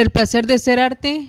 el 0.00 0.10
placer 0.10 0.46
de 0.46 0.58
ser 0.58 0.80
arte, 0.80 1.28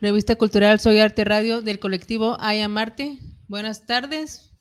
revista 0.00 0.36
cultural 0.36 0.80
Soy 0.80 1.00
Arte 1.00 1.22
Radio 1.22 1.60
del 1.60 1.78
colectivo 1.78 2.38
I 2.40 2.60
Am 2.60 2.78
Arte. 2.78 3.18
Buenas 3.46 3.84
tardes, 3.84 4.54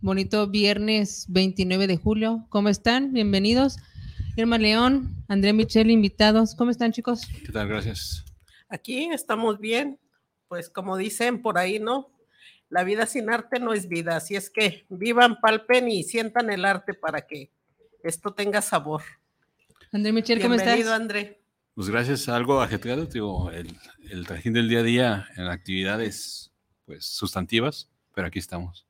bonito 0.00 0.46
viernes 0.48 1.24
29 1.30 1.86
de 1.86 1.96
julio. 1.96 2.46
¿Cómo 2.50 2.68
están? 2.68 3.14
Bienvenidos. 3.14 3.78
Irma 4.36 4.58
León, 4.58 5.24
André 5.28 5.54
Michel, 5.54 5.90
invitados. 5.90 6.54
¿Cómo 6.54 6.70
están, 6.70 6.92
chicos? 6.92 7.26
¿Qué 7.46 7.50
tal? 7.52 7.68
Gracias. 7.68 8.26
Aquí 8.68 9.08
estamos 9.14 9.58
bien. 9.58 9.98
Pues 10.46 10.68
como 10.68 10.98
dicen 10.98 11.40
por 11.40 11.56
ahí, 11.56 11.78
¿no? 11.78 12.10
La 12.68 12.84
vida 12.84 13.06
sin 13.06 13.30
arte 13.30 13.60
no 13.60 13.72
es 13.72 13.88
vida. 13.88 14.16
Así 14.16 14.36
es 14.36 14.50
que 14.50 14.84
vivan, 14.90 15.40
palpen 15.40 15.88
y 15.88 16.02
sientan 16.02 16.50
el 16.50 16.66
arte 16.66 16.92
para 16.92 17.22
que 17.22 17.50
esto 18.02 18.34
tenga 18.34 18.60
sabor. 18.60 19.02
André 19.90 20.12
Michel, 20.12 20.42
¿cómo 20.42 20.52
estás? 20.52 20.74
Bienvenido, 20.74 20.94
André. 20.94 21.37
Pues 21.78 21.90
gracias 21.90 22.28
a 22.28 22.34
algo 22.34 22.60
ajetreado, 22.60 23.06
digo, 23.06 23.52
el, 23.52 23.72
el 24.10 24.26
trajín 24.26 24.52
del 24.52 24.68
día 24.68 24.80
a 24.80 24.82
día 24.82 25.28
en 25.36 25.46
actividades 25.46 26.50
pues 26.84 27.06
sustantivas, 27.06 27.88
pero 28.16 28.26
aquí 28.26 28.40
estamos. 28.40 28.84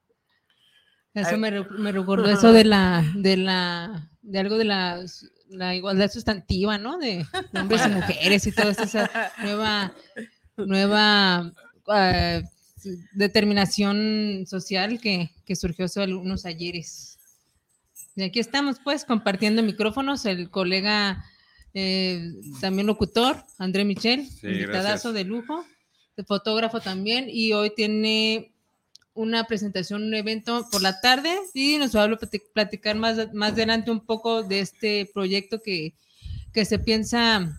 Eso 1.12 1.36
me, 1.36 1.50
me 1.50 1.92
recordó 1.92 2.24
eso 2.30 2.50
de 2.50 2.64
la, 2.64 3.04
de 3.14 3.36
la, 3.36 4.08
de 4.22 4.38
algo 4.38 4.56
de 4.56 4.64
la, 4.64 5.04
la 5.50 5.74
igualdad 5.74 6.10
sustantiva, 6.10 6.78
¿no? 6.78 6.96
De 6.96 7.26
hombres 7.52 7.82
y 7.84 7.90
mujeres 7.90 8.46
y 8.46 8.52
toda 8.52 8.70
esa 8.70 9.10
nueva, 9.42 9.92
nueva 10.56 11.52
ah, 11.88 12.40
determinación 13.12 14.46
social 14.46 14.98
que, 14.98 15.28
que 15.44 15.56
surgió 15.56 15.84
hace 15.84 16.02
algunos 16.02 16.46
ayeres. 16.46 17.18
Y 18.16 18.22
aquí 18.22 18.40
estamos, 18.40 18.78
pues, 18.82 19.04
compartiendo 19.04 19.62
micrófonos, 19.62 20.24
el 20.24 20.48
colega 20.48 21.22
eh, 21.74 22.32
también 22.60 22.86
locutor, 22.86 23.44
André 23.58 23.84
Michel, 23.84 24.26
Sí, 24.26 24.46
invitadazo 24.46 25.12
gracias. 25.12 25.14
de 25.14 25.24
lujo, 25.24 25.64
de 26.16 26.24
fotógrafo 26.24 26.80
también, 26.80 27.26
y 27.28 27.52
hoy 27.52 27.70
tiene 27.74 28.52
una 29.18 29.44
presentación, 29.44 30.04
un 30.04 30.14
evento 30.14 30.66
por 30.70 30.80
la 30.80 31.00
tarde 31.00 31.34
y 31.52 31.76
nos 31.78 31.94
va 31.94 32.04
a 32.04 32.18
platicar 32.54 32.96
más, 32.96 33.34
más 33.34 33.52
adelante 33.52 33.90
un 33.90 34.06
poco 34.06 34.44
de 34.44 34.60
este 34.60 35.10
proyecto 35.12 35.60
que, 35.60 35.94
que 36.52 36.64
se 36.64 36.78
piensa 36.78 37.52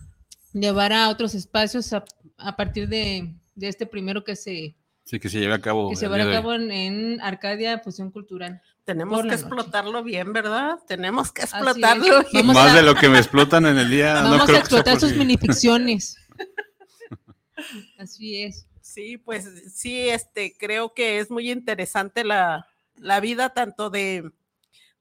llevar 0.54 0.94
a 0.94 1.10
otros 1.10 1.34
espacios 1.34 1.92
a, 1.92 2.02
a 2.38 2.56
partir 2.56 2.88
de, 2.88 3.34
de, 3.54 3.68
este 3.68 3.84
primero 3.84 4.24
que 4.24 4.36
se... 4.36 4.74
Sí, 5.04 5.20
que 5.20 5.28
se 5.28 5.38
lleve 5.38 5.52
a 5.52 5.60
cabo. 5.60 5.90
Que 5.90 5.96
se 5.96 6.08
lleve 6.08 6.22
a 6.22 6.30
cabo 6.30 6.54
en, 6.54 6.70
en, 6.70 7.20
Arcadia 7.20 7.78
Fusión 7.80 8.10
Cultural. 8.10 8.62
Tenemos 8.90 9.22
que 9.22 9.34
explotarlo 9.34 10.02
bien, 10.02 10.32
¿verdad? 10.32 10.80
Tenemos 10.88 11.30
que 11.30 11.42
explotarlo 11.42 12.24
bien. 12.32 12.46
Más 12.46 12.74
de 12.74 12.82
lo 12.82 12.96
que 12.96 13.08
me 13.08 13.18
explotan 13.20 13.64
en 13.66 13.78
el 13.78 13.88
día. 13.88 14.14
Vamos 14.14 14.48
no 14.48 14.54
a 14.56 14.58
explotar 14.58 14.98
sus 14.98 15.14
minificciones. 15.14 16.16
Así 17.98 18.42
es. 18.42 18.66
Sí, 18.80 19.16
pues 19.16 19.48
sí, 19.72 20.08
este, 20.08 20.56
creo 20.58 20.92
que 20.92 21.20
es 21.20 21.30
muy 21.30 21.52
interesante 21.52 22.24
la, 22.24 22.66
la 22.96 23.20
vida 23.20 23.50
tanto 23.50 23.90
de, 23.90 24.28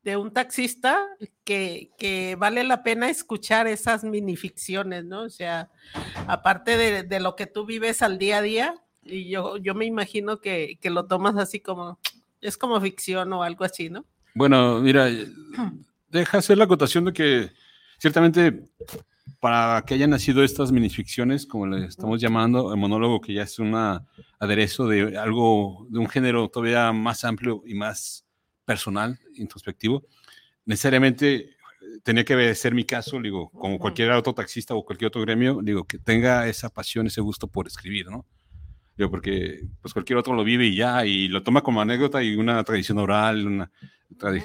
de 0.04 0.18
un 0.18 0.32
taxista 0.34 1.08
que, 1.44 1.90
que, 1.98 2.36
vale 2.36 2.64
la 2.64 2.84
pena 2.84 3.10
escuchar 3.10 3.66
esas 3.66 4.04
minificciones, 4.04 5.04
¿no? 5.04 5.24
O 5.24 5.30
sea, 5.32 5.72
aparte 6.28 6.78
de, 6.78 7.02
de, 7.02 7.20
lo 7.20 7.36
que 7.36 7.48
tú 7.48 7.66
vives 7.66 8.04
al 8.04 8.20
día 8.20 8.38
a 8.38 8.42
día, 8.44 8.76
y 9.02 9.30
yo, 9.30 9.58
yo 9.58 9.74
me 9.74 9.86
imagino 9.86 10.42
que, 10.42 10.78
que, 10.80 10.92
lo 10.92 11.08
tomas 11.08 11.38
así 11.38 11.60
como, 11.60 11.98
es 12.42 12.58
como 12.58 12.80
ficción 12.82 13.32
o 13.34 13.44
algo 13.44 13.64
así, 13.64 13.90
¿no? 13.90 14.06
Bueno, 14.36 14.80
mira, 14.80 15.10
deja 16.10 16.38
hacer 16.38 16.58
la 16.58 16.66
acotación 16.66 17.06
de 17.06 17.14
que 17.14 17.52
ciertamente 17.98 18.70
para 19.40 19.84
que 19.86 19.94
hayan 19.94 20.10
nacido 20.10 20.44
estas 20.44 20.72
minificciones, 20.72 21.46
como 21.46 21.68
le 21.68 21.86
estamos 21.86 22.20
llamando, 22.20 22.74
el 22.74 22.80
monólogo 22.80 23.22
que 23.22 23.34
ya 23.34 23.44
es 23.44 23.60
un 23.60 23.74
aderezo 24.40 24.88
de 24.88 25.18
algo, 25.18 25.88
de 25.90 26.00
un 26.00 26.10
género 26.10 26.50
todavía 26.50 26.92
más 26.92 27.24
amplio 27.24 27.64
y 27.66 27.74
más 27.74 28.26
personal, 28.66 29.20
introspectivo, 29.36 30.04
necesariamente 30.66 31.36
eh, 31.36 31.56
tenía 32.04 32.24
que 32.24 32.54
ser 32.56 32.74
mi 32.74 32.84
caso, 32.84 33.20
digo, 33.22 33.50
como 33.50 33.80
cualquier 33.80 34.12
otro 34.12 34.34
taxista 34.34 34.76
o 34.76 34.84
cualquier 34.84 35.08
otro 35.08 35.22
gremio, 35.22 35.60
digo, 35.64 35.86
que 35.86 36.00
tenga 36.00 36.48
esa 36.48 36.70
pasión, 36.70 37.08
ese 37.08 37.22
gusto 37.22 37.48
por 37.48 37.68
escribir, 37.68 38.08
¿no? 38.08 38.26
Digo, 39.00 39.10
porque 39.10 39.62
pues 39.82 39.94
cualquier 39.94 40.20
otro 40.20 40.34
lo 40.34 40.44
vive 40.44 40.66
y 40.66 40.76
ya, 40.76 41.06
y 41.06 41.30
lo 41.30 41.42
toma 41.42 41.62
como 41.62 41.80
anécdota 41.80 42.22
y 42.22 42.36
una 42.36 42.62
tradición 42.66 42.98
oral, 42.98 43.48
una, 43.48 43.72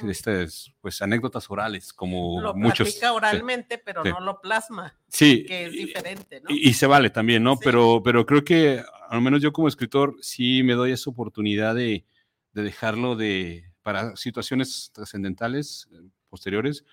estas, 0.08 0.72
pues 0.80 1.02
anécdotas 1.02 1.50
orales, 1.50 1.92
como 1.92 2.40
lo 2.40 2.54
muchos. 2.54 3.02
Lo 3.02 3.14
oralmente, 3.14 3.74
sí, 3.74 3.82
pero 3.84 4.04
sí. 4.04 4.10
no 4.10 4.20
lo 4.20 4.40
plasma. 4.40 4.96
Sí. 5.08 5.44
Que 5.44 5.66
es 5.66 5.72
diferente, 5.72 6.40
¿no? 6.40 6.54
Y, 6.54 6.68
y 6.68 6.74
se 6.74 6.86
vale 6.86 7.10
también, 7.10 7.42
¿no? 7.42 7.54
Sí. 7.54 7.62
Pero, 7.64 8.00
pero 8.04 8.24
creo 8.24 8.44
que, 8.44 8.80
al 9.08 9.20
menos 9.20 9.42
yo 9.42 9.52
como 9.52 9.66
escritor, 9.66 10.14
sí 10.20 10.62
me 10.62 10.74
doy 10.74 10.92
esa 10.92 11.10
oportunidad 11.10 11.74
de, 11.74 12.04
de 12.52 12.62
dejarlo 12.62 13.16
de, 13.16 13.72
para 13.82 14.14
situaciones 14.14 14.92
trascendentales 14.94 15.88
eh, 15.92 15.96
posteriores. 16.28 16.84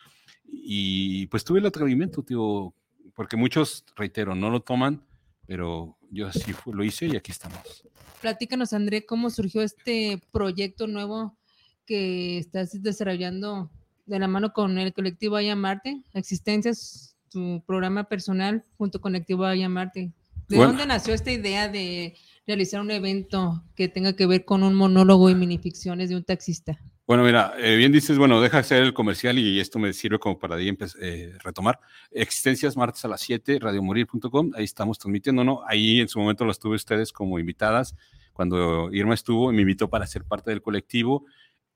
Y 0.52 1.28
pues 1.28 1.44
tuve 1.44 1.60
el 1.60 1.68
atrevimiento, 1.68 2.24
tío, 2.24 2.74
porque 3.13 3.38
muchos, 3.38 3.86
reitero, 3.96 4.34
no 4.34 4.50
lo 4.50 4.63
toman, 4.63 5.04
pero 5.46 5.98
yo 6.10 6.28
así 6.28 6.54
lo 6.66 6.84
hice 6.84 7.08
y 7.08 7.16
aquí 7.16 7.32
estamos. 7.32 7.84
Platícanos, 8.22 8.74
André, 8.74 9.06
cómo 9.06 9.30
surgió 9.30 9.62
este 9.62 10.22
proyecto 10.32 10.88
nuevo 10.88 11.38
que 11.86 12.38
estás 12.38 12.82
desarrollando 12.82 13.72
de 14.06 14.20
la 14.20 14.28
mano 14.28 14.54
con 14.54 14.78
el 14.78 14.94
colectivo 14.94 15.36
Aya 15.36 15.56
Marte, 15.56 16.02
Existencias, 16.14 17.16
tu 17.30 17.64
programa 17.66 18.04
personal 18.04 18.64
junto 18.78 19.02
con 19.02 19.16
el 19.16 19.22
colectivo 19.22 19.46
Aya 19.46 19.70
Marte. 19.70 20.12
¿De 20.48 20.58
bueno. 20.58 20.74
dónde 20.74 20.86
nació 20.86 21.14
esta 21.14 21.32
idea 21.32 21.70
de 21.70 22.16
realizar 22.46 22.82
un 22.82 22.92
evento 22.92 23.64
que 23.76 23.88
tenga 23.88 24.16
que 24.16 24.26
ver 24.26 24.46
con 24.46 24.64
un 24.64 24.76
monólogo 24.76 25.30
y 25.30 25.36
minificciones 25.36 26.10
de 26.10 26.18
un 26.18 26.24
taxista? 26.24 26.78
Bueno, 27.07 27.24
mira, 27.24 27.53
eh, 27.57 27.75
bien 27.75 27.92
dices, 27.92 28.18
bueno, 28.18 28.39
deja 28.39 28.57
de 28.57 28.63
ser 28.63 28.83
el 28.83 28.94
comercial 28.94 29.38
y 29.38 29.59
esto 29.59 29.80
me 29.80 29.92
sirve 29.92 30.19
como 30.19 30.39
para 30.39 30.56
ahí 30.56 30.75
eh, 31.01 31.33
retomar. 31.44 31.80
Existencias, 32.12 32.77
martes 32.77 33.03
a 33.03 33.07
las 33.07 33.21
7, 33.21 33.59
radiomorir.com, 33.59 34.51
ahí 34.56 34.63
estamos 34.63 34.98
transmitiendo, 34.98 35.44
¿no? 35.44 35.62
Ahí 35.68 36.00
en 36.00 36.07
su 36.07 36.19
momento 36.19 36.45
las 36.45 36.59
tuve 36.59 36.75
ustedes 36.75 37.12
como 37.12 37.39
invitadas, 37.39 37.95
cuando 38.33 38.94
Irma 38.94 39.13
estuvo, 39.13 39.51
me 39.51 39.62
invitó 39.62 39.89
para 39.89 40.07
ser 40.07 40.24
parte 40.24 40.51
del 40.51 40.62
colectivo, 40.62 41.25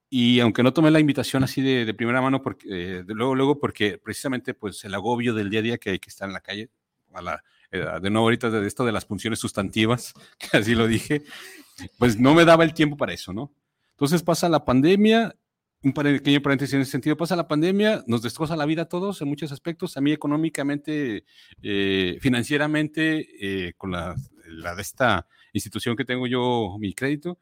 y 0.10 0.39
aunque 0.39 0.63
no 0.63 0.72
tomé 0.72 0.92
la 0.92 1.00
invitación 1.00 1.44
así 1.44 1.62
de, 1.62 1.83
de 1.83 1.94
primera 1.94 2.22
mano, 2.22 2.42
porque, 2.42 2.68
eh, 2.69 3.04
luego, 3.07 3.36
luego, 3.36 3.60
porque 3.60 3.98
precisamente 3.98 4.54
pues 4.54 4.86
el 4.86 4.94
agobio 4.94 5.33
del 5.33 5.50
día 5.50 5.60
a 5.60 5.63
día 5.63 5.77
que 5.77 5.89
hay 5.89 6.00
que 6.00 6.10
estar 6.10 6.30
en 6.30 6.33
la 6.33 6.42
calle, 6.42 6.69
eh, 7.72 7.86
de 8.01 8.10
nuevo 8.10 8.27
ahorita 8.27 8.50
de 8.50 8.68
esto 8.68 8.86
de 8.86 8.92
las 8.92 9.06
funciones 9.06 9.39
sustantivas, 9.39 10.13
que 10.39 10.57
así 10.57 10.75
lo 10.75 10.88
dije, 10.88 11.24
pues 11.98 12.19
no 12.19 12.33
me 12.33 12.45
daba 12.45 12.63
el 12.63 12.74
tiempo 12.74 12.95
para 12.95 13.13
eso, 13.13 13.33
¿no? 13.33 13.51
Entonces 13.96 14.24
pasa 14.24 14.50
la 14.50 14.66
pandemia, 14.66 15.36
un 15.82 15.94
pequeño 15.94 16.42
paréntesis 16.42 16.74
en 16.74 16.82
ese 16.82 16.92
sentido, 16.92 17.16
pasa 17.16 17.36
la 17.36 17.48
pandemia, 17.48 18.04
nos 18.08 18.22
destroza 18.22 18.56
la 18.56 18.66
vida 18.66 18.84
a 18.84 18.90
todos 18.90 19.22
en 19.22 19.30
muchos 19.30 19.52
aspectos, 19.52 19.96
a 19.96 20.02
mí 20.02 20.12
económicamente, 20.12 21.24
eh, 21.62 22.18
financieramente, 22.20 23.28
eh, 23.40 23.74
con 23.78 23.92
la, 23.92 24.16
la, 24.48 24.76
de 24.76 24.82
esta 24.82 25.28
institución 25.54 25.96
que 25.96 26.04
tengo 26.04 26.28
yo, 26.28 26.76
mi 26.80 26.94
crédito, 26.94 27.40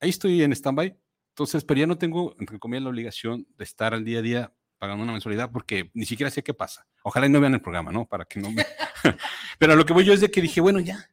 ahí 0.00 0.10
estoy 0.10 0.42
en 0.42 0.52
stand-by, 0.52 0.94
entonces, 1.30 1.64
pero 1.64 1.80
ya 1.80 1.86
no 1.86 1.96
tengo, 1.96 2.34
entre 2.38 2.58
comillas, 2.58 2.82
la 2.82 2.90
obligación 2.90 3.46
de 3.56 3.64
estar 3.64 3.94
al 3.94 4.04
día 4.04 4.18
a 4.18 4.22
día 4.22 4.52
pagando 4.78 5.04
una 5.04 5.12
mensualidad 5.12 5.50
porque 5.50 5.90
ni 5.94 6.04
siquiera 6.04 6.30
sé 6.30 6.42
qué 6.42 6.54
pasa. 6.54 6.86
Ojalá 7.02 7.26
y 7.26 7.30
no 7.30 7.40
vean 7.40 7.54
el 7.54 7.60
programa, 7.60 7.92
¿no? 7.92 8.06
Para 8.06 8.24
que 8.24 8.40
no 8.40 8.50
me... 8.50 8.64
pero 9.58 9.72
a 9.72 9.76
lo 9.76 9.86
que 9.86 9.92
voy 9.92 10.04
yo 10.04 10.12
es 10.12 10.20
de 10.20 10.30
que 10.30 10.42
dije, 10.42 10.60
bueno, 10.60 10.80
ya, 10.80 11.10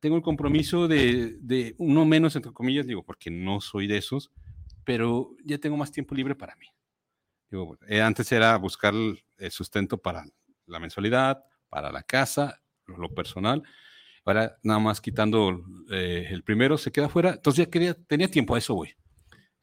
tengo 0.00 0.16
el 0.16 0.22
compromiso 0.22 0.88
de, 0.88 1.36
de, 1.40 1.74
uno 1.78 2.04
menos, 2.04 2.34
entre 2.34 2.52
comillas, 2.52 2.86
digo, 2.86 3.04
porque 3.04 3.30
no 3.30 3.60
soy 3.60 3.86
de 3.86 3.98
esos, 3.98 4.30
pero 4.84 5.36
ya 5.44 5.58
tengo 5.58 5.76
más 5.76 5.92
tiempo 5.92 6.14
libre 6.14 6.34
para 6.34 6.56
mí. 6.56 6.66
Digo, 7.50 7.78
eh, 7.86 8.00
antes 8.00 8.30
era 8.32 8.56
buscar 8.56 8.94
el 8.94 9.50
sustento 9.50 9.98
para 9.98 10.24
la 10.66 10.78
mensualidad, 10.78 11.44
para 11.68 11.92
la 11.92 12.02
casa, 12.02 12.60
lo 12.86 13.08
personal. 13.14 13.62
Ahora 14.24 14.56
nada 14.62 14.78
más 14.80 15.00
quitando 15.00 15.62
eh, 15.90 16.28
el 16.30 16.42
primero 16.42 16.78
se 16.78 16.92
queda 16.92 17.08
fuera. 17.08 17.32
Entonces 17.32 17.66
ya 17.66 17.70
quería, 17.70 17.94
tenía 17.94 18.28
tiempo 18.28 18.54
a 18.54 18.58
eso, 18.58 18.74
güey. 18.74 18.94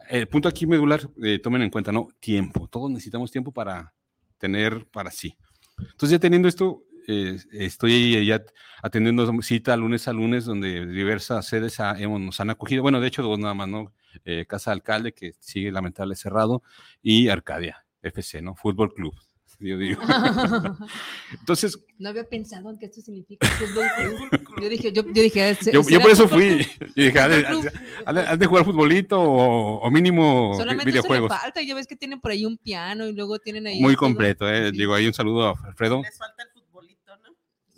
El 0.10 0.28
punto 0.28 0.48
aquí 0.48 0.66
medular, 0.66 1.02
eh, 1.24 1.40
tomen 1.40 1.62
en 1.62 1.70
cuenta, 1.70 1.92
¿no? 1.92 2.08
Tiempo. 2.20 2.68
Todos 2.68 2.90
necesitamos 2.90 3.32
tiempo 3.32 3.52
para 3.52 3.94
tener 4.38 4.86
para 4.88 5.12
sí. 5.12 5.38
Entonces 5.80 6.12
ya 6.12 6.20
teniendo 6.20 6.48
esto, 6.48 6.84
eh, 7.08 7.38
estoy 7.54 8.26
ya 8.26 8.44
atendiendo 8.84 9.42
cita 9.42 9.76
lunes 9.78 10.08
a 10.08 10.14
lunes 10.14 10.46
donde 10.46 10.86
diversas 10.86 11.48
sedes 11.48 11.80
ha, 11.80 11.98
hemos, 12.00 12.20
nos 12.20 12.40
han 12.40 12.50
acogido, 12.50 12.82
bueno, 12.84 13.00
de 13.00 13.08
hecho 13.08 13.24
dos 13.24 13.40
nada 13.40 13.54
más, 13.54 13.68
¿no? 13.68 13.94
Eh, 14.26 14.46
Casa 14.48 14.72
Alcalde, 14.72 15.14
que 15.14 15.34
sigue 15.40 15.72
lamentable 15.72 16.16
cerrado, 16.16 16.64
y 17.02 17.30
Arcadia, 17.30 17.86
FC, 18.02 18.42
¿no? 18.42 18.56
Fútbol 18.56 18.94
Club. 18.94 19.16
Yo 19.60 19.78
digo. 19.78 20.02
Entonces. 21.40 21.80
No 21.98 22.10
había 22.10 22.26
pensado 22.26 22.70
en 22.70 22.78
qué 22.78 22.86
esto 22.86 23.02
significa 23.02 23.48
fútbol 23.48 23.88
club. 23.96 24.48
Yo 24.62 24.70
dije, 24.70 24.92
yo, 24.92 25.04
yo 25.04 25.22
dije. 25.24 25.58
Yo, 25.74 25.82
yo 25.82 26.00
por 26.00 26.12
eso 26.12 26.28
fui. 26.28 26.64
Yo 26.96 27.04
dije, 27.06 27.20
¿has 27.20 28.38
de, 28.40 28.46
jugar 28.46 28.66
futbolito 28.66 29.20
o, 29.20 29.80
o 29.80 29.90
mínimo 29.90 30.54
Solamente 30.56 30.86
videojuegos? 30.86 31.32
Le 31.32 31.38
falta. 31.38 31.62
Ya 31.64 31.74
ves 31.74 31.88
que 31.88 31.96
tienen 31.96 32.20
por 32.22 32.32
ahí 32.32 32.46
un 32.46 32.58
piano 32.58 33.08
y 33.08 33.14
luego 33.14 33.40
tienen 33.40 33.66
ahí. 33.66 33.82
Muy 33.82 33.96
completo, 33.96 34.48
¿eh? 34.48 34.70
Sí. 34.70 34.78
Digo, 34.78 34.94
ahí 34.94 35.08
un 35.08 35.14
saludo 35.14 35.48
a 35.48 35.68
Alfredo. 35.68 36.02
Les 36.04 36.18
falta 36.18 36.44
el. 36.44 36.57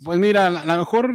Pues 0.02 0.18
mira, 0.18 0.46
a 0.46 0.50
lo 0.64 0.78
mejor 0.78 1.14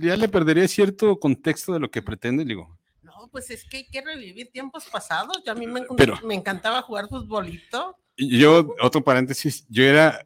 ya 0.00 0.16
le 0.16 0.28
perdería 0.28 0.68
cierto 0.68 1.18
contexto 1.18 1.72
de 1.72 1.80
lo 1.80 1.90
que 1.90 2.02
pretende, 2.02 2.44
digo. 2.44 2.78
No, 3.02 3.28
pues 3.32 3.50
es 3.50 3.64
que 3.64 3.78
hay 3.78 3.86
que 3.88 4.02
revivir 4.02 4.50
tiempos 4.52 4.86
pasados. 4.90 5.42
Yo 5.44 5.52
a 5.52 5.54
mí 5.54 5.66
me, 5.66 5.82
Pero, 5.96 6.18
me 6.24 6.34
encantaba 6.34 6.82
jugar 6.82 7.08
futbolito. 7.08 7.96
Yo, 8.16 8.74
otro 8.80 9.02
paréntesis, 9.02 9.64
yo 9.68 9.84
era, 9.84 10.22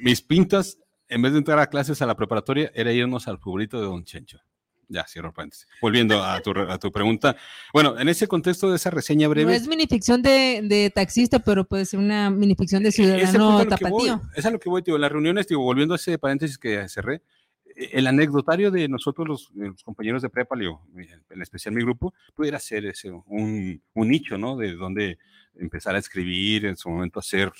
mis 0.00 0.20
pintas, 0.20 0.78
en 1.08 1.22
vez 1.22 1.32
de 1.32 1.38
entrar 1.38 1.58
a 1.58 1.68
clases 1.68 2.02
a 2.02 2.06
la 2.06 2.16
preparatoria, 2.16 2.70
era 2.74 2.92
irnos 2.92 3.28
al 3.28 3.38
futbolito 3.38 3.80
de 3.80 3.86
Don 3.86 4.04
Chencho. 4.04 4.40
Ya, 4.88 5.04
cierro 5.06 5.32
paréntesis. 5.32 5.66
Volviendo 5.80 6.22
a 6.22 6.40
tu, 6.40 6.52
a 6.56 6.78
tu 6.78 6.92
pregunta. 6.92 7.36
Bueno, 7.72 7.98
en 7.98 8.08
ese 8.08 8.28
contexto 8.28 8.70
de 8.70 8.76
esa 8.76 8.90
reseña 8.90 9.26
breve. 9.26 9.50
No 9.50 9.56
es 9.56 9.66
minificción 9.66 10.22
de, 10.22 10.60
de 10.62 10.90
taxista, 10.90 11.40
pero 11.40 11.64
puede 11.64 11.86
ser 11.86 11.98
una 11.98 12.30
minificción 12.30 12.82
de 12.84 12.92
ciudadano 12.92 13.66
tapatío. 13.66 14.22
Es 14.36 14.46
a 14.46 14.50
lo 14.50 14.60
que 14.60 14.68
voy, 14.68 14.82
tío. 14.82 14.96
Las 14.98 15.10
reuniones, 15.10 15.48
digo, 15.48 15.62
volviendo 15.62 15.94
a 15.94 15.96
ese 15.96 16.18
paréntesis 16.18 16.56
que 16.56 16.88
cerré, 16.88 17.22
el 17.76 18.06
anecdotario 18.06 18.70
de 18.70 18.88
nosotros, 18.88 19.28
los, 19.28 19.50
los 19.54 19.82
compañeros 19.82 20.22
de 20.22 20.30
prepa, 20.30 20.56
digo, 20.56 20.86
en 20.96 21.42
especial 21.42 21.74
mi 21.74 21.82
grupo, 21.82 22.14
pudiera 22.34 22.58
ser 22.58 22.86
ese, 22.86 23.10
un, 23.10 23.82
un 23.94 24.08
nicho, 24.08 24.38
¿no? 24.38 24.56
De 24.56 24.74
donde 24.74 25.18
empezar 25.54 25.94
a 25.94 25.98
escribir, 25.98 26.66
en 26.66 26.76
su 26.76 26.88
momento 26.88 27.20
hacer 27.20 27.52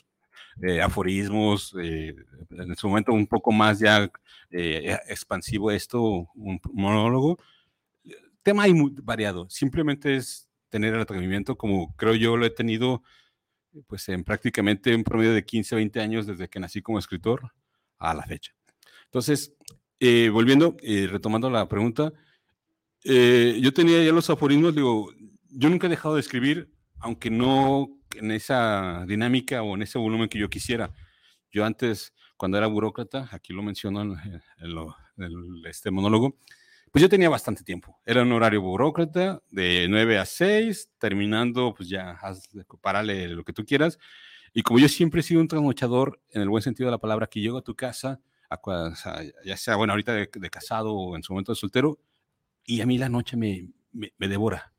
eh, 0.63 0.81
aforismos, 0.81 1.75
eh, 1.79 2.15
en 2.51 2.77
su 2.77 2.89
momento 2.89 3.13
un 3.13 3.27
poco 3.27 3.53
más 3.53 3.79
ya 3.79 4.11
eh, 4.51 4.99
expansivo 5.07 5.71
esto, 5.71 6.29
un 6.35 6.61
monólogo. 6.73 7.39
Tema 8.43 8.63
hay 8.63 8.73
muy 8.73 8.95
variado, 9.03 9.49
simplemente 9.51 10.17
es 10.17 10.49
tener 10.71 10.95
el 10.95 11.01
atrevimiento 11.01 11.57
como 11.57 11.95
creo 11.97 12.15
yo 12.15 12.37
lo 12.37 12.47
he 12.47 12.51
tenido 12.51 13.03
pues 13.87 14.09
en 14.09 14.25
prácticamente 14.25 14.95
un 14.95 15.05
promedio 15.05 15.35
de 15.35 15.45
15, 15.45 15.77
20 15.77 16.01
años 16.01 16.27
desde 16.27 16.49
que 16.49 16.61
nací 16.61 16.81
como 16.81 16.99
escritor 16.99 17.53
a 17.99 18.15
la 18.15 18.23
fecha. 18.23 18.55
Entonces, 19.05 19.55
volviendo 20.33 20.76
y 20.83 21.07
retomando 21.07 21.50
la 21.50 21.69
pregunta, 21.69 22.12
yo 23.03 23.73
tenía 23.73 24.03
ya 24.03 24.12
los 24.12 24.29
aforismos, 24.31 24.75
digo, 24.75 25.11
yo 25.50 25.71
nunca 25.71 25.87
he 25.87 25.91
dejado 25.91 26.15
de 26.15 26.21
escribir, 26.21 26.71
aunque 26.99 27.31
no 27.31 27.88
en 28.15 28.31
esa 28.31 29.05
dinámica 29.07 29.62
o 29.62 29.75
en 29.75 29.83
ese 29.83 29.99
volumen 29.99 30.29
que 30.29 30.38
yo 30.38 30.49
quisiera. 30.49 30.93
Yo 31.50 31.65
antes, 31.65 32.12
cuando 32.37 32.59
era 32.59 32.67
burócrata, 32.67 33.29
aquí 33.33 33.53
lo 33.53 33.62
menciono 33.62 34.03
en, 34.03 34.21
este 35.67 35.91
monólogo, 35.91 36.37
pues 36.91 37.03
yo 37.03 37.09
tenía 37.09 37.29
bastante 37.29 37.65
tiempo. 37.65 37.99
Era 38.05 38.23
un 38.23 38.33
horario 38.33 38.61
burócrata 38.61 39.43
de 39.50 39.87
9 39.88 40.19
a 40.19 40.25
6, 40.25 40.91
terminando, 40.99 41.75
pues 41.75 41.88
ya, 41.88 42.19
parale 42.81 43.29
lo 43.29 43.45
que 43.45 43.53
tú 43.53 43.65
quieras. 43.65 43.99
Y 44.53 44.62
como 44.62 44.79
yo 44.79 44.88
siempre 44.88 45.21
he 45.21 45.23
sido 45.23 45.41
un 45.41 45.49
trasnochador, 45.49 46.21
en 46.31 46.43
el 46.43 46.49
buen 46.49 46.62
sentido 46.62 46.88
de 46.88 46.93
la 46.93 46.99
palabra, 46.99 47.26
que 47.26 47.41
llego 47.41 47.59
a 47.59 47.62
tu 47.62 47.75
casa, 47.75 48.21
ya 49.45 49.57
sea, 49.57 49.76
bueno, 49.76 49.93
ahorita 49.93 50.12
de, 50.12 50.50
casado 50.50 50.95
o 50.95 51.17
en 51.17 51.23
su 51.23 51.33
momento 51.33 51.53
de 51.53 51.57
soltero, 51.57 51.99
y 52.65 52.81
a 52.81 52.87
mí 52.87 52.99
la 52.99 53.09
noche 53.09 53.37
me, 53.37 53.71
me, 53.93 54.12
me 54.19 54.29
devora. 54.29 54.73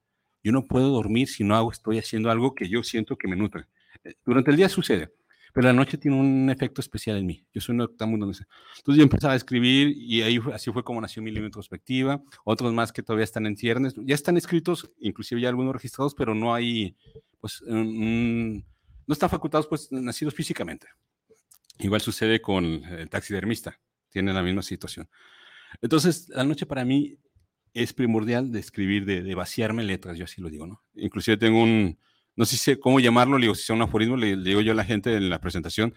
Yo 0.43 0.51
no 0.51 0.65
puedo 0.65 0.89
dormir 0.89 1.27
si 1.27 1.43
no 1.43 1.55
hago, 1.55 1.71
estoy 1.71 1.99
haciendo 1.99 2.31
algo 2.31 2.55
que 2.55 2.69
yo 2.69 2.83
siento 2.83 3.17
que 3.17 3.27
me 3.27 3.35
nutre. 3.35 3.65
Eh, 4.03 4.15
durante 4.25 4.51
el 4.51 4.57
día 4.57 4.69
sucede, 4.69 5.11
pero 5.57 5.69
la 5.69 5.73
noche 5.73 5.97
tiene 5.97 6.19
un 6.19 6.51
efecto 6.51 6.81
especial 6.81 7.17
en 7.17 7.25
mí. 7.25 7.43
Yo 7.51 7.61
soy 7.61 7.73
un 7.73 7.81
Entonces 7.81 8.45
yo 8.85 9.01
empezaba 9.01 9.33
a 9.33 9.37
escribir 9.37 9.89
y 9.97 10.21
ahí 10.21 10.39
así 10.53 10.71
fue 10.71 10.83
como 10.83 11.01
nació 11.01 11.23
mi 11.23 11.31
libro 11.31 11.47
introspectiva. 11.47 12.21
Otros 12.43 12.73
más 12.73 12.91
que 12.91 13.01
todavía 13.01 13.23
están 13.23 13.47
en 13.47 13.57
ciernes. 13.57 13.95
Ya 13.97 14.13
están 14.13 14.37
escritos, 14.37 14.91
inclusive 14.99 15.41
ya 15.41 15.49
algunos 15.49 15.73
registrados, 15.73 16.13
pero 16.13 16.35
no 16.35 16.53
hay, 16.53 16.95
pues, 17.39 17.63
no 17.67 18.63
están 19.07 19.31
facultados, 19.31 19.65
pues, 19.65 19.91
nacidos 19.91 20.35
físicamente. 20.35 20.89
Igual 21.79 22.01
sucede 22.01 22.41
con 22.41 22.65
el 22.65 23.09
taxidermista. 23.09 23.79
Tiene 24.09 24.33
la 24.33 24.41
misma 24.41 24.61
situación. 24.61 25.09
Entonces, 25.81 26.29
la 26.29 26.43
noche 26.43 26.65
para 26.65 26.85
mí 26.85 27.17
es 27.73 27.93
primordial 27.93 28.51
de 28.51 28.59
escribir, 28.59 29.05
de, 29.05 29.35
vaciarme 29.35 29.83
letras, 29.83 30.17
yo 30.17 30.25
así 30.25 30.41
lo 30.41 30.49
digo, 30.49 30.65
¿no? 30.65 30.83
Inclusive 30.95 31.37
tengo 31.37 31.61
un, 31.61 31.99
no 32.35 32.45
sé 32.45 32.79
cómo 32.79 32.99
llamarlo, 32.99 33.37
digo, 33.37 33.53
si 33.53 33.63
sea 33.63 33.75
un 33.75 33.83
aforismo, 33.83 34.17
le, 34.17 34.35
digo 34.37 34.61
yo 34.61 34.71
a 34.71 34.75
la 34.75 34.83
gente 34.83 35.15
en 35.15 35.29
la 35.29 35.39
presentación, 35.39 35.93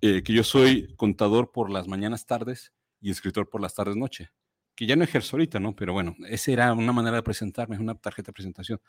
eh, 0.00 0.22
que 0.22 0.32
yo 0.32 0.42
soy 0.42 0.94
contador 0.96 1.52
por 1.52 1.70
las 1.70 1.86
mañanas 1.86 2.26
tardes 2.26 2.72
y 3.00 3.10
escritor 3.10 3.48
por 3.48 3.60
las 3.60 3.74
tardes 3.74 3.96
noche, 3.96 4.30
que 4.74 4.86
ya 4.86 4.96
no 4.96 5.04
ejerzo 5.04 5.36
ahorita, 5.36 5.60
¿no? 5.60 5.76
Pero 5.76 5.92
bueno, 5.92 6.16
esa 6.28 6.50
era 6.50 6.72
una 6.72 6.92
manera 6.92 7.16
de 7.16 7.22
presentarme, 7.22 7.78
una 7.78 7.94
tarjeta 7.94 8.28
de 8.28 8.34
presentación. 8.34 8.80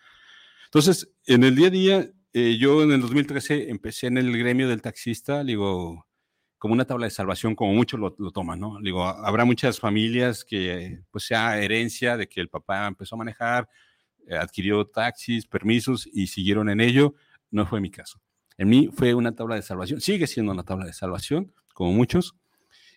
Entonces, 0.65 1.11
en 1.25 1.43
el 1.43 1.55
día 1.55 1.67
a 1.67 1.71
día, 1.71 2.11
eh, 2.33 2.57
yo 2.59 2.83
en 2.83 2.91
el 2.91 3.01
2013 3.01 3.69
empecé 3.69 4.07
en 4.07 4.17
el 4.17 4.37
gremio 4.37 4.67
del 4.67 4.81
taxista, 4.81 5.43
digo, 5.43 6.05
como 6.59 6.73
una 6.73 6.85
tabla 6.85 7.05
de 7.05 7.11
salvación, 7.11 7.55
como 7.55 7.73
muchos 7.73 7.99
lo, 7.99 8.11
toman, 8.31 8.59
¿no? 8.59 8.79
Digo, 8.81 9.05
habrá 9.05 9.45
muchas 9.45 9.79
familias 9.79 10.43
que, 10.43 11.01
pues, 11.09 11.23
sea 11.23 11.57
herencia 11.57 12.17
de 12.17 12.27
que 12.27 12.41
el 12.41 12.49
papá 12.49 12.85
empezó 12.85 13.15
a 13.15 13.19
manejar, 13.19 13.69
eh, 14.27 14.35
adquirió 14.35 14.85
taxis, 14.85 15.47
permisos 15.47 16.07
y 16.11 16.27
siguieron 16.27 16.69
en 16.69 16.81
ello. 16.81 17.15
No 17.49 17.65
fue 17.65 17.79
mi 17.79 17.89
caso. 17.89 18.21
En 18.57 18.67
mí 18.69 18.89
fue 18.93 19.13
una 19.13 19.33
tabla 19.33 19.55
de 19.55 19.61
salvación, 19.61 20.01
sigue 20.01 20.27
siendo 20.27 20.51
una 20.51 20.63
tabla 20.63 20.85
de 20.85 20.93
salvación, 20.93 21.53
como 21.73 21.93
muchos, 21.93 22.35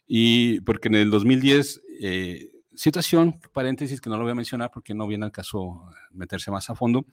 y 0.08 0.60
porque 0.62 0.88
en 0.88 0.96
el 0.96 1.10
2010, 1.10 1.82
eh, 2.00 2.50
situación, 2.74 3.40
paréntesis, 3.52 4.00
que 4.00 4.10
no 4.10 4.16
lo 4.16 4.24
voy 4.24 4.32
a 4.32 4.34
mencionar 4.34 4.72
porque 4.74 4.92
no 4.92 5.06
viene 5.06 5.24
al 5.24 5.32
caso 5.32 5.88
meterse 6.10 6.50
más 6.50 6.68
a 6.68 6.74
fondo, 6.74 7.06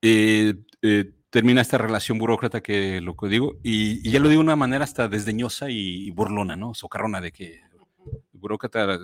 eh, 0.00 0.54
termina 1.34 1.62
esta 1.62 1.78
relación 1.78 2.16
burócrata 2.16 2.60
que 2.62 3.00
lo 3.00 3.16
que 3.16 3.26
digo, 3.26 3.58
y, 3.64 4.08
ya 4.08 4.20
lo 4.20 4.28
digo 4.28 4.38
de 4.38 4.44
una 4.44 4.54
manera 4.54 4.84
hasta 4.84 5.08
desdeñosa 5.08 5.68
y, 5.68 6.08
burlona, 6.12 6.54
¿no? 6.54 6.74
Socarrona, 6.74 7.20
de 7.20 7.32
que 7.32 7.60
burócrata, 8.30 9.00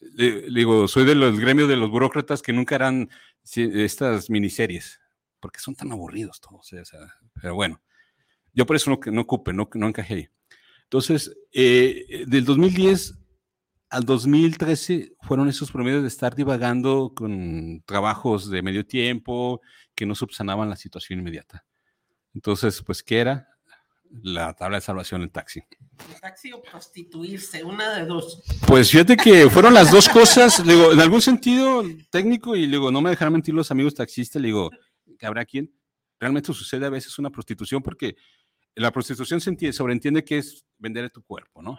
le, 0.00 0.48
digo, 0.48 0.88
soy 0.88 1.04
del 1.04 1.38
gremio 1.38 1.66
de 1.66 1.76
los 1.76 1.90
burócratas 1.90 2.40
que 2.40 2.54
nunca 2.54 2.76
eran 2.76 3.10
estas 3.44 4.30
miniseries, 4.30 4.98
porque 5.38 5.60
son 5.60 5.74
tan 5.74 5.92
aburridos 5.92 6.40
todos, 6.40 6.72
o 6.72 6.84
sea, 6.86 7.00
pero 7.34 7.54
bueno, 7.54 7.82
yo 8.54 8.64
por 8.64 8.76
eso 8.76 8.88
no, 8.88 8.98
no 9.12 9.20
ocupe, 9.20 9.52
no, 9.52 9.68
no 9.74 9.88
encajé. 9.88 10.30
Entonces, 10.84 11.36
eh, 11.52 12.24
del 12.26 12.46
2010 12.46 13.14
al 13.90 14.04
2013 14.04 15.16
fueron 15.20 15.50
esos 15.50 15.70
promedios 15.70 16.00
de 16.00 16.08
estar 16.08 16.34
divagando 16.34 17.12
con 17.14 17.82
trabajos 17.84 18.48
de 18.48 18.62
medio 18.62 18.86
tiempo 18.86 19.60
que 19.96 20.06
no 20.06 20.14
subsanaban 20.14 20.70
la 20.70 20.76
situación 20.76 21.18
inmediata. 21.18 21.64
Entonces, 22.34 22.82
pues, 22.82 23.02
¿qué 23.02 23.18
era? 23.18 23.48
La 24.22 24.54
tabla 24.54 24.76
de 24.76 24.82
salvación 24.82 25.22
en 25.22 25.30
taxi. 25.30 25.64
¿El 26.14 26.20
taxi 26.20 26.52
o 26.52 26.62
prostituirse? 26.62 27.64
Una 27.64 27.98
de 27.98 28.06
dos. 28.06 28.42
Pues 28.66 28.90
fíjate 28.90 29.16
que 29.16 29.50
fueron 29.50 29.74
las 29.74 29.90
dos 29.90 30.08
cosas, 30.08 30.64
digo, 30.64 30.92
en 30.92 31.00
algún 31.00 31.20
sentido 31.20 31.82
técnico, 32.10 32.54
y 32.54 32.66
digo, 32.68 32.92
no 32.92 33.00
me 33.00 33.10
dejarán 33.10 33.32
mentir 33.32 33.54
los 33.54 33.70
amigos 33.72 33.94
taxistas, 33.94 34.40
le 34.40 34.48
digo, 34.48 34.70
habrá 35.22 35.44
quien 35.44 35.74
realmente 36.20 36.52
sucede 36.52 36.86
a 36.86 36.90
veces 36.90 37.18
una 37.18 37.30
prostitución, 37.30 37.82
porque 37.82 38.16
la 38.74 38.92
prostitución 38.92 39.40
se 39.40 39.72
sobreentiende 39.72 40.22
que 40.22 40.38
es 40.38 40.64
vender 40.78 41.10
tu 41.10 41.22
cuerpo, 41.22 41.62
¿no? 41.62 41.76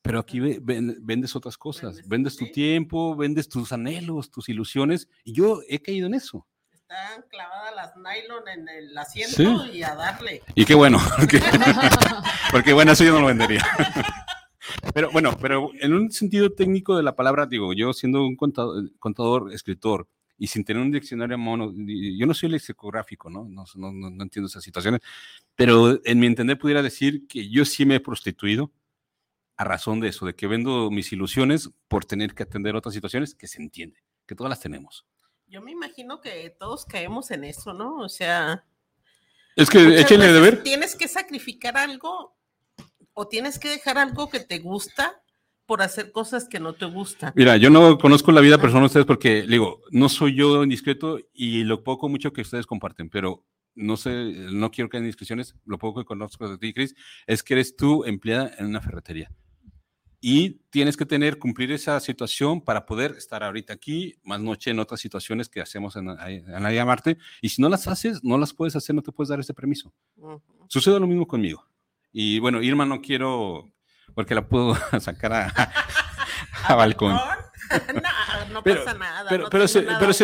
Pero 0.00 0.18
aquí 0.18 0.40
vendes 0.40 1.36
otras 1.36 1.56
cosas, 1.56 2.00
vendes, 2.08 2.36
tu 2.36 2.50
tiempo, 2.50 3.14
vendes 3.14 3.48
tus 3.48 3.70
anhelos, 3.70 4.30
tus 4.30 4.48
ilusiones, 4.48 5.08
y 5.22 5.32
yo 5.32 5.60
he 5.68 5.80
caído 5.80 6.08
en 6.08 6.14
eso. 6.14 6.46
Están 6.92 7.24
clavadas 7.30 7.74
las 7.74 7.96
nylon 7.96 8.46
en 8.48 8.68
el 8.68 8.98
asiento 8.98 9.66
y 9.72 9.82
a 9.82 9.94
darle. 9.94 10.42
Y 10.54 10.66
qué 10.66 10.74
bueno, 10.74 10.98
porque, 12.50 12.74
bueno, 12.74 12.92
eso 12.92 13.02
yo 13.02 13.12
no 13.12 13.20
lo 13.20 13.28
vendería. 13.28 13.66
Pero 14.94 15.10
bueno, 15.10 15.36
pero 15.40 15.70
en 15.80 15.94
un 15.94 16.12
sentido 16.12 16.52
técnico 16.52 16.96
de 16.96 17.02
la 17.02 17.16
palabra, 17.16 17.46
digo, 17.46 17.72
yo 17.72 17.92
siendo 17.92 18.24
un 18.24 18.36
contador, 18.36 19.52
escritor, 19.52 20.06
y 20.36 20.48
sin 20.48 20.64
tener 20.64 20.82
un 20.82 20.90
diccionario 20.90 21.38
mono, 21.38 21.72
yo 21.74 22.26
no 22.26 22.34
soy 22.34 22.50
lexicográfico, 22.50 23.30
¿no? 23.30 23.44
No, 23.48 23.64
no, 23.74 23.92
no 23.92 24.22
entiendo 24.22 24.48
esas 24.48 24.62
situaciones, 24.62 25.00
pero 25.56 25.98
en 26.04 26.18
mi 26.20 26.26
entender 26.26 26.58
pudiera 26.58 26.82
decir 26.82 27.26
que 27.26 27.48
yo 27.48 27.64
sí 27.64 27.86
me 27.86 27.96
he 27.96 28.00
prostituido, 28.00 28.70
a 29.56 29.64
razón 29.64 30.00
de 30.00 30.08
eso, 30.08 30.26
de 30.26 30.34
que 30.34 30.46
vendo 30.46 30.90
mis 30.90 31.12
ilusiones 31.12 31.70
por 31.88 32.04
tener 32.04 32.34
que 32.34 32.42
atender 32.42 32.76
otras 32.76 32.94
situaciones 32.94 33.34
que 33.34 33.48
se 33.48 33.62
entiende, 33.62 33.98
que 34.26 34.34
todas 34.34 34.50
las 34.50 34.60
tenemos. 34.60 35.06
Yo 35.52 35.60
me 35.60 35.70
imagino 35.70 36.22
que 36.22 36.56
todos 36.58 36.86
caemos 36.86 37.30
en 37.30 37.44
eso, 37.44 37.74
¿no? 37.74 37.98
O 37.98 38.08
sea... 38.08 38.64
Es 39.54 39.68
que 39.68 40.00
échenle 40.00 40.32
de 40.32 40.40
ver. 40.40 40.62
Tienes 40.62 40.96
que 40.96 41.06
sacrificar 41.08 41.76
algo 41.76 42.34
o 43.12 43.28
tienes 43.28 43.58
que 43.58 43.68
dejar 43.68 43.98
algo 43.98 44.30
que 44.30 44.40
te 44.40 44.60
gusta 44.60 45.22
por 45.66 45.82
hacer 45.82 46.10
cosas 46.10 46.48
que 46.48 46.58
no 46.58 46.72
te 46.72 46.86
gustan. 46.86 47.34
Mira, 47.36 47.58
yo 47.58 47.68
no 47.68 47.98
conozco 47.98 48.32
la 48.32 48.40
vida 48.40 48.56
personal 48.56 48.84
de 48.84 48.86
ustedes 48.86 49.04
porque, 49.04 49.42
digo, 49.42 49.82
no 49.90 50.08
soy 50.08 50.34
yo 50.34 50.64
indiscreto 50.64 51.18
y 51.34 51.64
lo 51.64 51.84
poco 51.84 52.08
mucho 52.08 52.32
que 52.32 52.40
ustedes 52.40 52.64
comparten, 52.64 53.10
pero 53.10 53.44
no 53.74 53.98
sé, 53.98 54.10
no 54.10 54.70
quiero 54.70 54.88
que 54.88 54.96
haya 54.96 55.04
indiscreciones, 55.04 55.54
lo 55.66 55.76
poco 55.76 56.00
que 56.00 56.06
conozco 56.06 56.48
de 56.48 56.56
ti, 56.56 56.72
Cris, 56.72 56.94
es 57.26 57.42
que 57.42 57.52
eres 57.52 57.76
tú 57.76 58.06
empleada 58.06 58.52
en 58.58 58.68
una 58.68 58.80
ferretería 58.80 59.30
y 60.24 60.60
tienes 60.70 60.96
que 60.96 61.04
tener, 61.04 61.40
cumplir 61.40 61.72
esa 61.72 61.98
situación 61.98 62.60
para 62.60 62.86
poder 62.86 63.16
estar 63.18 63.42
ahorita 63.42 63.72
aquí, 63.72 64.14
más 64.22 64.40
noche 64.40 64.70
en 64.70 64.78
otras 64.78 65.00
situaciones 65.00 65.48
que 65.48 65.60
hacemos 65.60 65.96
en, 65.96 66.10
en 66.10 66.62
la 66.62 66.84
Marte. 66.84 67.18
Y 67.40 67.48
si 67.48 67.60
no 67.60 67.68
las 67.68 67.88
haces, 67.88 68.22
no 68.22 68.38
las 68.38 68.54
puedes 68.54 68.76
hacer, 68.76 68.94
no 68.94 69.02
te 69.02 69.10
puedes 69.10 69.30
dar 69.30 69.40
ese 69.40 69.52
permiso. 69.52 69.92
Sucede 70.68 71.00
lo 71.00 71.08
mismo 71.08 71.26
conmigo. 71.26 71.66
Y 72.12 72.38
bueno, 72.38 72.62
Irma 72.62 72.86
no 72.86 73.02
quiero, 73.02 73.72
porque 74.14 74.36
la 74.36 74.46
puedo 74.46 74.76
sacar 75.00 75.32
a, 75.32 75.72
a 76.68 76.74
balcón. 76.76 77.18
no, 77.94 78.54
no 78.54 78.62
pasa 78.62 78.94
nada. 78.94 79.28
Pero, 79.28 79.48
pero, 79.50 79.66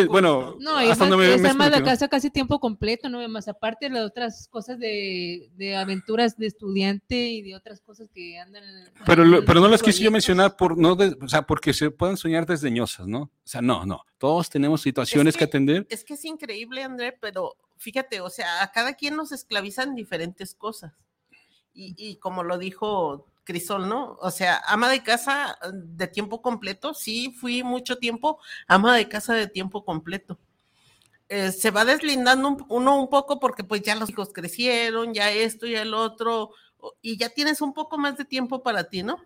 bueno, 0.09 0.55
no, 0.59 0.83
y 0.83 0.89
hasta 0.89 1.05
me, 1.05 1.37
más 1.53 1.71
de 1.71 1.83
casa 1.83 2.07
casi 2.07 2.29
tiempo 2.29 2.59
completo, 2.59 3.09
¿no? 3.09 3.27
Más 3.29 3.47
aparte 3.47 3.87
de 3.87 3.95
las 3.95 4.05
otras 4.05 4.47
cosas 4.49 4.79
de, 4.79 5.49
de, 5.55 5.75
aventuras 5.75 6.37
de 6.37 6.47
estudiante 6.47 7.15
y 7.15 7.41
de 7.41 7.55
otras 7.55 7.81
cosas 7.81 8.09
que 8.13 8.39
andan. 8.39 8.63
pero, 9.05 9.43
pero 9.45 9.59
no 9.59 9.67
las 9.67 9.81
quise 9.81 10.03
yo 10.03 10.11
mencionar 10.11 10.55
por, 10.55 10.77
no 10.77 10.93
o 10.93 11.27
sea, 11.27 11.43
porque 11.43 11.73
se 11.73 11.91
pueden 11.91 12.17
soñar 12.17 12.45
desdeñosas, 12.45 13.07
¿no? 13.07 13.21
O 13.21 13.31
sea, 13.43 13.61
no, 13.61 13.85
no. 13.85 14.05
Todos 14.17 14.49
tenemos 14.49 14.81
situaciones 14.81 15.37
que, 15.37 15.45
atender. 15.45 15.87
Es 15.89 16.03
que 16.03 16.15
es 16.15 16.25
increíble, 16.25 16.83
André, 16.83 17.17
pero 17.19 17.55
fíjate, 17.77 18.21
o 18.21 18.29
sea, 18.29 18.63
a 18.63 18.71
cada 18.71 18.93
quien 18.93 19.15
nos 19.15 19.31
esclavizan 19.31 19.95
diferentes 19.95 20.53
cosas. 20.53 20.93
Y, 21.73 21.95
y 21.97 22.17
como 22.17 22.43
lo 22.43 22.57
dijo 22.57 23.27
Crisol, 23.49 23.89
¿no? 23.89 24.15
O 24.21 24.29
sea, 24.29 24.61
ama 24.67 24.89
de 24.89 25.01
casa 25.01 25.57
de 25.73 26.07
tiempo 26.07 26.39
completo, 26.43 26.93
sí, 26.93 27.31
fui 27.31 27.63
mucho 27.63 27.97
tiempo 27.97 28.37
ama 28.67 28.95
de 28.95 29.09
casa 29.09 29.33
de 29.33 29.47
tiempo 29.47 29.83
completo. 29.83 30.37
Eh, 31.29 31.51
se 31.51 31.71
va 31.71 31.83
deslindando 31.83 32.57
uno 32.69 33.01
un 33.01 33.09
poco 33.09 33.39
porque 33.39 33.63
pues 33.63 33.81
ya 33.81 33.95
los 33.95 34.11
hijos 34.11 34.29
crecieron, 34.31 35.15
ya 35.15 35.31
esto, 35.31 35.65
y 35.65 35.73
el 35.73 35.95
otro, 35.95 36.51
y 37.01 37.17
ya 37.17 37.29
tienes 37.29 37.61
un 37.61 37.73
poco 37.73 37.97
más 37.97 38.17
de 38.17 38.25
tiempo 38.25 38.61
para 38.61 38.83
ti, 38.83 39.01
¿no? 39.01 39.17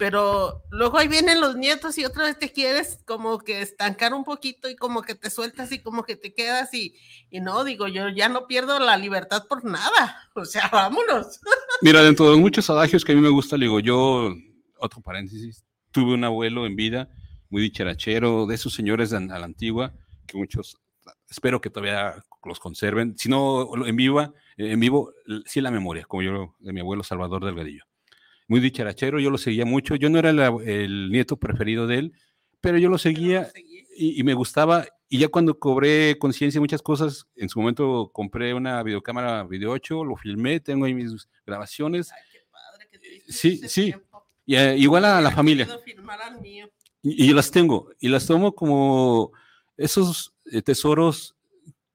Pero 0.00 0.64
luego 0.70 0.96
ahí 0.96 1.08
vienen 1.08 1.42
los 1.42 1.56
nietos 1.56 1.98
y 1.98 2.06
otra 2.06 2.24
vez 2.24 2.38
te 2.38 2.50
quieres 2.50 3.00
como 3.04 3.38
que 3.38 3.60
estancar 3.60 4.14
un 4.14 4.24
poquito 4.24 4.70
y 4.70 4.74
como 4.74 5.02
que 5.02 5.14
te 5.14 5.28
sueltas 5.28 5.72
y 5.72 5.80
como 5.80 6.04
que 6.04 6.16
te 6.16 6.32
quedas 6.32 6.72
y, 6.72 6.94
y 7.28 7.40
no, 7.40 7.64
digo, 7.64 7.86
yo 7.86 8.08
ya 8.08 8.30
no 8.30 8.46
pierdo 8.46 8.78
la 8.78 8.96
libertad 8.96 9.44
por 9.46 9.62
nada, 9.62 10.30
o 10.34 10.46
sea, 10.46 10.70
vámonos. 10.72 11.38
Mira, 11.82 12.02
dentro 12.02 12.30
de 12.30 12.38
muchos 12.38 12.70
adagios 12.70 13.04
que 13.04 13.12
a 13.12 13.14
mí 13.14 13.20
me 13.20 13.28
gusta, 13.28 13.58
digo, 13.58 13.78
yo, 13.78 14.34
otro 14.78 15.02
paréntesis, 15.02 15.66
tuve 15.90 16.14
un 16.14 16.24
abuelo 16.24 16.64
en 16.64 16.76
vida 16.76 17.10
muy 17.50 17.60
dicharachero, 17.60 18.46
de 18.46 18.54
esos 18.54 18.72
señores 18.72 19.12
a 19.12 19.20
la 19.20 19.44
antigua, 19.44 19.92
que 20.26 20.38
muchos 20.38 20.78
espero 21.28 21.60
que 21.60 21.68
todavía 21.68 22.24
los 22.42 22.58
conserven. 22.58 23.18
Si 23.18 23.28
no, 23.28 23.68
en 23.86 23.96
vivo, 23.96 24.32
en 24.56 24.80
vivo, 24.80 25.12
sí 25.44 25.60
la 25.60 25.70
memoria, 25.70 26.06
como 26.06 26.22
yo 26.22 26.54
de 26.58 26.72
mi 26.72 26.80
abuelo 26.80 27.02
Salvador 27.02 27.44
Delgadillo. 27.44 27.84
Muy 28.50 28.58
dicharachero, 28.58 29.20
yo 29.20 29.30
lo 29.30 29.38
seguía 29.38 29.64
mucho. 29.64 29.94
Yo 29.94 30.10
no 30.10 30.18
era 30.18 30.30
el 30.30 31.08
nieto 31.12 31.36
preferido 31.36 31.86
de 31.86 31.98
él, 31.98 32.12
pero 32.60 32.78
yo 32.78 32.88
lo 32.88 32.98
seguía 32.98 33.48
y, 33.96 34.24
me 34.24 34.34
gustaba. 34.34 34.86
Y 35.08 35.18
ya 35.18 35.28
cuando 35.28 35.56
cobré 35.56 36.18
conciencia 36.18 36.58
de 36.58 36.62
muchas 36.62 36.82
cosas, 36.82 37.28
en 37.36 37.48
su 37.48 37.60
momento 37.60 38.10
compré 38.12 38.52
una 38.52 38.82
videocámara 38.82 39.44
Video 39.44 39.70
8, 39.70 40.04
lo 40.04 40.16
filmé, 40.16 40.58
tengo 40.58 40.86
ahí 40.86 40.94
mis 40.94 41.28
grabaciones. 41.46 42.10
Ay, 42.10 42.22
qué 42.32 42.40
padre 42.50 42.88
que 42.90 43.32
sí, 43.32 43.60
sí. 43.68 43.94
Y, 44.44 44.56
eh, 44.56 44.76
igual 44.76 45.04
a 45.04 45.20
la 45.20 45.30
familia. 45.30 45.68
Y, 47.02 47.30
y, 47.30 47.32
las 47.32 47.52
tengo, 47.52 47.90
y 48.00 48.08
las 48.08 48.26
tomo 48.26 48.52
como 48.52 49.30
esos 49.76 50.34
eh, 50.46 50.60
tesoros 50.60 51.36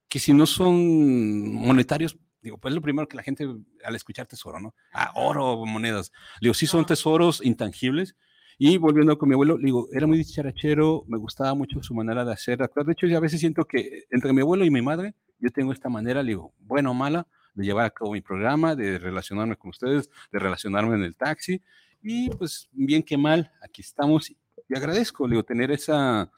que 0.08 0.18
si 0.18 0.32
no 0.32 0.46
son 0.46 1.52
monetarios, 1.52 2.16
digo, 2.46 2.58
pues 2.58 2.72
es 2.72 2.76
lo 2.76 2.82
primero 2.82 3.08
que 3.08 3.16
la 3.16 3.22
gente 3.22 3.46
al 3.84 3.94
escuchar 3.94 4.26
tesoro, 4.26 4.58
¿no? 4.60 4.74
Ah, 4.92 5.12
oro, 5.14 5.64
monedas. 5.66 6.12
Digo, 6.40 6.54
sí 6.54 6.66
son 6.66 6.86
tesoros 6.86 7.44
intangibles, 7.44 8.16
y 8.58 8.78
volviendo 8.78 9.18
con 9.18 9.28
mi 9.28 9.34
abuelo, 9.34 9.58
digo, 9.58 9.88
era 9.92 10.06
muy 10.06 10.16
dicharachero, 10.16 11.04
me 11.08 11.18
gustaba 11.18 11.54
mucho 11.54 11.82
su 11.82 11.94
manera 11.94 12.24
de 12.24 12.32
hacer. 12.32 12.58
De 12.58 12.92
hecho, 12.92 13.06
yo 13.06 13.18
a 13.18 13.20
veces 13.20 13.40
siento 13.40 13.66
que 13.66 14.04
entre 14.10 14.32
mi 14.32 14.40
abuelo 14.40 14.64
y 14.64 14.70
mi 14.70 14.80
madre, 14.80 15.14
yo 15.38 15.50
tengo 15.50 15.72
esta 15.72 15.90
manera, 15.90 16.22
digo, 16.22 16.54
buena 16.58 16.90
o 16.90 16.94
mala, 16.94 17.26
de 17.54 17.64
llevar 17.64 17.84
a 17.84 17.90
cabo 17.90 18.12
mi 18.12 18.22
programa, 18.22 18.74
de 18.74 18.98
relacionarme 18.98 19.56
con 19.56 19.70
ustedes, 19.70 20.08
de 20.32 20.38
relacionarme 20.38 20.94
en 20.94 21.02
el 21.02 21.16
taxi. 21.16 21.62
Y 22.00 22.30
pues, 22.30 22.68
bien 22.72 23.02
que 23.02 23.18
mal, 23.18 23.52
aquí 23.60 23.82
estamos. 23.82 24.30
Y 24.30 24.74
agradezco, 24.74 25.28
digo, 25.28 25.42
tener 25.42 25.70
esa 25.70 26.30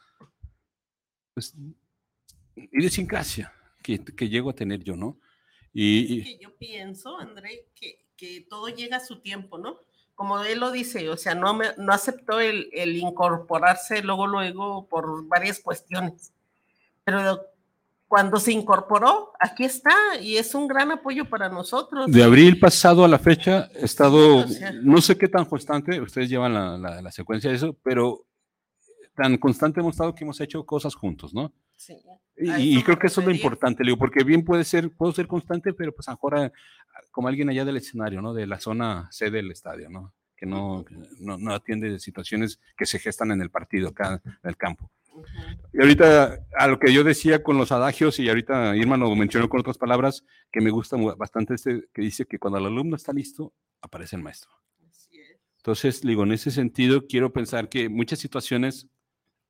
pues, 1.34 1.54
idiosincrasia 2.56 3.52
que, 3.80 4.04
que 4.04 4.28
llego 4.28 4.50
a 4.50 4.54
tener 4.54 4.82
yo, 4.82 4.96
¿no? 4.96 5.20
Y, 5.72 6.20
y... 6.20 6.38
yo 6.38 6.56
pienso, 6.56 7.18
André, 7.18 7.66
que, 7.74 8.04
que 8.16 8.46
todo 8.48 8.68
llega 8.68 8.98
a 8.98 9.04
su 9.04 9.20
tiempo, 9.20 9.58
¿no? 9.58 9.80
como 10.18 10.42
él 10.42 10.58
lo 10.58 10.72
dice, 10.72 11.08
o 11.10 11.16
sea, 11.16 11.36
no, 11.36 11.54
me, 11.54 11.66
no 11.76 11.92
aceptó 11.92 12.40
el, 12.40 12.70
el, 12.72 12.96
incorporarse 12.96 14.02
luego, 14.02 14.26
luego 14.26 14.84
por 14.88 15.24
varias 15.28 15.60
cuestiones. 15.60 16.32
Pero 17.04 17.40
cuando 18.08 18.40
se 18.40 18.50
incorporó, 18.50 19.30
aquí 19.38 19.62
está 19.64 19.94
y 20.20 20.36
es 20.36 20.56
un 20.56 20.66
gran 20.66 20.90
apoyo 20.90 21.26
para 21.26 21.48
nosotros. 21.48 22.10
De 22.10 22.24
abril 22.24 22.58
pasado 22.58 23.04
a 23.04 23.08
la 23.08 23.20
fecha 23.20 23.70
he 23.76 23.84
estado, 23.84 24.44
no 24.82 25.00
sé 25.00 25.16
qué 25.16 25.28
tan 25.28 25.44
constante, 25.44 26.00
ustedes 26.00 26.28
llevan 26.28 26.82
la, 26.82 27.00
la, 27.00 27.12
secuencia 27.12 27.50
de 27.50 27.56
eso, 27.56 27.76
pero 27.84 28.24
tan 29.14 29.36
constante 29.36 29.78
hemos 29.78 29.94
estado 29.94 30.16
que 30.16 30.24
hemos 30.24 30.40
hecho 30.40 30.66
cosas 30.66 30.96
juntos, 30.96 31.32
¿no? 31.32 31.52
Sí. 31.78 31.96
Y, 32.36 32.82
creo 32.82 32.98
que 32.98 33.06
eso 33.06 33.20
es 33.20 33.26
lo 33.26 33.32
importante, 33.32 33.84
digo, 33.84 33.96
porque 33.96 34.24
bien 34.24 34.44
puede 34.44 34.64
ser, 34.64 34.90
puedo 34.90 35.12
ser 35.12 35.28
constante, 35.28 35.72
pero 35.72 35.92
pues 35.94 36.08
ahora 36.08 36.52
como 37.12 37.28
alguien 37.28 37.48
allá 37.48 37.64
del 37.64 37.76
escenario, 37.76 38.20
¿no? 38.20 38.34
De 38.34 38.48
la 38.48 38.58
zona 38.58 39.08
C 39.12 39.30
del 39.30 39.52
estadio, 39.52 39.88
¿no? 39.88 40.12
Que 40.36 40.44
no, 40.44 40.84
no, 41.20 41.38
no 41.38 41.54
atiende 41.54 42.00
situaciones 42.00 42.60
que 42.76 42.84
se 42.84 42.98
gestan 42.98 43.30
en 43.30 43.40
el 43.42 43.50
partido, 43.50 43.90
acá 43.90 44.20
en 44.24 44.48
el 44.48 44.56
campo. 44.56 44.90
Y 45.72 45.80
ahorita, 45.80 46.46
a 46.56 46.66
lo 46.66 46.80
que 46.80 46.92
yo 46.92 47.04
decía 47.04 47.44
con 47.44 47.58
los 47.58 47.70
adagios, 47.70 48.18
y 48.18 48.28
ahorita 48.28 48.76
Irma 48.76 48.96
lo 48.96 49.14
mencionó 49.14 49.48
con 49.48 49.60
otras 49.60 49.78
palabras, 49.78 50.24
que 50.50 50.60
me 50.60 50.70
gusta 50.70 50.96
bastante 51.16 51.54
este, 51.54 51.84
que 51.94 52.02
dice 52.02 52.26
que 52.26 52.40
cuando 52.40 52.58
el 52.58 52.66
alumno 52.66 52.96
está 52.96 53.12
listo, 53.12 53.52
aparece 53.80 54.16
el 54.16 54.22
maestro. 54.22 54.50
Entonces, 55.58 56.00
digo, 56.00 56.24
en 56.24 56.32
ese 56.32 56.50
sentido, 56.50 57.06
quiero 57.06 57.32
pensar 57.32 57.68
que 57.68 57.88
muchas 57.88 58.18
situaciones 58.18 58.88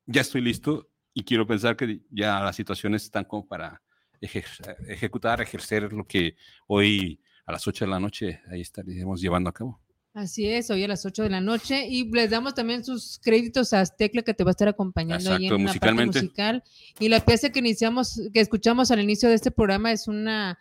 ya 0.07 0.21
estoy 0.21 0.41
listo 0.41 0.89
y 1.15 1.25
quiero 1.25 1.47
pensar 1.47 1.77
que 1.77 2.01
ya 2.11 2.41
las 2.41 2.57
situaciones 2.57 3.05
están 3.05 3.25
como 3.25 3.47
para 3.47 3.83
ejecutar, 4.21 5.41
ejercer 5.41 5.93
lo 5.93 6.07
que 6.07 6.37
hoy 6.67 7.21
a 7.47 7.53
las 7.53 7.67
8 7.67 7.85
de 7.85 7.91
la 7.91 8.01
noche 8.01 8.41
ahí 8.51 8.61
estaremos 8.61 9.21
llevando 9.21 9.51
a 9.51 9.53
cabo. 9.53 9.81
Así 10.15 10.49
es, 10.49 10.71
hoy 10.71 10.83
a 10.83 10.89
las 10.89 11.07
8 11.07 11.23
de 11.23 11.31
la 11.31 11.41
noche 11.41 11.87
y 11.87 12.11
les 12.11 12.31
damos 12.31 12.55
también 12.55 12.85
sus 12.85 13.21
créditos 13.23 13.73
a 13.73 13.81
Aztecla 13.81 14.23
que 14.23 14.35
te 14.35 14.43
va 14.43 14.51
a 14.51 14.53
estar 14.53 14.67
acompañando 14.67 15.33
ahí 15.33 15.47
en 15.47 15.65
la 15.65 15.75
parte 15.75 16.07
musical. 16.07 16.65
Y 16.99 17.09
la 17.09 17.21
pieza 17.21 17.51
que 17.51 17.61
iniciamos, 17.61 18.21
que 18.33 18.41
escuchamos 18.41 18.91
al 18.91 19.01
inicio 19.01 19.29
de 19.29 19.37
este 19.37 19.51
programa 19.51 19.93
es 19.93 20.09
una 20.09 20.59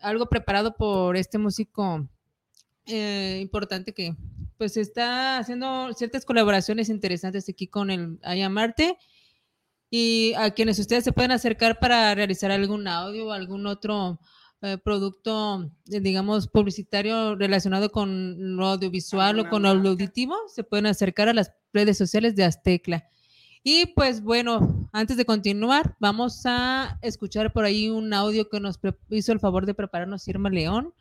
algo 0.00 0.26
preparado 0.26 0.76
por 0.76 1.16
este 1.16 1.38
músico 1.38 2.06
eh, 2.86 3.38
importante 3.40 3.94
que 3.94 4.16
pues 4.58 4.76
está 4.76 5.38
haciendo 5.38 5.92
ciertas 5.94 6.24
colaboraciones 6.24 6.88
interesantes 6.88 7.48
aquí 7.48 7.68
con 7.68 7.90
el 7.90 8.18
Ayamarte 8.22 8.98
y 9.94 10.32
a 10.38 10.52
quienes 10.52 10.78
ustedes 10.78 11.04
se 11.04 11.12
pueden 11.12 11.32
acercar 11.32 11.78
para 11.78 12.14
realizar 12.14 12.50
algún 12.50 12.88
audio 12.88 13.26
o 13.26 13.32
algún 13.32 13.66
otro 13.66 14.18
eh, 14.62 14.78
producto, 14.82 15.70
eh, 15.90 16.00
digamos, 16.00 16.48
publicitario 16.48 17.36
relacionado 17.36 17.92
con 17.92 18.56
lo 18.56 18.68
audiovisual 18.68 19.40
o 19.40 19.50
con 19.50 19.64
lo 19.64 19.68
auditivo, 19.68 20.34
se 20.48 20.64
pueden 20.64 20.86
acercar 20.86 21.28
a 21.28 21.34
las 21.34 21.52
redes 21.74 21.98
sociales 21.98 22.34
de 22.36 22.44
Aztecla. 22.44 23.06
Y 23.62 23.84
pues 23.94 24.22
bueno, 24.22 24.88
antes 24.94 25.18
de 25.18 25.26
continuar, 25.26 25.94
vamos 26.00 26.40
a 26.46 26.98
escuchar 27.02 27.52
por 27.52 27.66
ahí 27.66 27.90
un 27.90 28.14
audio 28.14 28.48
que 28.48 28.60
nos 28.60 28.80
hizo 29.10 29.32
el 29.32 29.40
favor 29.40 29.66
de 29.66 29.74
prepararnos 29.74 30.26
Irma 30.26 30.48
León. 30.48 30.94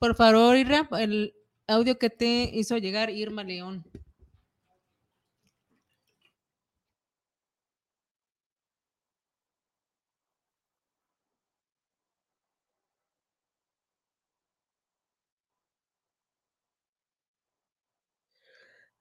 Por 0.00 0.16
favor, 0.16 0.56
Irma, 0.56 0.88
el 0.98 1.32
audio 1.68 1.96
que 1.96 2.10
te 2.10 2.50
hizo 2.52 2.76
llegar 2.76 3.08
Irma 3.08 3.44
León. 3.44 3.84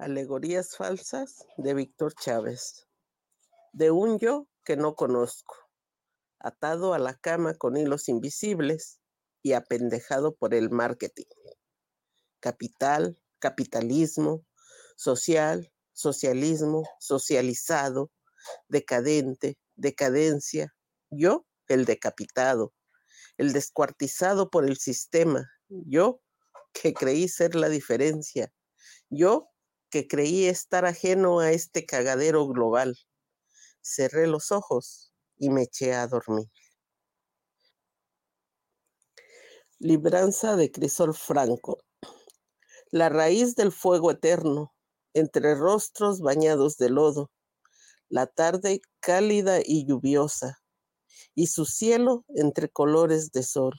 Alegorías 0.03 0.75
falsas 0.75 1.45
de 1.55 1.73
Víctor 1.73 2.13
Chávez. 2.13 2.89
De 3.71 3.89
un 3.89 4.19
yo 4.19 4.49
que 4.65 4.75
no 4.75 4.95
conozco, 4.95 5.55
atado 6.39 6.93
a 6.93 6.99
la 6.99 7.13
cama 7.15 7.53
con 7.53 7.77
hilos 7.77 8.09
invisibles 8.09 8.99
y 9.41 9.53
apendejado 9.53 10.35
por 10.35 10.53
el 10.53 10.69
marketing. 10.71 11.23
Capital, 12.41 13.17
capitalismo, 13.39 14.45
social, 14.97 15.71
socialismo, 15.93 16.83
socializado, 16.99 18.11
decadente, 18.67 19.57
decadencia. 19.75 20.75
Yo, 21.11 21.45
el 21.69 21.85
decapitado, 21.85 22.73
el 23.37 23.53
descuartizado 23.53 24.49
por 24.49 24.65
el 24.65 24.75
sistema. 24.75 25.49
Yo, 25.69 26.19
que 26.73 26.93
creí 26.93 27.29
ser 27.29 27.55
la 27.55 27.69
diferencia. 27.69 28.51
Yo, 29.09 29.52
que 29.93 30.07
creí 30.07 30.47
estar 30.47 30.85
ajeno 30.85 31.39
a 31.39 31.51
este 31.51 31.85
cagadero 31.85 32.47
global. 32.47 32.97
Cerré 33.79 34.25
los 34.25 34.51
ojos 34.51 35.13
y 35.37 35.51
me 35.51 35.61
eché 35.61 35.93
a 35.93 36.07
dormir. 36.07 36.49
Libranza 39.77 40.55
de 40.55 40.71
Crisol 40.71 41.13
Franco. 41.13 41.77
La 42.89 43.09
raíz 43.09 43.55
del 43.55 43.71
fuego 43.71 44.09
eterno, 44.09 44.73
entre 45.13 45.53
rostros 45.53 46.21
bañados 46.21 46.77
de 46.77 46.89
lodo, 46.89 47.29
la 48.09 48.25
tarde 48.25 48.81
cálida 48.99 49.59
y 49.63 49.85
lluviosa, 49.85 50.63
y 51.35 51.47
su 51.47 51.65
cielo 51.65 52.25
entre 52.29 52.67
colores 52.67 53.31
de 53.31 53.43
sol. 53.43 53.75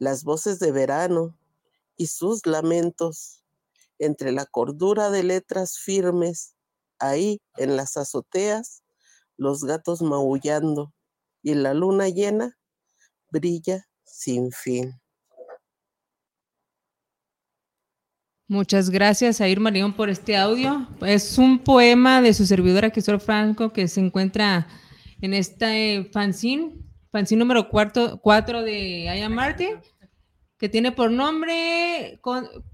Las 0.00 0.24
voces 0.24 0.58
de 0.58 0.72
verano 0.72 1.38
y 1.96 2.08
sus 2.08 2.44
lamentos 2.44 3.39
entre 4.00 4.32
la 4.32 4.46
cordura 4.46 5.10
de 5.10 5.22
letras 5.22 5.78
firmes, 5.78 6.56
ahí 6.98 7.40
en 7.56 7.76
las 7.76 7.96
azoteas, 7.96 8.82
los 9.36 9.62
gatos 9.62 10.02
maullando 10.02 10.92
y 11.42 11.54
la 11.54 11.74
luna 11.74 12.08
llena 12.08 12.58
brilla 13.30 13.86
sin 14.04 14.50
fin. 14.50 15.00
Muchas 18.48 18.90
gracias 18.90 19.40
a 19.40 19.48
Irma 19.48 19.70
León 19.70 19.94
por 19.94 20.10
este 20.10 20.36
audio. 20.36 20.88
Es 21.02 21.38
un 21.38 21.60
poema 21.60 22.20
de 22.20 22.34
su 22.34 22.44
servidora 22.46 22.90
Cristóbal 22.90 23.20
Franco 23.20 23.72
que 23.72 23.86
se 23.86 24.00
encuentra 24.00 24.66
en 25.20 25.34
este 25.34 26.10
fanzine, 26.12 26.74
fanzine 27.12 27.38
número 27.38 27.68
4 27.68 28.62
de 28.62 29.08
Aya 29.08 29.28
Marte 29.28 29.80
que 30.60 30.68
tiene 30.68 30.92
por 30.92 31.10
nombre 31.10 32.20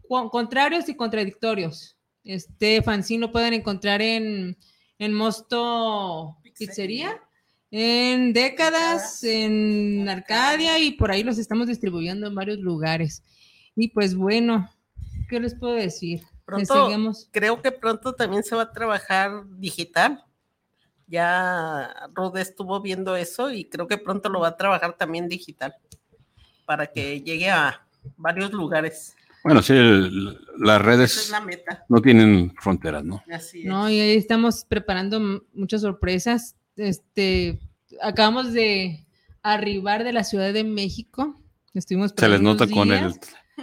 Contrarios 0.08 0.88
y 0.88 0.96
Contradictorios. 0.96 1.96
Este 2.24 2.82
fanzine 2.82 3.20
lo 3.20 3.32
pueden 3.32 3.54
encontrar 3.54 4.02
en, 4.02 4.58
en 4.98 5.14
Mosto 5.14 6.36
Pizzería, 6.58 7.22
en 7.70 8.32
Décadas, 8.32 9.22
en 9.22 10.08
Arcadia 10.08 10.80
y 10.80 10.92
por 10.92 11.12
ahí 11.12 11.22
los 11.22 11.38
estamos 11.38 11.68
distribuyendo 11.68 12.26
en 12.26 12.34
varios 12.34 12.58
lugares. 12.58 13.22
Y 13.76 13.88
pues 13.88 14.16
bueno, 14.16 14.68
¿qué 15.28 15.38
les 15.38 15.54
puedo 15.54 15.74
decir? 15.74 16.22
Pronto, 16.44 16.88
creo 17.30 17.62
que 17.62 17.70
pronto 17.70 18.16
también 18.16 18.42
se 18.42 18.56
va 18.56 18.62
a 18.62 18.72
trabajar 18.72 19.44
digital. 19.58 20.24
ya 21.06 21.94
Rude 22.14 22.40
estuvo 22.40 22.80
viendo 22.80 23.14
eso 23.14 23.52
y 23.52 23.68
creo 23.68 23.86
que 23.86 23.96
pronto 23.96 24.28
lo 24.28 24.40
va 24.40 24.48
a 24.48 24.56
trabajar 24.56 24.96
también 24.96 25.28
digital 25.28 25.76
para 26.66 26.86
que 26.88 27.20
llegue 27.22 27.48
a 27.50 27.80
varios 28.16 28.52
lugares. 28.52 29.16
Bueno, 29.42 29.62
sí, 29.62 29.72
el- 29.72 30.38
las 30.58 30.82
redes 30.82 31.16
es 31.16 31.30
la 31.30 31.40
meta. 31.40 31.84
no 31.88 32.02
tienen 32.02 32.52
fronteras, 32.60 33.04
¿no? 33.04 33.22
Así 33.32 33.60
es. 33.60 33.66
No, 33.66 33.88
y 33.88 33.98
ahí 34.00 34.16
estamos 34.16 34.64
preparando 34.68 35.44
muchas 35.54 35.80
sorpresas. 35.82 36.56
Este, 36.76 37.58
acabamos 38.02 38.52
de 38.52 39.06
arribar 39.42 40.02
de 40.04 40.12
la 40.12 40.24
Ciudad 40.24 40.52
de 40.52 40.64
México. 40.64 41.40
Estuvimos 41.74 42.12
Se 42.16 42.28
les 42.28 42.40
nota 42.40 42.66
con 42.66 42.90
el, 42.90 43.14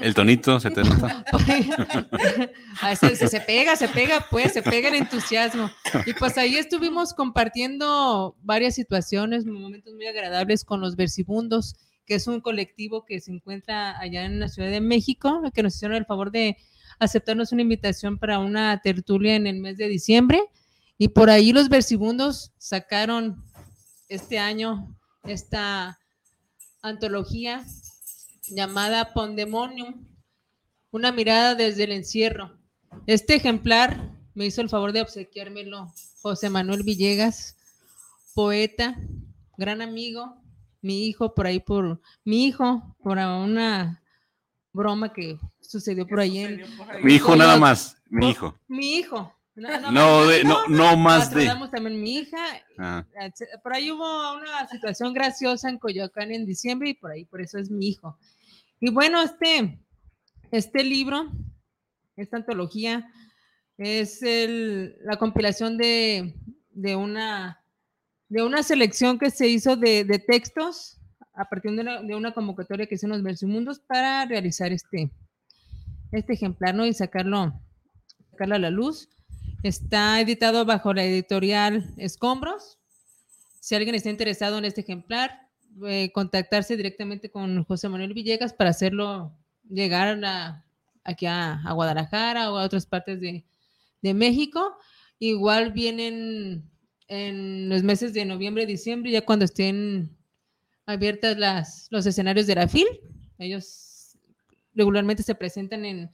el 0.01 0.13
tonito, 0.13 0.59
se 0.59 0.71
te 0.71 0.83
nota. 0.83 1.25
A 2.81 2.89
veces 2.89 3.19
se, 3.19 3.27
se 3.27 3.41
pega, 3.41 3.75
se 3.75 3.87
pega, 3.87 4.25
pues, 4.29 4.53
se 4.53 4.61
pega 4.61 4.87
el 4.89 4.95
entusiasmo. 4.95 5.69
Y 6.05 6.13
pues 6.13 6.37
ahí 6.37 6.55
estuvimos 6.55 7.13
compartiendo 7.13 8.35
varias 8.41 8.75
situaciones, 8.75 9.45
momentos 9.45 9.93
muy 9.93 10.07
agradables 10.07 10.63
con 10.63 10.79
los 10.81 10.95
Versibundos, 10.95 11.75
que 12.05 12.15
es 12.15 12.27
un 12.27 12.41
colectivo 12.41 13.05
que 13.05 13.19
se 13.21 13.31
encuentra 13.31 13.99
allá 13.99 14.25
en 14.25 14.39
la 14.39 14.49
Ciudad 14.49 14.69
de 14.69 14.81
México, 14.81 15.41
que 15.53 15.63
nos 15.63 15.75
hicieron 15.75 15.97
el 15.97 16.05
favor 16.05 16.31
de 16.31 16.57
aceptarnos 16.99 17.51
una 17.51 17.61
invitación 17.61 18.17
para 18.17 18.39
una 18.39 18.81
tertulia 18.81 19.35
en 19.35 19.47
el 19.47 19.59
mes 19.59 19.77
de 19.77 19.87
diciembre. 19.87 20.41
Y 20.97 21.09
por 21.09 21.29
ahí 21.29 21.53
los 21.53 21.69
Versibundos 21.69 22.51
sacaron 22.57 23.43
este 24.09 24.39
año 24.39 24.95
esta 25.23 25.99
antología 26.81 27.65
llamada 28.47 29.13
Pandemonium, 29.13 30.05
una 30.91 31.11
mirada 31.11 31.55
desde 31.55 31.85
el 31.85 31.93
encierro. 31.93 32.57
Este 33.07 33.35
ejemplar 33.35 34.11
me 34.35 34.45
hizo 34.45 34.61
el 34.61 34.69
favor 34.69 34.91
de 34.91 35.01
obsequiármelo 35.01 35.91
José 36.21 36.49
Manuel 36.49 36.83
Villegas, 36.83 37.55
poeta, 38.33 38.97
gran 39.57 39.81
amigo, 39.81 40.42
mi 40.83 41.07
hijo 41.07 41.33
por 41.33 41.47
ahí 41.47 41.59
por 41.59 41.99
mi 42.23 42.45
hijo 42.45 42.95
por 43.01 43.17
una 43.17 43.99
broma 44.71 45.11
que 45.11 45.39
sucedió 45.59 46.05
por 46.05 46.19
ahí 46.19 46.37
en 46.39 46.59
Sucedió 46.59 46.77
por 46.77 46.91
ahí. 46.95 47.03
Mi 47.03 47.13
hijo 47.15 47.35
nada 47.35 47.57
más, 47.57 47.97
mi 48.09 48.29
hijo. 48.29 48.59
mi 48.67 48.95
hijo. 48.97 49.33
No, 49.55 49.91
No, 49.91 50.25
de, 50.27 50.43
no, 50.43 50.67
no 50.67 50.97
más 50.97 51.29
de. 51.31 51.45
También 51.71 52.01
mi 52.01 52.17
hija 52.17 52.37
Ah, 52.79 53.05
por 53.61 53.73
ahí 53.75 53.91
hubo 53.91 54.33
una 54.35 54.67
situación 54.67 55.13
graciosa 55.13 55.69
en 55.69 55.77
Coyoacán 55.77 56.31
en 56.31 56.45
diciembre 56.45 56.89
y 56.89 56.93
por 56.95 57.11
ahí, 57.11 57.25
por 57.25 57.39
eso 57.39 57.59
es 57.59 57.69
mi 57.69 57.89
hijo. 57.89 58.17
Y 58.79 58.89
bueno, 58.89 59.21
este, 59.21 59.79
este 60.51 60.83
libro, 60.83 61.31
esta 62.15 62.37
antología, 62.37 63.07
es 63.77 64.21
el- 64.23 64.95
la 65.03 65.17
compilación 65.17 65.77
de, 65.77 66.35
de 66.71 66.95
una, 66.95 67.62
de 68.33 68.41
una 68.41 68.63
selección 68.63 69.19
que 69.19 69.29
se 69.29 69.47
hizo 69.47 69.75
de, 69.75 70.05
de 70.05 70.17
textos 70.17 70.97
a 71.35 71.45
partir 71.47 71.71
de 71.71 72.15
una, 72.15 72.33
convocatoria 72.33 72.87
que 72.87 72.95
hicieron 72.95 73.19
los 73.19 73.23
Versimundos 73.23 73.79
para 73.79 74.25
realizar 74.25 74.71
este, 74.71 75.11
este 76.11 76.33
ejemplar 76.33 76.73
¿no? 76.73 76.83
y 76.83 76.95
sacarlo, 76.95 77.53
sacarlo 78.31 78.55
a 78.55 78.59
la 78.59 78.71
luz. 78.71 79.09
Está 79.61 80.19
editado 80.19 80.65
bajo 80.65 80.95
la 80.95 81.03
editorial 81.03 81.93
Escombros. 81.97 82.79
Si 83.59 83.75
alguien 83.75 83.93
está 83.93 84.09
interesado 84.09 84.57
en 84.57 84.65
este 84.65 84.81
ejemplar, 84.81 85.39
eh, 85.85 86.11
contactarse 86.11 86.75
directamente 86.75 87.29
con 87.29 87.63
José 87.65 87.87
Manuel 87.87 88.15
Villegas 88.15 88.51
para 88.51 88.71
hacerlo 88.71 89.31
llegar 89.69 90.25
a 90.25 90.65
aquí 91.03 91.27
a, 91.27 91.61
a 91.63 91.73
Guadalajara 91.73 92.51
o 92.51 92.57
a 92.57 92.63
otras 92.63 92.87
partes 92.87 93.21
de, 93.21 93.45
de 94.01 94.13
México. 94.15 94.75
Igual 95.19 95.71
vienen 95.71 96.72
en 97.13 97.69
los 97.69 97.83
meses 97.83 98.13
de 98.13 98.25
noviembre 98.25 98.65
diciembre, 98.65 99.11
ya 99.11 99.23
cuando 99.23 99.45
estén 99.45 100.17
abiertas 100.85 101.37
las, 101.37 101.87
los 101.91 102.05
escenarios 102.05 102.47
de 102.47 102.55
la 102.55 102.67
FIL. 102.67 102.87
Ellos 103.37 104.17
regularmente 104.73 105.23
se 105.23 105.35
presentan 105.35 105.85
en, 105.85 106.11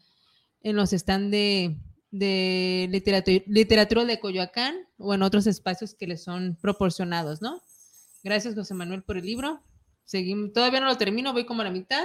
en 0.62 0.76
los 0.76 0.92
stands 0.92 1.32
de, 1.32 1.78
de 2.12 2.88
literatura, 2.92 3.44
literatura 3.48 4.06
de 4.06 4.20
Coyoacán 4.20 4.76
o 4.98 5.14
en 5.14 5.24
otros 5.24 5.48
espacios 5.48 5.94
que 5.94 6.08
les 6.08 6.24
son 6.24 6.58
proporcionados, 6.62 7.42
¿no? 7.42 7.62
Gracias, 8.24 8.56
José 8.56 8.74
Manuel, 8.74 9.04
por 9.04 9.18
el 9.18 9.26
libro. 9.26 9.62
Seguimos, 10.04 10.52
todavía 10.52 10.82
no 10.82 10.88
lo 10.88 10.98
termino, 10.98 11.32
voy 11.32 11.46
como 11.46 11.62
a 11.62 11.66
la 11.66 11.72
mitad 11.72 12.04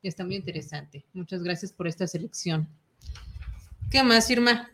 y 0.00 0.08
está 0.08 0.24
muy 0.24 0.36
interesante. 0.36 1.04
Muchas 1.12 1.42
gracias 1.42 1.72
por 1.72 1.86
esta 1.86 2.06
selección. 2.06 2.68
¿Qué 3.90 4.02
más, 4.02 4.30
Irma? 4.30 4.70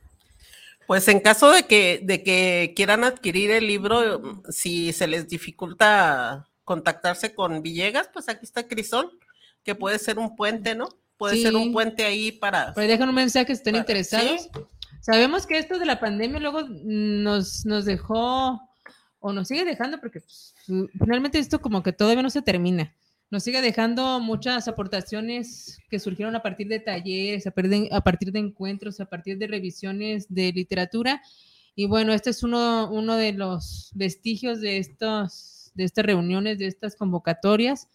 Pues 0.86 1.08
en 1.08 1.20
caso 1.20 1.50
de 1.50 1.64
que, 1.64 2.00
de 2.02 2.22
que 2.22 2.72
quieran 2.76 3.04
adquirir 3.04 3.50
el 3.50 3.66
libro, 3.66 4.42
si 4.48 4.92
se 4.92 5.06
les 5.06 5.28
dificulta 5.28 6.48
contactarse 6.64 7.34
con 7.34 7.62
Villegas, 7.62 8.08
pues 8.12 8.28
aquí 8.28 8.44
está 8.44 8.66
Crisol, 8.66 9.18
que 9.64 9.74
puede 9.74 9.98
ser 9.98 10.18
un 10.18 10.36
puente, 10.36 10.74
¿no? 10.74 10.88
Puede 11.16 11.40
ser 11.40 11.54
un 11.56 11.72
puente 11.72 12.04
ahí 12.04 12.30
para... 12.30 12.72
Ahí 12.76 12.86
dejan 12.86 13.08
un 13.08 13.14
mensaje 13.14 13.46
si 13.46 13.52
están 13.54 13.72
Para- 13.72 13.80
interesados. 13.80 14.42
sí. 14.42 14.50
Sabemos 15.00 15.46
que 15.46 15.56
esto 15.58 15.78
de 15.78 15.86
la 15.86 16.00
pandemia 16.00 16.40
luego 16.40 16.62
nos, 16.68 17.64
nos 17.64 17.84
dejó 17.84 18.60
o 19.20 19.32
nos 19.32 19.46
sigue 19.48 19.64
dejando, 19.64 20.00
porque 20.00 20.20
pues, 20.20 20.54
finalmente 20.98 21.38
esto 21.38 21.60
como 21.60 21.82
que 21.82 21.92
todavía 21.92 22.22
no 22.24 22.30
se 22.30 22.42
termina. 22.42 22.92
Nos 23.30 23.42
sigue 23.42 23.60
dejando 23.60 24.20
muchas 24.20 24.68
aportaciones 24.68 25.78
que 25.90 25.98
surgieron 25.98 26.36
a 26.36 26.42
partir 26.42 26.68
de 26.68 26.78
talleres, 26.78 27.46
a 27.46 27.50
partir 27.50 27.70
de, 27.70 27.88
a 27.90 28.00
partir 28.00 28.32
de 28.32 28.38
encuentros, 28.38 29.00
a 29.00 29.06
partir 29.06 29.36
de 29.38 29.48
revisiones 29.48 30.26
de 30.28 30.52
literatura. 30.52 31.22
Y 31.74 31.86
bueno, 31.86 32.12
este 32.12 32.30
es 32.30 32.42
uno, 32.42 32.88
uno 32.90 33.16
de 33.16 33.32
los 33.32 33.90
vestigios 33.94 34.60
de, 34.60 34.78
estos, 34.78 35.72
de 35.74 35.84
estas 35.84 36.06
reuniones, 36.06 36.58
de 36.58 36.68
estas 36.68 36.94
convocatorias, 36.94 37.88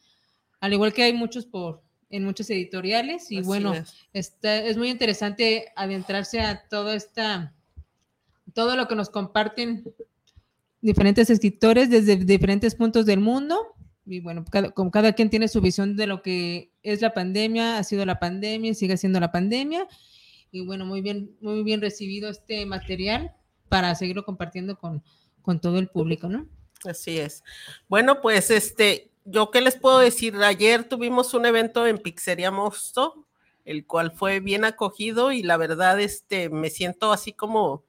al 0.59 0.73
igual 0.73 0.93
que 0.93 1.03
hay 1.03 1.13
muchos 1.13 1.45
por, 1.45 1.81
en 2.09 2.25
muchos 2.25 2.49
editoriales. 2.49 3.31
Y 3.31 3.37
Así 3.37 3.47
bueno, 3.47 3.73
es. 3.73 3.93
Está, 4.13 4.57
es 4.57 4.77
muy 4.77 4.89
interesante 4.89 5.71
adentrarse 5.75 6.41
a 6.41 6.67
todo 6.67 6.91
esta, 6.91 7.55
todo 8.53 8.75
lo 8.75 8.87
que 8.87 8.95
nos 8.95 9.09
comparten 9.09 9.83
diferentes 10.81 11.29
escritores 11.29 11.89
desde 11.89 12.17
diferentes 12.17 12.75
puntos 12.75 13.05
del 13.05 13.19
mundo. 13.19 13.75
Y 14.05 14.19
bueno, 14.19 14.43
cada, 14.49 14.71
como 14.71 14.91
cada 14.91 15.13
quien 15.13 15.29
tiene 15.29 15.47
su 15.47 15.61
visión 15.61 15.95
de 15.95 16.07
lo 16.07 16.21
que 16.21 16.71
es 16.83 17.01
la 17.01 17.13
pandemia, 17.13 17.77
ha 17.77 17.83
sido 17.83 18.05
la 18.05 18.19
pandemia, 18.19 18.73
sigue 18.73 18.97
siendo 18.97 19.19
la 19.19 19.31
pandemia. 19.31 19.87
Y 20.51 20.65
bueno, 20.65 20.85
muy 20.85 21.01
bien, 21.01 21.35
muy 21.39 21.63
bien 21.63 21.81
recibido 21.81 22.29
este 22.29 22.65
material 22.65 23.33
para 23.69 23.95
seguirlo 23.95 24.25
compartiendo 24.25 24.77
con, 24.77 25.03
con 25.41 25.61
todo 25.61 25.79
el 25.79 25.87
público, 25.87 26.27
¿no? 26.27 26.47
Así 26.83 27.19
es. 27.19 27.43
Bueno, 27.87 28.21
pues 28.21 28.51
este, 28.51 29.11
yo 29.25 29.51
qué 29.51 29.61
les 29.61 29.77
puedo 29.77 29.99
decir, 29.99 30.35
ayer 30.37 30.83
tuvimos 30.83 31.33
un 31.33 31.45
evento 31.45 31.85
en 31.85 31.99
Pizzería 31.99 32.51
Mosto, 32.51 33.27
el 33.65 33.85
cual 33.85 34.11
fue 34.11 34.39
bien 34.39 34.65
acogido 34.65 35.31
y 35.31 35.43
la 35.43 35.57
verdad, 35.57 35.99
este, 35.99 36.49
me 36.49 36.69
siento 36.69 37.11
así 37.13 37.31
como, 37.31 37.85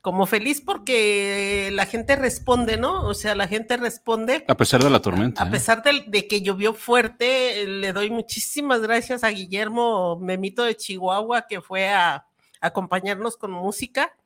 como 0.00 0.26
feliz 0.26 0.60
porque 0.60 1.70
la 1.72 1.84
gente 1.86 2.16
responde, 2.16 2.76
¿no? 2.76 3.02
O 3.06 3.14
sea, 3.14 3.34
la 3.34 3.48
gente 3.48 3.76
responde. 3.76 4.44
a 4.48 4.56
pesar 4.56 4.82
de 4.82 4.90
la 4.90 5.00
tormenta. 5.00 5.42
A 5.42 5.48
¿eh? 5.48 5.50
pesar 5.50 5.82
de, 5.82 6.04
de 6.06 6.26
que 6.28 6.40
llovió 6.40 6.72
fuerte, 6.72 7.66
le 7.66 7.92
doy 7.92 8.10
muchísimas 8.10 8.80
gracias 8.80 9.24
a 9.24 9.28
Guillermo 9.30 10.16
Memito 10.20 10.62
de 10.62 10.76
Chihuahua 10.76 11.46
que 11.48 11.60
fue 11.60 11.88
a 11.88 12.26
acompañarnos 12.60 13.36
con 13.36 13.50
música 13.52 14.16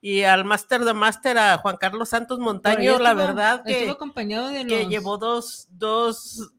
y 0.00 0.22
al 0.22 0.44
máster 0.44 0.84
de 0.84 0.94
máster 0.94 1.38
a 1.38 1.58
Juan 1.58 1.76
Carlos 1.78 2.08
Santos 2.10 2.38
Montaño, 2.38 2.98
la 2.98 3.10
estuvo- 3.10 3.26
verdad 3.26 3.62
Estuvo 3.66 3.84
que, 3.86 3.90
acompañado 3.90 4.48
de 4.48 4.66
que 4.66 4.80
los- 4.82 4.88
llevó 4.88 5.18
dos, 5.18 5.68
dos 5.70 6.52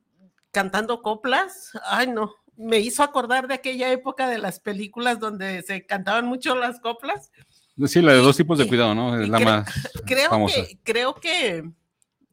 cantando 0.52 1.02
coplas. 1.02 1.72
Ay, 1.86 2.08
no, 2.08 2.34
me 2.56 2.80
hizo 2.80 3.04
acordar 3.04 3.48
de 3.48 3.56
aquella 3.56 3.90
época 3.92 4.28
de 4.30 4.38
las 4.38 4.60
películas 4.60 5.20
donde 5.20 5.62
se 5.64 5.86
cantaban 5.86 6.26
mucho 6.26 6.56
las 6.56 6.80
coplas. 6.80 7.32
Sí, 7.88 8.02
la 8.02 8.14
de 8.14 8.20
dos 8.20 8.38
tipos 8.38 8.58
de 8.60 8.68
cuidado, 8.68 8.94
¿no? 8.94 9.20
Es 9.22 9.28
la 9.30 9.40
cre- 9.40 9.46
más 9.46 9.68
Creo 10.06 10.30
famosa. 10.30 10.56
que, 10.66 10.78
creo 10.84 11.16
que 11.16 11.64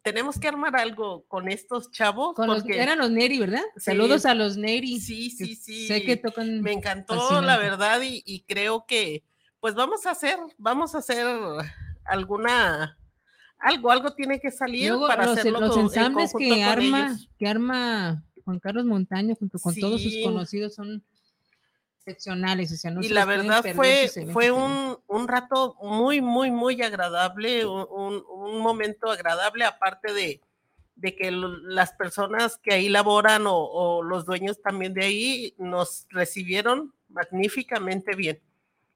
tenemos 0.02 0.38
que 0.38 0.48
armar 0.48 0.76
algo 0.76 1.24
con 1.28 1.48
estos 1.50 1.90
chavos. 1.90 2.34
con 2.34 2.46
los- 2.48 2.62
porque- 2.62 2.78
eran 2.80 2.98
los 2.98 3.10
Neri, 3.10 3.38
¿verdad? 3.38 3.62
Sí. 3.76 3.82
Saludos 3.84 4.26
a 4.26 4.34
los 4.34 4.56
Neri. 4.56 5.00
Sí, 5.00 5.30
sí, 5.30 5.54
sí. 5.54 5.86
Sé 5.88 6.02
que 6.02 6.16
tocan. 6.16 6.60
Me 6.60 6.72
encantó, 6.72 7.14
Fascinante. 7.16 7.46
la 7.46 7.56
verdad, 7.58 8.00
y, 8.02 8.22
y 8.26 8.40
creo 8.42 8.84
que, 8.86 9.22
pues 9.60 9.74
vamos 9.74 10.04
a 10.06 10.10
hacer, 10.10 10.38
vamos 10.58 10.94
a 10.94 10.98
hacer 10.98 11.26
alguna, 12.04 12.98
algo, 13.58 13.90
algo 13.90 14.12
tiene 14.14 14.40
que 14.40 14.50
salir 14.50 14.88
Luego, 14.88 15.06
para 15.06 15.26
los, 15.26 15.38
hacerlo 15.38 15.60
los 15.60 15.70
con- 15.70 15.80
en 15.80 15.86
ensambles 15.86 16.32
conjunto 16.32 16.54
que 16.54 16.62
arma, 16.64 17.06
ellos. 17.08 17.28
que 17.38 17.46
arma 17.48 18.24
Juan 18.44 18.58
Carlos 18.58 18.84
Montaño 18.84 19.34
junto 19.36 19.58
con 19.58 19.74
todos 19.74 20.02
sus 20.02 20.12
Sí. 20.12 20.22
conocidos 20.22 20.74
son 20.74 21.02
excepcionales. 22.00 22.72
O 22.72 22.76
sea, 22.76 22.90
no 22.90 23.00
y 23.02 23.08
se 23.08 23.14
la 23.14 23.24
verdad 23.24 23.64
fue, 23.74 24.10
fue 24.32 24.50
un, 24.50 24.98
un 25.06 25.28
rato 25.28 25.76
muy, 25.82 26.20
muy, 26.20 26.50
muy 26.50 26.80
agradable, 26.82 27.66
un, 27.66 27.86
un- 27.90 28.60
momento 28.60 29.10
agradable, 29.10 29.64
aparte 29.64 30.12
de, 30.12 30.40
de 30.96 31.16
que 31.16 31.30
las 31.30 31.92
personas 31.92 32.58
que 32.58 32.74
ahí 32.74 32.88
laboran 32.88 33.46
o, 33.46 33.56
o 33.56 34.02
los 34.02 34.26
dueños 34.26 34.60
también 34.60 34.92
de 34.94 35.04
ahí 35.04 35.54
nos 35.58 36.06
recibieron 36.10 36.92
magníficamente 37.08 38.14
bien. 38.16 38.40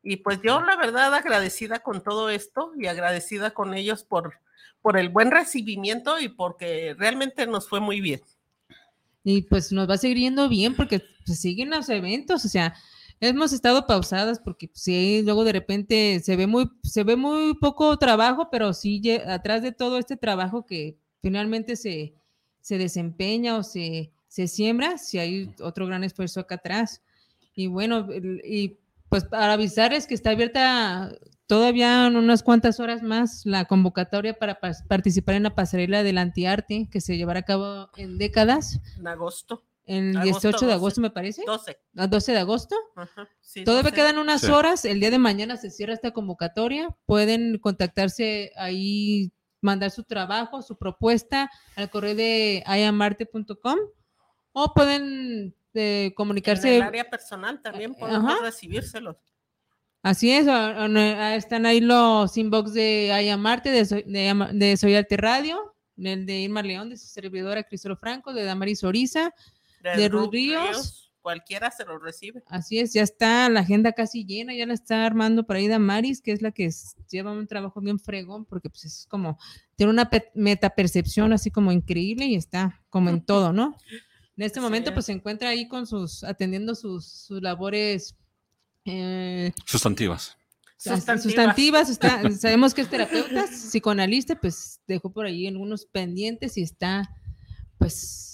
Y 0.02 0.16
pues 0.18 0.40
yo 0.42 0.60
la 0.60 0.76
verdad 0.76 1.14
agradecida 1.14 1.78
con 1.80 2.02
todo 2.02 2.28
esto 2.28 2.72
y 2.78 2.86
agradecida 2.88 3.52
con 3.52 3.72
ellos 3.74 4.04
por, 4.04 4.34
por 4.82 4.98
el 4.98 5.08
buen 5.08 5.30
recibimiento 5.30 6.20
y 6.20 6.28
porque 6.28 6.94
realmente 6.98 7.46
nos 7.46 7.68
fue 7.68 7.80
muy 7.80 8.00
bien. 8.02 8.20
Y 9.22 9.42
pues 9.42 9.72
nos 9.72 9.88
va 9.88 9.94
a 9.94 9.98
seguir 9.98 10.18
yendo 10.18 10.48
bien 10.50 10.74
porque 10.76 11.00
pues, 11.24 11.40
siguen 11.40 11.70
los 11.70 11.88
eventos, 11.88 12.44
o 12.44 12.48
sea, 12.48 12.74
hemos 13.28 13.52
estado 13.52 13.87
pausadas 13.87 14.38
porque 14.38 14.68
pues, 14.68 14.82
sí, 14.82 15.22
luego 15.24 15.44
de 15.44 15.52
repente 15.52 16.20
se 16.20 16.37
ve 16.37 16.46
muy, 16.46 16.70
se 16.82 17.04
ve 17.04 17.16
muy 17.16 17.54
poco 17.54 17.96
trabajo, 17.98 18.48
pero 18.50 18.72
sí 18.72 19.02
atrás 19.26 19.62
de 19.62 19.72
todo 19.72 19.98
este 19.98 20.16
trabajo 20.16 20.66
que 20.66 20.98
finalmente 21.20 21.76
se, 21.76 22.14
se 22.60 22.78
desempeña 22.78 23.56
o 23.56 23.62
se, 23.62 24.12
se 24.28 24.48
siembra, 24.48 24.98
si 24.98 25.18
hay 25.18 25.54
otro 25.60 25.87
gran 25.87 26.04
esfuerzo 26.04 26.40
acá 26.40 26.56
atrás. 26.56 27.02
Y 27.54 27.68
bueno, 27.68 28.08
y 28.44 28.78
pues 29.08 29.24
para 29.24 29.52
avisarles 29.52 30.06
que 30.06 30.14
está 30.14 30.30
abierta 30.30 31.12
todavía 31.46 32.08
unas 32.08 32.42
cuantas 32.42 32.80
horas 32.80 33.02
más 33.02 33.44
la 33.44 33.66
convocatoria 33.66 34.38
para 34.38 34.58
participar 34.88 35.37
en 35.37 35.44
la 35.44 35.54
pasarela 35.54 36.02
del 36.02 36.18
antiarte 36.18 36.88
que 36.90 37.00
se 37.00 37.16
llevará 37.16 37.40
a 37.40 37.44
cabo 37.44 37.90
en 37.96 38.18
décadas. 38.18 38.80
En 38.98 39.06
agosto. 39.06 39.62
El 39.86 40.18
18 40.20 40.66
de 40.66 40.72
agosto, 40.72 41.00
me 41.00 41.10
parece. 41.10 41.42
12. 41.46 41.78
¿A 41.96 42.06
12 42.06 42.32
de 42.32 42.38
agosto? 42.38 42.76
Todavía 43.64 43.92
quedan 43.92 44.18
unas 44.18 44.44
horas. 44.44 44.84
El 44.84 45.00
día 45.00 45.10
de 45.10 45.18
mañana 45.18 45.56
se 45.56 45.70
cierra 45.70 45.92
esta 45.92 46.12
convocatoria. 46.12 46.88
Pueden 47.06 47.58
contactarse 47.58 48.52
ahí, 48.56 49.32
mandar 49.60 49.90
su 49.90 50.04
trabajo, 50.04 50.62
su 50.62 50.76
propuesta 50.76 51.50
al 51.76 51.90
correo 51.90 52.14
de 52.14 52.62
ayamarte.com 52.66 53.78
o 54.52 54.72
pueden 54.72 55.54
eh, 55.74 56.12
comunicarse. 56.16 56.68
En 56.68 56.82
el 56.82 56.88
área 56.88 57.10
personal 57.10 57.60
también 57.60 57.94
podemos 57.94 58.40
recibírselos. 58.40 59.16
Así 60.02 60.30
es, 60.30 60.46
están 60.46 61.64
ahí 61.64 61.80
los 61.80 62.36
inbox 62.36 62.74
de 62.74 63.10
Ayamarte, 63.10 63.70
de, 63.70 63.84
de, 63.84 64.48
de 64.52 64.76
Soy 64.76 64.94
Arte 64.94 65.16
Radio, 65.16 65.74
el 65.96 66.26
de 66.26 66.40
Irma 66.40 66.62
León, 66.62 66.90
de 66.90 66.98
su 66.98 67.06
servidora 67.06 67.62
Cristóbal 67.62 67.96
Franco, 67.96 68.34
de 68.34 68.44
Damaris 68.44 68.84
Oriza, 68.84 69.32
de, 69.96 70.08
Ruth 70.08 70.32
Ríos. 70.32 71.12
Cualquiera 71.20 71.70
se 71.70 71.86
lo 71.86 71.98
recibe. 71.98 72.42
Así 72.48 72.78
es, 72.78 72.92
ya 72.92 73.02
está 73.02 73.48
la 73.48 73.60
agenda 73.60 73.92
casi 73.92 74.26
llena, 74.26 74.52
ya 74.54 74.66
la 74.66 74.74
está 74.74 75.06
armando 75.06 75.46
por 75.46 75.56
ahí 75.56 75.68
Damaris, 75.68 76.20
que 76.20 76.32
es 76.32 76.42
la 76.42 76.52
que 76.52 76.70
lleva 77.10 77.32
un 77.32 77.46
trabajo 77.46 77.80
bien 77.80 77.98
fregón, 77.98 78.44
porque 78.44 78.68
pues 78.68 78.84
es 78.84 79.06
como, 79.08 79.38
tiene 79.74 79.90
una 79.90 80.10
metapercepción 80.34 81.32
así 81.32 81.50
como 81.50 81.72
increíble 81.72 82.26
y 82.26 82.34
está 82.34 82.82
como 82.90 83.08
en 83.08 83.24
todo, 83.24 83.54
¿no? 83.54 83.74
En 84.36 84.44
este 84.44 84.60
momento, 84.60 84.92
pues 84.92 85.06
se 85.06 85.12
encuentra 85.12 85.48
ahí 85.48 85.66
con 85.66 85.86
sus, 85.86 86.24
atendiendo 86.24 86.74
sus, 86.74 87.06
sus 87.06 87.40
labores 87.40 88.16
eh, 88.84 89.52
sustantivas. 89.64 90.36
Sustantivas, 90.76 91.98
sabemos 92.38 92.74
que 92.74 92.82
es 92.82 92.90
terapeuta, 92.90 93.46
psicoanalista, 93.46 94.38
pues 94.38 94.80
dejó 94.86 95.10
por 95.10 95.24
ahí 95.24 95.46
algunos 95.46 95.86
pendientes 95.86 96.58
y 96.58 96.62
está, 96.62 97.10
pues, 97.78 98.33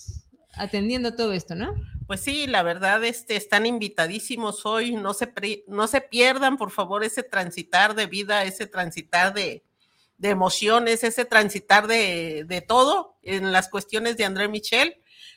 atendiendo 0.60 1.14
todo 1.14 1.32
esto, 1.32 1.54
¿no? 1.54 1.74
Pues 2.06 2.20
sí, 2.20 2.46
la 2.46 2.62
verdad, 2.62 3.02
este, 3.04 3.36
están 3.36 3.66
invitadísimos 3.66 4.66
hoy, 4.66 4.92
no 4.92 5.14
se, 5.14 5.32
no 5.66 5.86
se 5.86 6.00
pierdan, 6.00 6.56
por 6.56 6.70
favor, 6.70 7.02
ese 7.02 7.22
transitar 7.22 7.94
de 7.94 8.06
vida, 8.06 8.44
ese 8.44 8.66
transitar 8.66 9.32
de, 9.32 9.64
de 10.18 10.28
emociones, 10.28 11.02
ese 11.02 11.24
transitar 11.24 11.86
de, 11.86 12.44
de, 12.46 12.60
todo 12.60 13.16
en 13.22 13.52
las 13.52 13.68
cuestiones 13.68 14.16
de 14.16 14.24
André 14.24 14.48
Michel. 14.48 14.96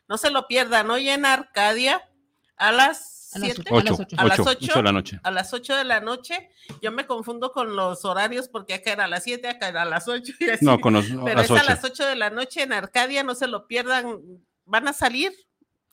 No 0.10 0.18
se 0.18 0.30
lo 0.30 0.48
pierdan, 0.48 0.92
hoy 0.92 1.10
en 1.10 1.26
Arcadia 1.26 2.10
a 2.58 2.72
las 2.72 3.14
a 3.36 3.40
las 3.40 4.00
8, 4.00 4.08
a 4.18 4.26
las 4.26 4.40
8 4.40 4.74
de 4.76 4.84
la 4.84 4.92
noche. 4.92 5.20
A 5.24 5.32
las 5.32 5.54
8 5.54 5.76
de 5.76 5.84
la 5.84 6.00
noche. 6.02 6.50
Yo 6.82 6.92
me 6.92 7.08
confundo 7.08 7.52
con 7.52 7.76
los 7.76 8.06
horarios 8.06 8.48
porque 8.48 8.76
acá 8.76 8.92
era 8.92 9.06
a 9.06 9.08
las 9.08 9.24
7, 9.24 9.48
acá 9.48 9.70
era 9.70 9.82
a 9.82 9.86
las 9.86 10.08
8 10.08 10.34
y 10.40 10.50
así. 10.50 10.66
No, 10.66 10.80
con 10.80 10.94
los, 10.94 11.06
Pero 11.24 11.42
es 11.42 11.50
a 11.50 11.64
las 11.64 11.84
8 11.84 12.06
de 12.06 12.16
la 12.16 12.30
noche 12.30 12.62
en 12.62 12.74
Arcadia, 12.74 13.24
no 13.24 13.34
se 13.34 13.48
lo 13.48 13.68
pierdan. 13.68 14.20
Van 14.66 14.88
a 14.88 14.94
salir 14.94 15.32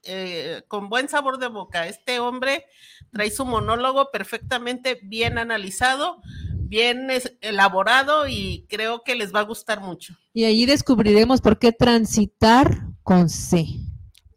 eh, 0.04 0.62
con 0.68 0.88
buen 0.88 1.08
sabor 1.08 1.38
de 1.38 1.48
boca. 1.48 1.86
Este 1.86 2.20
hombre 2.20 2.64
trae 3.12 3.30
su 3.30 3.44
monólogo 3.44 4.10
perfectamente 4.10 4.98
bien 5.02 5.36
analizado, 5.36 6.22
bien 6.54 7.08
elaborado 7.42 8.26
y 8.26 8.66
creo 8.68 9.02
que 9.04 9.14
les 9.14 9.34
va 9.34 9.40
a 9.40 9.44
gustar 9.44 9.80
mucho. 9.80 10.14
Y 10.32 10.44
allí 10.44 10.64
descubriremos 10.64 11.40
por 11.40 11.58
qué 11.58 11.72
transitar 11.72 12.86
con 13.02 13.28
C. 13.28 13.66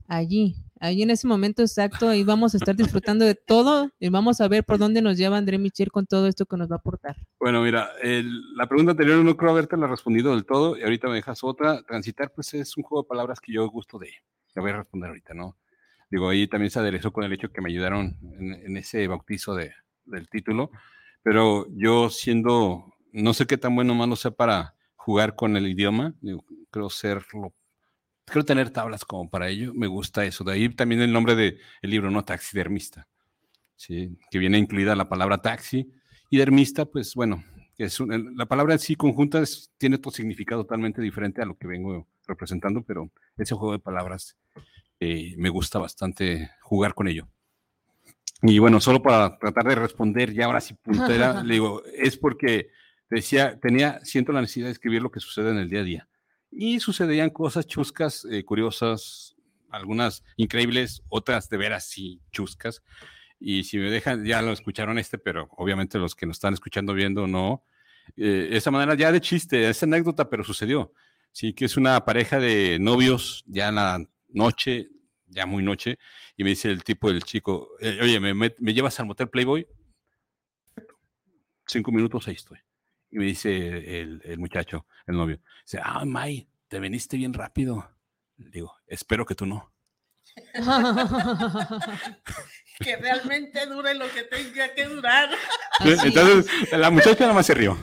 Allí, 0.07 0.62
ahí 0.83 1.01
en 1.01 1.09
ese 1.09 1.27
momento 1.27 1.61
exacto, 1.61 2.09
ahí 2.09 2.23
vamos 2.23 2.53
a 2.53 2.57
estar 2.57 2.75
disfrutando 2.75 3.23
de 3.23 3.35
todo 3.35 3.89
y 3.99 4.09
vamos 4.09 4.41
a 4.41 4.49
ver 4.49 4.65
por 4.65 4.77
dónde 4.77 5.01
nos 5.01 5.17
lleva 5.17 5.37
André 5.37 5.57
Michel 5.57 5.91
con 5.91 6.05
todo 6.05 6.27
esto 6.27 6.45
que 6.45 6.57
nos 6.57 6.69
va 6.69 6.75
a 6.75 6.79
aportar. 6.79 7.15
Bueno, 7.39 7.61
mira, 7.61 7.89
la 8.55 8.67
pregunta 8.67 8.91
anterior 8.91 9.23
no 9.23 9.37
creo 9.37 9.51
haberte 9.51 9.77
la 9.77 9.87
respondido 9.87 10.31
del 10.31 10.45
todo 10.45 10.77
y 10.77 10.83
ahorita 10.83 11.07
me 11.07 11.15
dejas 11.15 11.41
otra. 11.43 11.81
Transitar, 11.83 12.33
pues 12.35 12.53
es 12.53 12.75
un 12.75 12.83
juego 12.83 13.03
de 13.03 13.07
palabras 13.07 13.39
que 13.39 13.53
yo 13.53 13.65
gusto 13.69 13.97
de. 13.97 14.11
Te 14.53 14.59
voy 14.59 14.71
a 14.71 14.77
responder 14.77 15.09
ahorita, 15.09 15.33
¿no? 15.33 15.57
Digo, 16.11 16.27
ahí 16.27 16.47
también 16.47 16.69
se 16.69 16.79
aderezó 16.79 17.13
con 17.13 17.23
el 17.23 17.31
hecho 17.31 17.49
que 17.49 17.61
me 17.61 17.69
ayudaron 17.69 18.17
en, 18.37 18.75
ese 18.75 19.07
bautizo 19.07 19.55
de, 19.55 19.71
del 20.03 20.29
título, 20.29 20.69
pero 21.23 21.65
yo 21.71 22.09
siendo, 22.09 22.93
no 23.13 23.33
sé 23.33 23.47
qué 23.47 23.57
tan 23.57 23.73
bueno 23.73 23.93
o 23.93 23.95
malo 23.95 24.15
sea 24.17 24.31
para 24.31 24.75
jugar 24.95 25.35
con 25.35 25.55
el 25.55 25.67
idioma, 25.67 26.13
creo 26.69 26.89
ser 26.89 27.23
Quiero 28.25 28.45
tener 28.45 28.69
tablas 28.69 29.03
como 29.05 29.29
para 29.29 29.49
ello, 29.49 29.73
me 29.73 29.88
gusta 29.88 30.25
eso. 30.25 30.43
De 30.43 30.53
ahí 30.53 30.69
también 30.69 31.01
el 31.01 31.12
nombre 31.12 31.36
del 31.36 31.59
libro, 31.81 32.09
¿no? 32.09 32.23
Taxidermista, 32.23 33.07
¿sí? 33.75 34.17
que 34.31 34.39
viene 34.39 34.57
incluida 34.57 34.95
la 34.95 35.09
palabra 35.09 35.39
taxi. 35.39 35.91
Y 36.29 36.38
dermista, 36.38 36.86
pues 36.86 37.13
bueno, 37.15 37.43
es 37.77 37.99
la 37.99 38.45
palabra 38.45 38.73
en 38.73 38.79
sí 38.79 38.95
conjunta 38.95 39.43
tiene 39.77 39.97
otro 39.97 40.12
significado 40.12 40.63
totalmente 40.63 41.01
diferente 41.01 41.41
a 41.41 41.45
lo 41.45 41.55
que 41.57 41.67
vengo 41.67 42.07
representando, 42.25 42.81
pero 42.81 43.12
ese 43.38 43.55
juego 43.55 43.73
de 43.73 43.79
palabras 43.79 44.38
eh, 44.99 45.36
me 45.38 45.49
gusta 45.49 45.79
bastante 45.79 46.49
jugar 46.62 46.93
con 46.93 47.07
ello. 47.07 47.27
Y 48.41 48.57
bueno, 48.59 48.79
solo 48.79 49.01
para 49.01 49.38
tratar 49.38 49.65
de 49.65 49.75
responder, 49.75 50.33
ya 50.33 50.45
ahora 50.45 50.62
sí 50.62 50.75
puntera, 50.75 51.43
le 51.43 51.53
digo, 51.53 51.83
es 51.86 52.17
porque 52.17 52.69
decía, 53.09 53.59
tenía, 53.59 53.99
siento 54.03 54.31
la 54.31 54.41
necesidad 54.41 54.67
de 54.67 54.73
escribir 54.73 55.01
lo 55.01 55.12
que 55.12 55.19
sucede 55.19 55.51
en 55.51 55.57
el 55.57 55.69
día 55.69 55.81
a 55.81 55.83
día 55.83 56.07
y 56.55 56.79
sucedían 56.79 57.29
cosas 57.29 57.67
chuscas, 57.67 58.25
eh, 58.29 58.43
curiosas, 58.43 59.35
algunas 59.69 60.23
increíbles, 60.37 61.01
otras 61.09 61.49
de 61.49 61.57
veras 61.57 61.85
sí 61.87 62.21
chuscas. 62.31 62.83
Y 63.39 63.63
si 63.63 63.77
me 63.77 63.89
dejan, 63.89 64.23
ya 64.23 64.41
lo 64.41 64.51
escucharon 64.51 64.97
este, 64.97 65.17
pero 65.17 65.49
obviamente 65.57 65.99
los 65.99 66.15
que 66.15 66.25
nos 66.25 66.37
están 66.37 66.53
escuchando, 66.53 66.93
viendo, 66.93 67.27
no. 67.27 67.65
Eh, 68.15 68.49
esa 68.51 68.71
manera 68.71 68.95
ya 68.95 69.11
de 69.11 69.21
chiste, 69.21 69.69
es 69.69 69.83
anécdota, 69.83 70.29
pero 70.29 70.43
sucedió. 70.43 70.93
Sí, 71.31 71.53
que 71.53 71.65
es 71.65 71.77
una 71.77 72.05
pareja 72.05 72.39
de 72.39 72.77
novios 72.79 73.43
ya 73.47 73.69
en 73.69 73.75
la 73.75 74.05
noche, 74.29 74.89
ya 75.27 75.45
muy 75.45 75.63
noche, 75.63 75.97
y 76.37 76.43
me 76.43 76.51
dice 76.51 76.69
el 76.69 76.83
tipo 76.83 77.11
del 77.11 77.23
chico, 77.23 77.69
eh, 77.79 77.99
oye, 78.01 78.19
¿me, 78.19 78.33
¿me, 78.33 78.73
llevas 78.73 78.99
al 78.99 79.07
motel 79.07 79.29
Playboy? 79.29 79.67
Cinco 81.65 81.91
minutos, 81.91 82.27
ahí 82.27 82.35
estoy. 82.35 82.59
Y 83.13 83.19
me 83.19 83.26
dice 83.26 84.02
el, 84.02 84.21
el 84.26 84.39
muchacho, 84.39 84.88
el 85.06 85.15
novio, 85.15 85.39
dice, 85.63 85.80
ah, 85.84 86.04
May, 86.04 86.47
te 86.67 86.80
veniste 86.80 87.15
bien 87.15 87.32
rápido. 87.32 87.88
digo, 88.38 88.73
espero 88.88 89.23
que 89.23 89.36
tú 89.36 89.45
no. 89.45 89.71
que 92.80 92.97
realmente 92.97 93.67
dure 93.67 93.93
lo 93.93 94.10
que 94.10 94.23
tenga 94.23 94.73
que 94.73 94.86
durar. 94.86 95.30
Entonces, 95.80 96.71
la 96.71 96.89
muchacha 96.89 97.19
nada 97.19 97.36
más 97.36 97.45
se 97.45 97.54
rió. 97.54 97.78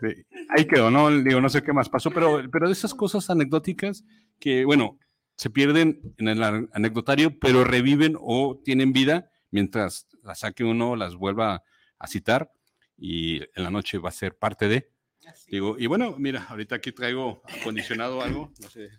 ahí 0.50 0.66
quedó, 0.66 0.90
¿no? 0.90 1.10
Digo, 1.10 1.40
no 1.40 1.48
sé 1.48 1.62
qué 1.62 1.72
más 1.72 1.88
pasó, 1.88 2.10
pero, 2.10 2.42
pero 2.52 2.66
de 2.66 2.74
esas 2.74 2.92
cosas 2.92 3.30
anecdóticas 3.30 4.04
que, 4.38 4.66
bueno, 4.66 4.98
se 5.36 5.48
pierden 5.48 6.14
en 6.18 6.28
el 6.28 6.42
anecdotario, 6.42 7.38
pero 7.38 7.64
reviven 7.64 8.18
o 8.20 8.60
tienen 8.62 8.92
vida 8.92 9.30
mientras 9.50 10.08
las 10.22 10.40
saque 10.40 10.62
uno, 10.62 10.94
las 10.94 11.14
vuelva 11.14 11.64
a 11.98 12.06
citar 12.06 12.50
y 12.96 13.38
en 13.38 13.62
la 13.62 13.70
noche 13.70 13.98
va 13.98 14.08
a 14.08 14.12
ser 14.12 14.36
parte 14.36 14.68
de. 14.68 14.90
Digo, 15.48 15.76
y 15.78 15.86
bueno, 15.86 16.16
mira, 16.18 16.46
ahorita 16.48 16.76
aquí 16.76 16.92
traigo 16.92 17.42
acondicionado 17.60 18.22
algo, 18.22 18.52
no 18.60 18.68
sé. 18.68 18.90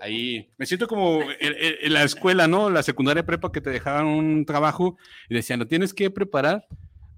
Ahí 0.00 0.50
me 0.56 0.64
siento 0.66 0.88
como 0.88 1.20
en, 1.38 1.92
la 1.92 2.02
escuela, 2.02 2.48
¿no? 2.48 2.70
La 2.70 2.82
secundaria 2.82 3.26
prepa 3.26 3.52
que 3.52 3.60
te 3.60 3.70
dejaban 3.70 4.06
un 4.06 4.46
trabajo 4.46 4.96
y 5.28 5.34
decían, 5.34 5.58
lo 5.58 5.66
tienes 5.66 5.92
que 5.92 6.10
preparar 6.10 6.66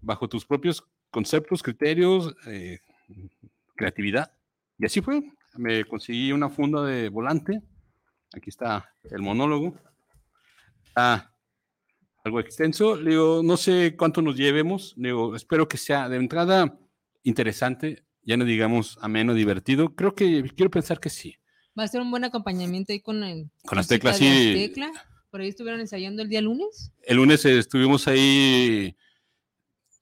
bajo 0.00 0.28
tus 0.28 0.44
propios 0.44 0.84
conceptos, 1.10 1.62
criterios, 1.62 2.34
eh, 2.46 2.80
creatividad. 3.76 4.32
Y 4.78 4.86
así 4.86 5.00
fue. 5.00 5.22
Me 5.56 5.84
conseguí 5.84 6.32
una 6.32 6.50
funda 6.50 6.82
de 6.84 7.08
volante. 7.08 7.62
Aquí 8.34 8.50
está 8.50 8.90
el 9.04 9.22
monólogo. 9.22 9.76
Ah, 10.96 11.30
algo 12.24 12.40
extenso. 12.40 12.96
Le 12.96 13.10
digo, 13.10 13.42
no 13.44 13.56
sé 13.56 13.94
cuánto 13.96 14.22
nos 14.22 14.36
llevemos. 14.36 14.94
Le 14.96 15.08
digo, 15.08 15.36
espero 15.36 15.68
que 15.68 15.76
sea 15.76 16.08
de 16.08 16.16
entrada 16.16 16.78
interesante, 17.22 18.04
ya 18.22 18.36
no 18.36 18.44
digamos 18.44 18.98
ameno, 19.00 19.34
divertido. 19.34 19.94
Creo 19.94 20.14
que 20.14 20.42
quiero 20.56 20.70
pensar 20.70 20.98
que 20.98 21.10
sí. 21.10 21.36
Va 21.78 21.84
a 21.84 21.88
ser 21.88 22.00
un 22.00 22.10
buen 22.10 22.24
acompañamiento 22.24 22.92
ahí 22.92 23.00
con, 23.00 23.22
el, 23.24 23.50
con 23.64 23.76
las 23.76 23.88
teclas, 23.88 24.16
sí. 24.18 24.72
Por 25.30 25.40
ahí 25.40 25.48
estuvieron 25.48 25.80
ensayando 25.80 26.22
el 26.22 26.28
día 26.28 26.40
lunes. 26.40 26.92
El 27.02 27.16
lunes 27.16 27.44
estuvimos 27.44 28.06
ahí 28.06 28.96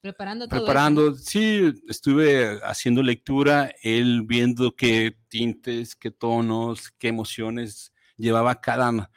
Preparando 0.01 0.47
todo. 0.47 0.59
preparando, 0.59 1.15
sí, 1.15 1.73
estuve 1.87 2.59
haciendo 2.63 3.01
lectura, 3.01 3.73
él 3.81 4.23
viendo 4.27 4.75
qué 4.75 5.17
tintes, 5.29 5.95
qué 5.95 6.11
tonos, 6.11 6.91
qué 6.99 7.07
emociones 7.07 7.93
llevaba 8.17 8.61
cada 8.61 9.09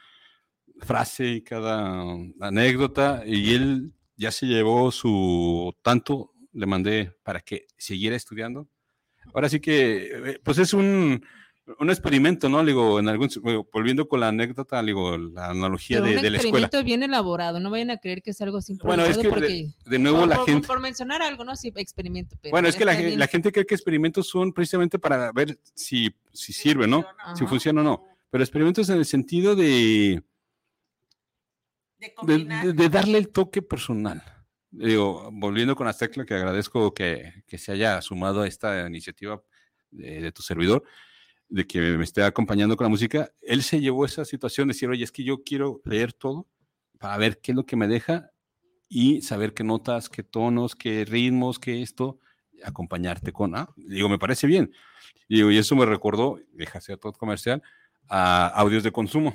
frase 0.79 1.27
y 1.27 1.41
cada 1.41 2.03
anécdota, 2.39 3.23
y 3.25 3.53
él 3.53 3.93
ya 4.15 4.31
se 4.31 4.45
llevó 4.45 4.91
su 4.91 5.75
tanto, 5.81 6.33
le 6.53 6.65
mandé 6.65 7.13
para 7.23 7.41
que 7.41 7.67
siguiera 7.77 8.15
estudiando. 8.15 8.67
Ahora 9.33 9.49
sí 9.49 9.59
que, 9.59 10.09
eh, 10.13 10.39
pues 10.43 10.57
es 10.57 10.73
un, 10.73 11.23
un 11.79 11.89
experimento, 11.89 12.49
¿no? 12.49 12.63
Digo, 12.63 12.99
en 12.99 13.09
algún, 13.09 13.29
volviendo 13.71 14.07
con 14.07 14.21
la 14.21 14.29
anécdota, 14.29 14.81
digo, 14.81 15.17
la 15.17 15.49
analogía 15.49 16.01
de, 16.01 16.15
de, 16.15 16.29
la 16.29 16.37
escuela. 16.37 16.37
Un 16.37 16.37
experimento 16.37 16.83
bien 16.83 17.03
elaborado, 17.03 17.59
no 17.59 17.69
vayan 17.69 17.91
a 17.91 17.97
creer 17.97 18.21
que 18.21 18.31
es 18.31 18.41
algo 18.41 18.61
simple. 18.61 18.87
Bueno, 18.87 19.05
es 19.05 19.17
que 19.17 19.29
porque, 19.29 19.69
de, 19.85 19.99
nuevo 19.99 20.25
la 20.25 20.43
gente... 20.45 20.67
Por 20.67 20.79
mencionar 20.79 21.21
algo, 21.21 21.43
¿no? 21.43 21.55
Sí, 21.55 21.73
experimento. 21.75 22.37
Pero 22.41 22.51
bueno, 22.51 22.67
es 22.67 22.75
que 22.75 22.85
la, 22.85 22.93
la, 22.93 23.27
gente 23.27 23.51
cree 23.51 23.65
que 23.65 23.75
experimentos 23.75 24.27
son 24.27 24.53
precisamente 24.53 24.97
para 24.97 25.31
ver 25.31 25.59
si, 25.73 26.09
si 26.31 26.53
sirve, 26.53 26.87
¿no? 26.87 27.05
Si 27.35 27.45
funciona 27.45 27.81
o 27.81 27.83
no. 27.83 28.03
Pero 28.29 28.43
experimentos 28.43 28.89
en 28.89 28.97
el 28.97 29.05
sentido 29.05 29.55
de... 29.55 30.23
De, 32.23 32.73
de 32.73 32.89
darle 32.89 33.17
el 33.17 33.29
toque 33.29 33.61
personal. 33.61 34.21
Digo, 34.69 35.29
volviendo 35.31 35.75
con 35.75 35.87
Aztecla, 35.87 36.25
que 36.25 36.35
agradezco 36.35 36.93
que, 36.93 37.43
que 37.47 37.57
se 37.57 37.71
haya 37.71 38.01
sumado 38.01 38.41
a 38.41 38.47
esta 38.47 38.87
iniciativa 38.87 39.41
de, 39.89 40.21
de 40.21 40.31
tu 40.31 40.41
servidor 40.41 40.83
de 41.49 41.65
que 41.65 41.79
me 41.79 42.03
esté 42.03 42.23
acompañando 42.23 42.75
con 42.75 42.85
la 42.85 42.89
música, 42.89 43.31
él 43.41 43.63
se 43.63 43.79
llevó 43.79 44.05
esa 44.05 44.25
situación 44.25 44.67
de 44.67 44.73
decir, 44.73 44.89
oye, 44.89 45.03
es 45.03 45.11
que 45.11 45.23
yo 45.23 45.43
quiero 45.43 45.81
leer 45.85 46.13
todo 46.13 46.47
para 46.99 47.17
ver 47.17 47.39
qué 47.39 47.51
es 47.51 47.55
lo 47.55 47.65
que 47.65 47.75
me 47.75 47.87
deja 47.87 48.31
y 48.89 49.21
saber 49.21 49.53
qué 49.53 49.63
notas, 49.63 50.09
qué 50.09 50.23
tonos, 50.23 50.75
qué 50.75 51.05
ritmos, 51.05 51.59
qué 51.59 51.81
esto, 51.81 52.19
acompañarte 52.63 53.31
con, 53.31 53.55
ah, 53.55 53.69
digo, 53.77 54.09
me 54.09 54.19
parece 54.19 54.47
bien. 54.47 54.71
Y, 55.27 55.43
y 55.43 55.57
eso 55.57 55.75
me 55.75 55.85
recordó, 55.85 56.39
deja 56.53 56.81
ser 56.81 56.97
todo 56.97 57.13
comercial, 57.13 57.61
a 58.09 58.47
audios 58.47 58.83
de 58.83 58.91
consumo. 58.91 59.33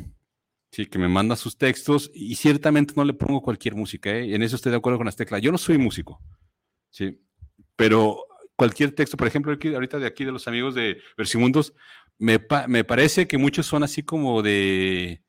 Sí, 0.73 0.87
que 0.87 0.99
me 0.99 1.07
manda 1.07 1.37
sus 1.37 1.59
textos 1.59 2.11
y 2.15 2.35
ciertamente 2.35 2.95
no 2.97 3.05
le 3.05 3.13
pongo 3.13 3.43
cualquier 3.43 3.75
música, 3.75 4.09
¿eh? 4.09 4.35
en 4.35 4.43
eso 4.43 4.57
estoy 4.57 4.71
de 4.71 4.79
acuerdo 4.79 4.99
con 4.99 5.05
las 5.05 5.17
teclas. 5.17 5.43
Yo 5.43 5.53
no 5.53 5.59
soy 5.59 5.77
músico, 5.77 6.19
sí, 6.89 7.21
pero 7.77 8.25
cualquier 8.57 8.95
texto, 8.95 9.19
por 9.19 9.27
ejemplo, 9.27 9.53
ahorita 9.53 9.99
de 9.99 10.07
aquí 10.07 10.25
de 10.25 10.33
los 10.33 10.49
amigos 10.49 10.75
de 10.75 10.99
Versimundos, 11.15 11.75
me, 12.17 12.41
me 12.69 12.85
parece 12.85 13.29
que 13.29 13.37
muchos 13.37 13.67
son 13.67 13.83
así 13.83 14.03
como 14.03 14.41
de 14.41 15.23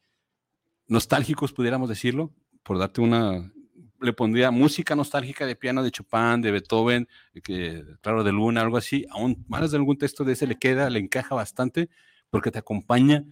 nostálgicos, 0.88 1.52
pudiéramos 1.52 1.90
decirlo, 1.90 2.34
por 2.64 2.80
darte 2.80 3.02
una, 3.02 3.52
le 4.00 4.14
pondría 4.14 4.50
música 4.50 4.96
nostálgica 4.96 5.46
de 5.46 5.58
piano 5.58 5.84
de 5.84 5.92
Chopin, 5.92 6.42
de 6.42 6.52
Beethoven, 6.52 7.10
que, 7.44 7.84
claro, 8.00 8.24
de 8.24 8.32
Luna, 8.32 8.62
algo 8.62 8.78
así, 8.78 9.06
aún 9.10 9.44
más 9.50 9.72
de 9.72 9.78
algún 9.78 9.98
texto 9.98 10.24
de 10.24 10.34
ese 10.34 10.48
le 10.48 10.58
queda, 10.58 10.90
le 10.90 11.00
encaja 11.00 11.36
bastante, 11.36 11.90
porque 12.30 12.50
te 12.50 12.60
acompaña 12.60 13.26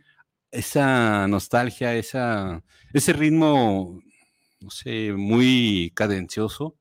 esa 0.52 1.28
nostalgia, 1.28 1.96
esa, 1.96 2.64
ese 2.94 3.14
ritmo, 3.14 4.02
no 4.60 4.70
sé, 4.70 5.14
muy 5.14 5.92
cadencioso, 5.96 6.78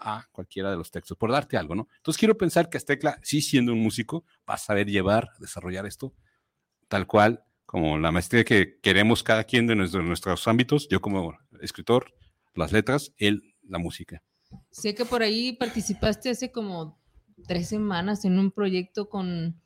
a 0.00 0.26
cualquiera 0.30 0.70
de 0.70 0.76
los 0.76 0.90
textos, 0.90 1.16
por 1.16 1.32
darte 1.32 1.56
algo, 1.56 1.74
¿no? 1.74 1.88
Entonces 1.96 2.18
quiero 2.18 2.36
pensar 2.36 2.70
que 2.70 2.78
Astecla, 2.78 3.18
sí 3.22 3.40
siendo 3.40 3.72
un 3.72 3.80
músico, 3.80 4.24
va 4.48 4.54
a 4.54 4.58
saber 4.58 4.86
llevar, 4.88 5.30
desarrollar 5.40 5.86
esto, 5.86 6.14
tal 6.88 7.06
cual, 7.06 7.44
como 7.66 7.98
la 7.98 8.12
maestría 8.12 8.44
que 8.44 8.78
queremos 8.80 9.22
cada 9.22 9.44
quien 9.44 9.66
de 9.66 9.74
nuestros 9.74 10.48
ámbitos, 10.48 10.88
yo 10.88 11.00
como 11.00 11.36
escritor, 11.60 12.14
las 12.54 12.72
letras, 12.72 13.12
él 13.18 13.54
la 13.62 13.78
música. 13.78 14.22
Sé 14.70 14.94
que 14.94 15.04
por 15.04 15.22
ahí 15.22 15.52
participaste 15.52 16.30
hace 16.30 16.50
como 16.50 16.98
tres 17.46 17.68
semanas 17.68 18.24
en 18.24 18.38
un 18.38 18.50
proyecto 18.50 19.08
con, 19.08 19.60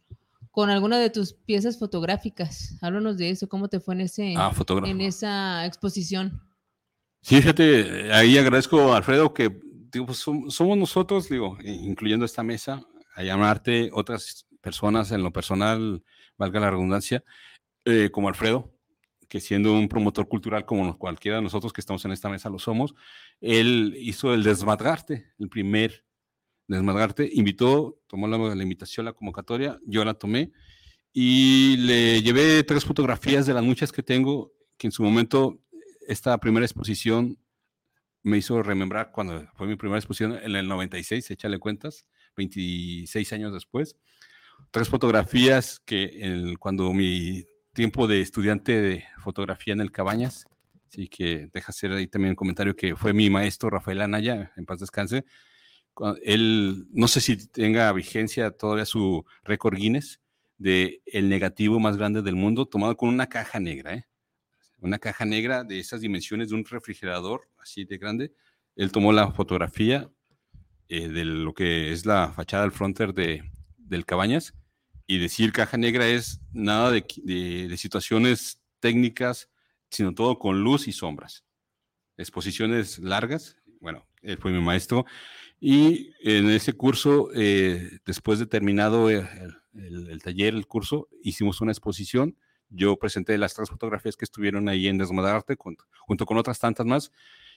con 0.52 0.70
alguna 0.70 1.00
de 1.00 1.10
tus 1.10 1.32
piezas 1.32 1.78
fotográficas. 1.78 2.78
Háblanos 2.82 3.16
de 3.16 3.30
eso, 3.30 3.48
¿cómo 3.48 3.68
te 3.68 3.80
fue 3.80 3.94
en, 3.94 4.02
ese, 4.02 4.34
ah, 4.36 4.52
en 4.84 5.00
esa 5.00 5.66
exposición? 5.66 6.40
Sí, 7.22 7.36
fíjate, 7.36 8.12
ahí 8.12 8.36
agradezco 8.36 8.92
a 8.92 8.98
Alfredo 8.98 9.32
que 9.32 9.60
digo, 9.90 10.06
pues 10.06 10.18
somos 10.18 10.76
nosotros, 10.76 11.28
digo, 11.28 11.56
incluyendo 11.62 12.26
esta 12.26 12.42
mesa, 12.42 12.82
a 13.14 13.22
llamarte 13.22 13.90
otras 13.92 14.46
personas 14.60 15.10
en 15.10 15.22
lo 15.22 15.32
personal, 15.32 16.04
valga 16.36 16.60
la 16.60 16.70
redundancia, 16.70 17.24
eh, 17.84 18.10
como 18.12 18.28
Alfredo, 18.28 18.74
que 19.28 19.40
siendo 19.40 19.72
un 19.72 19.88
promotor 19.88 20.28
cultural 20.28 20.66
como 20.66 20.98
cualquiera 20.98 21.38
de 21.38 21.42
nosotros 21.42 21.72
que 21.72 21.80
estamos 21.80 22.04
en 22.04 22.12
esta 22.12 22.28
mesa 22.28 22.50
lo 22.50 22.58
somos, 22.58 22.94
él 23.40 23.94
hizo 23.98 24.34
el 24.34 24.42
desmadrarte, 24.42 25.32
el 25.38 25.48
primer 25.48 26.04
desmadrarte, 26.76 27.28
invitó, 27.32 28.00
tomó 28.06 28.28
la, 28.28 28.38
la 28.54 28.62
invitación, 28.62 29.06
la 29.06 29.12
convocatoria, 29.12 29.78
yo 29.86 30.04
la 30.04 30.14
tomé 30.14 30.52
y 31.12 31.76
le 31.78 32.22
llevé 32.22 32.62
tres 32.64 32.84
fotografías 32.84 33.46
de 33.46 33.54
las 33.54 33.62
muchas 33.62 33.92
que 33.92 34.02
tengo, 34.02 34.52
que 34.78 34.86
en 34.88 34.92
su 34.92 35.02
momento 35.02 35.60
esta 36.08 36.38
primera 36.38 36.64
exposición 36.64 37.38
me 38.22 38.38
hizo 38.38 38.62
remembrar 38.62 39.10
cuando 39.12 39.46
fue 39.54 39.66
mi 39.66 39.76
primera 39.76 39.98
exposición 39.98 40.38
en 40.42 40.56
el 40.56 40.68
96, 40.68 41.30
échale 41.30 41.58
cuentas, 41.58 42.06
26 42.36 43.32
años 43.32 43.52
después. 43.52 43.96
Tres 44.70 44.88
fotografías 44.88 45.80
que 45.84 46.54
cuando 46.58 46.92
mi 46.92 47.44
tiempo 47.72 48.06
de 48.06 48.20
estudiante 48.20 48.80
de 48.80 49.04
fotografía 49.18 49.72
en 49.74 49.80
el 49.80 49.90
Cabañas, 49.90 50.44
sí 50.88 51.08
que 51.08 51.48
deja 51.52 51.70
hacer 51.70 51.92
ahí 51.92 52.06
también 52.06 52.30
un 52.30 52.36
comentario 52.36 52.76
que 52.76 52.94
fue 52.96 53.12
mi 53.12 53.28
maestro 53.28 53.70
Rafael 53.70 54.02
Anaya, 54.02 54.52
en 54.56 54.66
paz 54.66 54.78
descanse. 54.78 55.24
Él, 56.24 56.86
no 56.90 57.08
sé 57.08 57.20
si 57.20 57.48
tenga 57.48 57.92
vigencia 57.92 58.50
todavía 58.50 58.84
su 58.84 59.24
récord 59.44 59.76
Guinness 59.76 60.20
de 60.58 61.02
el 61.06 61.28
negativo 61.28 61.80
más 61.80 61.96
grande 61.96 62.22
del 62.22 62.36
mundo, 62.36 62.66
tomado 62.66 62.96
con 62.96 63.08
una 63.08 63.28
caja 63.28 63.60
negra, 63.60 63.94
¿eh? 63.94 64.06
una 64.78 64.98
caja 64.98 65.24
negra 65.24 65.64
de 65.64 65.78
esas 65.78 66.00
dimensiones 66.00 66.50
de 66.50 66.56
un 66.56 66.64
refrigerador 66.64 67.48
así 67.58 67.84
de 67.84 67.98
grande. 67.98 68.32
Él 68.76 68.90
tomó 68.90 69.12
la 69.12 69.30
fotografía 69.32 70.10
eh, 70.88 71.08
de 71.08 71.24
lo 71.24 71.54
que 71.54 71.92
es 71.92 72.04
la 72.04 72.32
fachada 72.32 72.62
del 72.62 72.72
fronter 72.72 73.14
de, 73.14 73.42
del 73.76 74.04
Cabañas 74.04 74.54
y 75.06 75.18
decir 75.18 75.52
caja 75.52 75.76
negra 75.76 76.06
es 76.06 76.40
nada 76.52 76.90
de, 76.90 77.04
de, 77.24 77.76
situaciones 77.76 78.60
técnicas, 78.80 79.48
sino 79.90 80.14
todo 80.14 80.38
con 80.38 80.62
luz 80.62 80.88
y 80.88 80.92
sombras. 80.92 81.44
Exposiciones 82.16 82.98
largas, 82.98 83.56
bueno, 83.80 84.06
él 84.22 84.38
fue 84.38 84.52
mi 84.52 84.60
maestro. 84.60 85.04
Y 85.64 86.12
en 86.24 86.50
ese 86.50 86.72
curso, 86.72 87.30
eh, 87.34 88.00
después 88.04 88.40
de 88.40 88.46
terminado 88.46 89.08
el, 89.08 89.28
el, 89.74 90.20
taller, 90.22 90.54
el 90.54 90.66
curso, 90.66 91.08
hicimos 91.22 91.60
una 91.60 91.70
exposición 91.70 92.36
yo 92.74 92.96
presenté 92.96 93.36
las 93.38 93.54
tres 93.54 93.68
fotografías 93.68 94.16
que 94.16 94.24
estuvieron 94.24 94.68
ahí 94.68 94.88
en 94.88 94.98
Desmadarte 94.98 95.56
junto 95.56 96.26
con 96.26 96.38
otras 96.38 96.58
tantas 96.58 96.86
más 96.86 97.12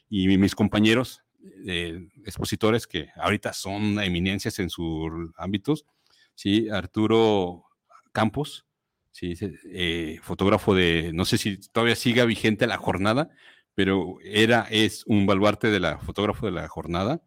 y 0.10 0.28
mis 0.38 0.56
compañeros 0.56 1.24
eh, 1.66 2.10
expositores 2.26 2.86
que 2.86 3.10
ahorita 3.16 3.54
son 3.54 4.00
eminencias 4.00 4.60
en 4.60 4.70
sus 4.70 5.32
ámbitos, 5.38 5.86
¿sí? 6.34 6.70
Arturo 6.70 7.66
Campos, 8.12 8.66
¿sí? 9.12 9.36
Eh, 9.72 10.20
fotógrafo 10.22 10.76
de, 10.76 11.12
no 11.14 11.24
sé 11.26 11.38
si 11.38 11.58
todavía 11.70 11.96
siga 11.96 12.26
vigente 12.26 12.68
la 12.68 12.78
jornada, 12.78 13.30
pero 13.74 14.18
era, 14.24 14.68
es 14.70 15.06
un 15.06 15.26
baluarte 15.26 15.70
de 15.70 15.80
la 15.80 15.98
fotógrafo 16.00 16.46
de 16.46 16.52
la 16.52 16.68
jornada, 16.68 17.22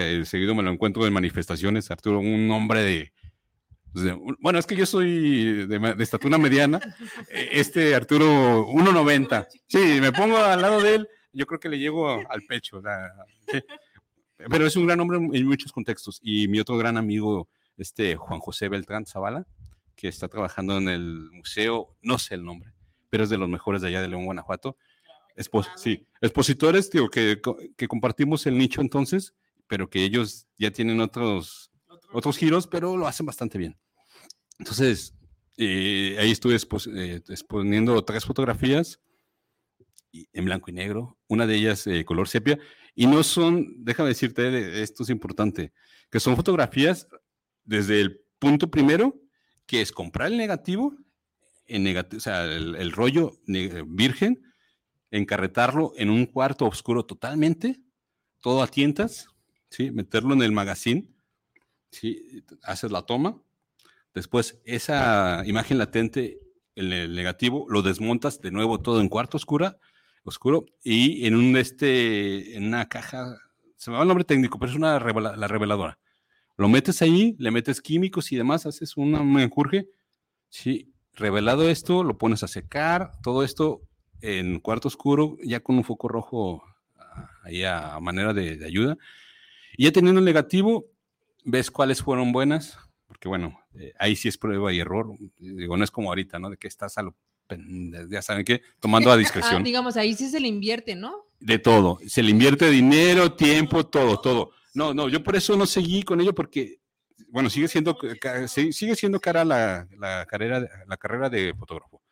que 0.00 0.24
seguido 0.24 0.54
me 0.54 0.62
lo 0.62 0.70
encuentro 0.70 1.06
en 1.06 1.12
manifestaciones, 1.12 1.90
Arturo, 1.90 2.20
un 2.20 2.50
hombre 2.50 2.82
de, 2.82 3.12
bueno, 4.38 4.58
es 4.58 4.66
que 4.66 4.76
yo 4.76 4.86
soy 4.86 5.66
de, 5.66 5.94
estatura 5.98 6.38
mediana. 6.38 6.80
E, 7.28 7.60
este 7.60 7.94
Arturo, 7.94 8.66
1.90. 8.68 9.48
Sí, 9.66 10.00
me 10.00 10.12
pongo 10.12 10.36
al 10.38 10.62
lado 10.62 10.80
de 10.80 10.96
él, 10.96 11.08
yo 11.32 11.46
creo 11.46 11.60
que 11.60 11.68
le 11.68 11.78
llego 11.78 12.08
al 12.08 12.42
pecho. 12.42 12.82
Pero 14.36 14.66
es 14.66 14.76
un 14.76 14.86
gran 14.86 15.00
hombre 15.00 15.18
en 15.18 15.46
muchos 15.46 15.72
contextos. 15.72 16.18
Y 16.22 16.48
mi 16.48 16.60
otro 16.60 16.78
gran 16.78 16.96
amigo, 16.96 17.48
este 17.76 18.16
Juan 18.16 18.40
José 18.40 18.68
Beltrán 18.68 19.06
Zavala, 19.06 19.46
que 19.96 20.08
está 20.08 20.28
trabajando 20.28 20.78
en 20.78 20.88
el 20.88 21.30
museo, 21.32 21.96
no 22.00 22.18
sé 22.18 22.36
el 22.36 22.44
nombre, 22.44 22.72
pero 23.10 23.24
es 23.24 23.30
de 23.30 23.36
los 23.36 23.48
mejores 23.48 23.82
de 23.82 23.88
allá 23.88 24.00
de 24.00 24.08
León, 24.08 24.24
Guanajuato. 24.24 24.76
sí, 25.76 26.06
expositores, 26.22 26.90
digo, 26.90 27.10
que, 27.10 27.40
que 27.76 27.88
compartimos 27.88 28.46
el 28.46 28.56
nicho 28.56 28.80
entonces, 28.80 29.34
pero 29.70 29.88
que 29.88 30.02
ellos 30.02 30.48
ya 30.58 30.72
tienen 30.72 31.00
otros 31.00 31.70
otros 32.12 32.36
giros, 32.36 32.66
pero 32.66 32.96
lo 32.96 33.06
hacen 33.06 33.24
bastante 33.24 33.56
bien. 33.56 33.78
Entonces, 34.58 35.14
eh, 35.56 36.16
ahí 36.18 36.32
estuve 36.32 36.56
eh, 36.56 37.20
exponiendo 37.28 38.04
tres 38.04 38.24
fotografías 38.24 39.00
en 40.12 40.44
blanco 40.44 40.70
y 40.70 40.74
negro, 40.74 41.18
una 41.28 41.46
de 41.46 41.54
ellas 41.54 41.86
eh, 41.86 42.04
color 42.04 42.26
sepia, 42.26 42.58
y 42.96 43.06
no 43.06 43.22
son, 43.22 43.84
déjame 43.84 44.08
decirte, 44.08 44.82
esto 44.82 45.04
es 45.04 45.10
importante, 45.10 45.72
que 46.10 46.18
son 46.18 46.34
fotografías 46.34 47.06
desde 47.62 48.00
el 48.00 48.20
punto 48.40 48.72
primero, 48.72 49.14
que 49.66 49.82
es 49.82 49.92
comprar 49.92 50.32
el 50.32 50.36
negativo, 50.36 50.96
en 51.68 51.84
negativo 51.84 52.18
o 52.18 52.20
sea, 52.20 52.44
el, 52.44 52.90
rollo 52.90 53.38
virgen, 53.46 54.42
encarretarlo 55.12 55.92
en 55.96 56.10
un 56.10 56.26
cuarto 56.26 56.66
oscuro 56.66 57.06
totalmente, 57.06 57.80
todo 58.40 58.64
a 58.64 58.66
tientas, 58.66 59.29
¿sí? 59.70 59.90
Meterlo 59.90 60.34
en 60.34 60.42
el 60.42 60.52
magazine, 60.52 61.10
¿sí? 61.90 62.44
Haces 62.62 62.90
la 62.90 63.02
toma, 63.02 63.40
después 64.14 64.60
esa 64.64 65.42
imagen 65.46 65.78
latente, 65.78 66.40
en 66.76 66.92
el 66.92 67.14
negativo, 67.14 67.66
lo 67.68 67.82
desmontas 67.82 68.40
de 68.40 68.50
nuevo 68.50 68.78
todo 68.78 69.00
en 69.00 69.08
cuarto 69.08 69.36
oscura, 69.36 69.78
oscuro, 70.24 70.66
y 70.82 71.26
en 71.26 71.34
un, 71.34 71.56
este, 71.56 72.56
en 72.56 72.66
una 72.66 72.88
caja, 72.88 73.36
se 73.76 73.90
me 73.90 73.96
va 73.96 74.02
el 74.02 74.08
nombre 74.08 74.24
técnico, 74.24 74.58
pero 74.58 74.70
es 74.70 74.76
una 74.76 74.98
la 74.98 75.48
reveladora. 75.48 75.98
Lo 76.56 76.68
metes 76.68 77.02
ahí, 77.02 77.36
le 77.38 77.50
metes 77.50 77.80
químicos 77.80 78.30
y 78.32 78.36
demás, 78.36 78.66
haces 78.66 78.96
un 78.96 79.14
enjurje, 79.40 79.88
sí, 80.48 80.92
revelado 81.14 81.68
esto, 81.68 82.04
lo 82.04 82.18
pones 82.18 82.42
a 82.42 82.48
secar, 82.48 83.12
todo 83.22 83.44
esto 83.44 83.82
en 84.20 84.60
cuarto 84.60 84.88
oscuro, 84.88 85.36
ya 85.42 85.60
con 85.60 85.76
un 85.76 85.84
foco 85.84 86.08
rojo 86.08 86.62
ah, 86.98 87.30
ahí 87.44 87.64
a 87.64 87.98
manera 88.00 88.32
de, 88.34 88.64
ayuda. 88.64 88.98
Y 89.80 89.84
ya 89.84 89.92
teniendo 89.92 90.18
el 90.18 90.26
negativo, 90.26 90.90
ves 91.42 91.70
cuáles 91.70 92.02
fueron 92.02 92.32
buenas, 92.32 92.76
porque 93.06 93.28
bueno, 93.28 93.58
eh, 93.76 93.94
ahí 93.98 94.14
sí 94.14 94.28
es 94.28 94.36
prueba 94.36 94.70
y 94.74 94.78
error. 94.78 95.06
Digo, 95.38 95.74
no 95.74 95.84
es 95.84 95.90
como 95.90 96.10
ahorita, 96.10 96.38
¿no? 96.38 96.50
De 96.50 96.58
que 96.58 96.68
estás 96.68 96.98
a 96.98 97.02
lo, 97.02 97.16
ya 98.10 98.20
saben 98.20 98.44
qué, 98.44 98.60
tomando 98.78 99.10
a 99.10 99.16
discreción. 99.16 99.64
digamos, 99.64 99.96
ahí 99.96 100.12
sí 100.12 100.28
se 100.28 100.38
le 100.38 100.48
invierte, 100.48 100.94
¿no? 100.96 101.28
De 101.38 101.58
todo. 101.58 101.98
Se 102.06 102.22
le 102.22 102.30
invierte 102.30 102.68
dinero, 102.68 103.32
tiempo, 103.32 103.86
todo, 103.86 104.20
todo. 104.20 104.50
No, 104.74 104.92
no, 104.92 105.08
yo 105.08 105.24
por 105.24 105.34
eso 105.34 105.56
no 105.56 105.64
seguí 105.64 106.02
con 106.02 106.20
ello, 106.20 106.34
porque 106.34 106.80
bueno, 107.30 107.48
sigue 107.48 107.66
siendo, 107.66 107.96
sigue 108.48 108.94
siendo 108.96 109.18
cara 109.18 109.46
la, 109.46 109.88
la, 109.98 110.26
carrera, 110.26 110.68
la 110.86 110.96
carrera 110.98 111.30
de 111.30 111.54
fotógrafo, 111.54 112.02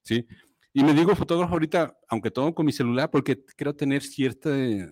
¿sí? 0.00 0.26
Y 0.72 0.84
me 0.84 0.94
digo 0.94 1.16
fotógrafo 1.16 1.54
ahorita, 1.54 1.98
aunque 2.08 2.30
todo 2.30 2.54
con 2.54 2.64
mi 2.64 2.72
celular, 2.72 3.10
porque 3.10 3.44
quiero 3.56 3.74
tener 3.74 4.02
cierto 4.02 4.54
eh, 4.54 4.88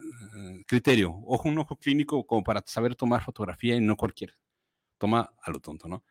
criterio, 0.66 1.14
ojo, 1.24 1.49
un 1.49 1.59
ojo 1.59 1.76
clínico 1.76 2.26
como 2.26 2.43
para 2.43 2.62
saber 2.66 2.97
tomar 2.97 3.22
fotografía 3.22 3.76
y 3.76 3.81
no 3.81 3.97
cualquier. 3.97 4.35
Toma 4.99 5.33
a 5.41 5.51
lo 5.51 5.61
tonto, 5.61 5.87
¿no? 5.87 6.03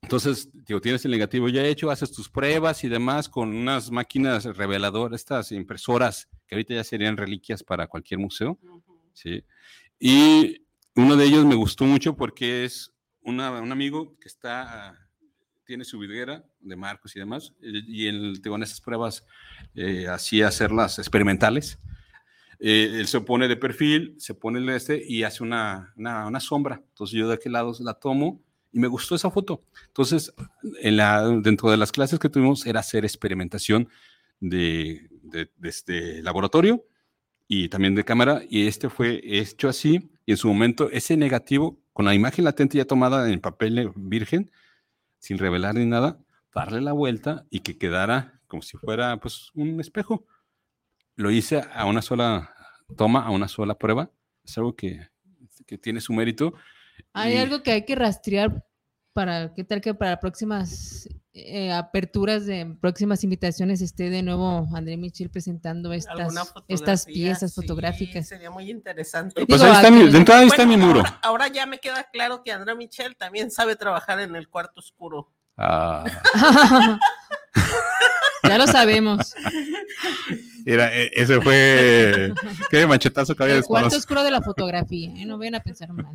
Entonces, 0.00 0.48
digo, 0.52 0.80
tienes 0.80 1.04
el 1.04 1.10
negativo 1.10 1.48
ya 1.48 1.64
hecho, 1.64 1.90
haces 1.90 2.12
tus 2.12 2.28
pruebas 2.28 2.84
y 2.84 2.88
demás 2.88 3.28
con 3.28 3.54
unas 3.54 3.90
máquinas 3.90 4.44
reveladoras, 4.44 5.20
estas 5.20 5.52
impresoras 5.52 6.28
que 6.46 6.54
ahorita 6.54 6.74
ya 6.74 6.84
serían 6.84 7.16
reliquias 7.16 7.62
para 7.62 7.86
cualquier 7.86 8.20
museo, 8.20 8.58
¿sí? 9.12 9.44
Y 9.98 10.66
uno 10.96 11.16
de 11.16 11.24
ellos 11.24 11.44
me 11.44 11.54
gustó 11.54 11.84
mucho 11.84 12.16
porque 12.16 12.64
es 12.64 12.92
una, 13.20 13.60
un 13.60 13.70
amigo 13.72 14.16
que 14.18 14.28
está, 14.28 15.01
tiene 15.64 15.84
su 15.84 15.98
vidriera 15.98 16.44
de 16.60 16.76
marcos 16.76 17.14
y 17.16 17.18
demás, 17.18 17.52
y 17.60 18.06
él, 18.06 18.40
en 18.44 18.62
esas 18.62 18.80
pruebas 18.80 19.26
eh, 19.74 20.06
hacía 20.08 20.48
hacerlas 20.48 20.98
experimentales. 20.98 21.78
Eh, 22.58 23.00
él 23.00 23.06
se 23.08 23.20
pone 23.20 23.48
de 23.48 23.56
perfil, 23.56 24.14
se 24.18 24.34
pone 24.34 24.58
el 24.58 24.68
este 24.68 25.02
y 25.04 25.24
hace 25.24 25.42
una, 25.42 25.92
una, 25.96 26.26
una, 26.28 26.38
sombra. 26.38 26.80
Entonces 26.90 27.18
yo 27.18 27.26
de 27.26 27.34
aquel 27.34 27.52
lado 27.52 27.72
la 27.80 27.94
tomo 27.94 28.40
y 28.70 28.78
me 28.78 28.86
gustó 28.86 29.16
esa 29.16 29.30
foto. 29.30 29.64
Entonces, 29.88 30.32
en 30.80 30.96
la, 30.96 31.26
dentro 31.28 31.70
de 31.70 31.76
las 31.76 31.90
clases 31.90 32.20
que 32.20 32.28
tuvimos 32.28 32.64
era 32.64 32.80
hacer 32.80 33.04
experimentación 33.04 33.88
de, 34.38 35.08
de, 35.22 35.50
de 35.56 35.68
este 35.68 36.22
laboratorio 36.22 36.84
y 37.48 37.68
también 37.68 37.94
de 37.94 38.04
cámara, 38.04 38.42
y 38.48 38.66
este 38.66 38.88
fue 38.88 39.20
hecho 39.24 39.68
así, 39.68 40.10
y 40.24 40.32
en 40.32 40.36
su 40.38 40.48
momento 40.48 40.88
ese 40.90 41.16
negativo, 41.16 41.78
con 41.92 42.06
la 42.06 42.14
imagen 42.14 42.44
latente 42.44 42.78
ya 42.78 42.86
tomada 42.86 43.30
en 43.30 43.40
papel 43.40 43.92
virgen, 43.94 44.50
sin 45.22 45.38
revelar 45.38 45.76
ni 45.76 45.86
nada, 45.86 46.18
darle 46.52 46.80
la 46.80 46.92
vuelta 46.92 47.46
y 47.48 47.60
que 47.60 47.78
quedara 47.78 48.40
como 48.48 48.60
si 48.60 48.76
fuera 48.76 49.16
pues 49.18 49.50
un 49.54 49.80
espejo. 49.80 50.26
Lo 51.14 51.30
hice 51.30 51.62
a 51.72 51.86
una 51.86 52.02
sola 52.02 52.52
toma, 52.96 53.24
a 53.24 53.30
una 53.30 53.46
sola 53.46 53.78
prueba, 53.78 54.10
es 54.44 54.58
algo 54.58 54.74
que, 54.74 55.08
que 55.64 55.78
tiene 55.78 56.00
su 56.00 56.12
mérito. 56.12 56.54
Hay 57.12 57.36
algo 57.36 57.62
que 57.62 57.70
hay 57.70 57.84
que 57.84 57.94
rastrear 57.94 58.66
para, 59.12 59.54
¿qué 59.54 59.62
tal 59.62 59.80
que 59.80 59.94
para 59.94 60.18
próximas 60.18 61.08
eh, 61.34 61.72
aperturas 61.72 62.44
de 62.44 62.76
próximas 62.78 63.24
invitaciones 63.24 63.80
esté 63.80 64.10
de 64.10 64.22
nuevo 64.22 64.68
André 64.74 64.98
Michel 64.98 65.30
presentando 65.30 65.94
estas, 65.94 66.34
estas 66.68 67.06
piezas 67.06 67.54
fotográficas? 67.54 68.28
Sería 68.28 68.50
muy 68.50 68.70
interesante. 68.70 69.46
Pues 69.46 69.62
ahí 69.62 69.72
está, 69.72 69.90
mi, 69.90 70.08
de 70.08 70.18
entrada 70.18 70.42
ahí 70.42 70.48
está 70.48 70.66
mi 70.66 70.76
muro. 70.76 71.02
Ahora, 71.22 71.48
ya 71.48 71.64
me 71.64 71.78
queda 71.78 72.04
claro 72.12 72.42
que 72.42 72.52
André 72.52 72.74
Michel 72.74 73.16
también 73.16 73.50
sabe 73.50 73.76
trabajar 73.76 74.20
en 74.20 74.36
el 74.36 74.48
cuarto 74.48 74.80
oscuro. 74.80 75.32
Ah. 75.56 76.04
ya 78.42 78.58
lo 78.58 78.66
sabemos. 78.66 79.34
Mira, 80.66 80.94
e, 80.94 81.10
ese 81.14 81.40
fue. 81.40 82.34
Qué 82.70 82.86
manchetazo 82.86 83.34
que 83.34 83.42
había 83.42 83.56
El 83.56 83.64
cuarto 83.64 83.96
oscuro 83.96 84.22
de 84.22 84.30
la 84.30 84.42
fotografía, 84.42 85.14
¿eh? 85.16 85.24
no 85.24 85.38
vayan 85.38 85.54
a 85.54 85.60
pensar 85.60 85.92
mal. 85.92 86.14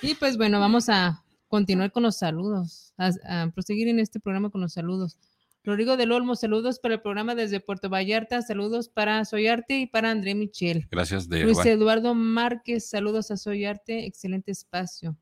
Y 0.00 0.14
pues 0.14 0.38
bueno, 0.38 0.58
vamos 0.58 0.88
a 0.88 1.22
continuar 1.50 1.90
con 1.90 2.04
los 2.04 2.16
saludos, 2.16 2.94
a, 2.96 3.50
proseguir 3.52 3.88
en 3.88 3.98
este 3.98 4.20
programa 4.20 4.50
con 4.50 4.60
los 4.60 4.72
saludos. 4.72 5.18
Rodrigo 5.64 5.98
del 5.98 6.12
Olmo, 6.12 6.36
saludos 6.36 6.78
para 6.78 6.94
el 6.94 7.02
programa 7.02 7.34
desde 7.34 7.60
Puerto 7.60 7.90
Vallarta, 7.90 8.40
saludos 8.40 8.88
para 8.88 9.24
Soy 9.26 9.48
Arte 9.48 9.80
y 9.80 9.86
para 9.86 10.10
André 10.10 10.34
Michel. 10.34 10.86
Gracias, 10.90 11.28
de 11.28 11.42
Luis 11.42 11.58
Eduardo 11.66 12.14
Márquez, 12.14 12.88
saludos 12.88 13.30
a 13.30 13.36
Soy 13.36 13.64
Arte, 13.66 14.06
excelente 14.06 14.52
espacio. 14.52 15.18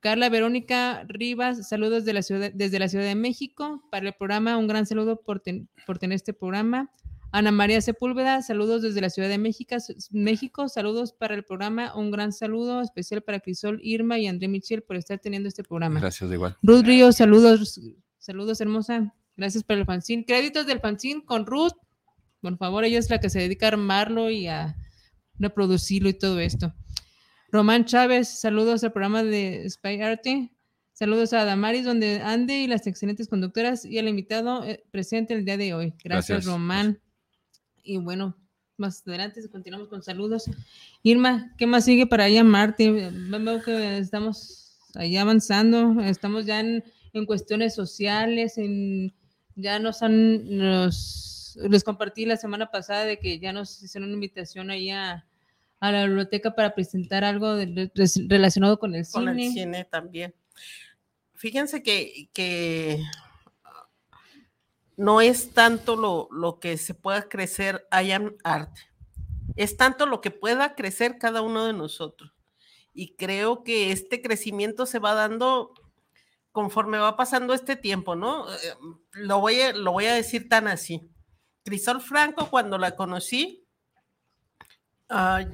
Carla 0.00 0.30
Verónica 0.30 1.04
Rivas, 1.06 1.68
saludos 1.68 2.04
de 2.04 2.12
la 2.14 2.22
ciudad, 2.22 2.50
desde 2.54 2.78
la 2.78 2.88
Ciudad 2.88 3.04
de 3.04 3.14
México. 3.14 3.84
Para 3.90 4.08
el 4.08 4.14
programa, 4.14 4.56
un 4.56 4.68
gran 4.68 4.86
saludo 4.86 5.20
por, 5.20 5.42
por 5.86 5.98
tener 5.98 6.16
este 6.16 6.32
programa. 6.32 6.90
Ana 7.30 7.52
María 7.52 7.80
Sepúlveda, 7.82 8.40
saludos 8.40 8.80
desde 8.80 9.02
la 9.02 9.10
Ciudad 9.10 9.28
de 9.28 9.36
México, 9.36 9.76
México, 10.10 10.68
saludos 10.68 11.12
para 11.12 11.34
el 11.34 11.44
programa, 11.44 11.94
un 11.94 12.10
gran 12.10 12.32
saludo 12.32 12.80
especial 12.80 13.20
para 13.22 13.40
Crisol, 13.40 13.80
Irma 13.82 14.18
y 14.18 14.26
André 14.26 14.48
Michel 14.48 14.82
por 14.82 14.96
estar 14.96 15.18
teniendo 15.18 15.48
este 15.48 15.62
programa. 15.62 16.00
Gracias, 16.00 16.30
igual. 16.32 16.56
Ruth 16.62 16.84
Ríos, 16.86 17.16
saludos, 17.16 17.80
saludos 18.16 18.60
hermosa, 18.62 19.14
gracias 19.36 19.62
por 19.62 19.76
el 19.76 19.84
fanzine. 19.84 20.24
Créditos 20.24 20.66
del 20.66 20.80
fanzine 20.80 21.22
con 21.22 21.44
Ruth, 21.44 21.74
por 22.40 22.56
favor, 22.56 22.84
ella 22.84 22.98
es 22.98 23.10
la 23.10 23.20
que 23.20 23.28
se 23.28 23.40
dedica 23.40 23.66
a 23.66 23.68
armarlo 23.68 24.30
y 24.30 24.46
a 24.46 24.76
reproducirlo 25.38 26.08
y 26.08 26.14
todo 26.14 26.40
esto. 26.40 26.72
Román 27.50 27.84
Chávez, 27.84 28.40
saludos 28.40 28.84
al 28.84 28.92
programa 28.92 29.22
de 29.22 29.68
Spy 29.68 30.00
Arte. 30.00 30.52
Saludos 30.92 31.32
a 31.32 31.44
Damaris, 31.44 31.84
donde 31.84 32.20
ande 32.22 32.58
y 32.58 32.66
las 32.66 32.86
excelentes 32.86 33.28
conductoras 33.28 33.84
y 33.84 33.98
al 33.98 34.08
invitado 34.08 34.64
eh, 34.64 34.82
presente 34.90 35.32
el 35.34 35.44
día 35.44 35.56
de 35.56 35.72
hoy. 35.72 35.94
Gracias, 36.02 36.44
Román. 36.44 36.98
Y 37.88 37.96
bueno, 37.96 38.36
más 38.76 39.02
adelante 39.06 39.40
continuamos 39.48 39.88
con 39.88 40.02
saludos. 40.02 40.44
Irma, 41.02 41.54
¿qué 41.56 41.66
más 41.66 41.86
sigue 41.86 42.06
para 42.06 42.28
llamarte? 42.28 42.90
Veo 42.90 43.62
que 43.62 43.96
estamos 43.96 44.78
ahí 44.94 45.16
avanzando, 45.16 46.02
estamos 46.02 46.44
ya 46.44 46.60
en, 46.60 46.84
cuestiones 47.26 47.74
sociales, 47.74 48.58
en, 48.58 49.14
ya 49.56 49.78
nos 49.78 50.02
han, 50.02 50.54
nos, 50.54 51.58
les 51.62 51.82
compartí 51.82 52.26
la 52.26 52.36
semana 52.36 52.70
pasada 52.70 53.06
de 53.06 53.18
que 53.18 53.38
ya 53.38 53.54
nos 53.54 53.82
hicieron 53.82 54.10
una 54.10 54.16
invitación 54.16 54.70
ahí 54.70 54.90
a, 54.90 55.24
la 55.80 56.04
biblioteca 56.04 56.54
para 56.54 56.74
presentar 56.74 57.24
algo 57.24 57.56
relacionado 58.28 58.78
con 58.78 58.94
el 58.94 59.06
cine. 59.06 59.24
Con 59.24 59.38
el 59.38 59.50
cine 59.50 59.84
también. 59.86 60.34
Fíjense 61.34 61.82
que, 61.82 62.28
que 62.34 63.02
no 64.98 65.20
es 65.20 65.54
tanto 65.54 65.94
lo, 65.96 66.28
lo 66.32 66.58
que 66.58 66.76
se 66.76 66.92
pueda 66.92 67.28
crecer 67.28 67.86
allá 67.90 68.16
en 68.16 68.36
arte, 68.42 68.80
es 69.56 69.76
tanto 69.76 70.06
lo 70.06 70.20
que 70.20 70.32
pueda 70.32 70.74
crecer 70.74 71.18
cada 71.18 71.40
uno 71.40 71.64
de 71.64 71.72
nosotros. 71.72 72.32
Y 72.92 73.14
creo 73.14 73.62
que 73.62 73.92
este 73.92 74.20
crecimiento 74.20 74.84
se 74.86 74.98
va 74.98 75.14
dando 75.14 75.72
conforme 76.50 76.98
va 76.98 77.16
pasando 77.16 77.54
este 77.54 77.76
tiempo, 77.76 78.16
¿no? 78.16 78.52
Eh, 78.52 78.56
lo 79.12 79.38
voy 79.38 79.60
a, 79.60 79.72
lo 79.72 79.92
voy 79.92 80.06
a 80.06 80.14
decir 80.14 80.48
tan 80.48 80.66
así. 80.66 81.08
Crisol 81.64 82.00
Franco, 82.00 82.50
cuando 82.50 82.76
la 82.76 82.96
conocí, 82.96 83.64
uh, 85.10 85.46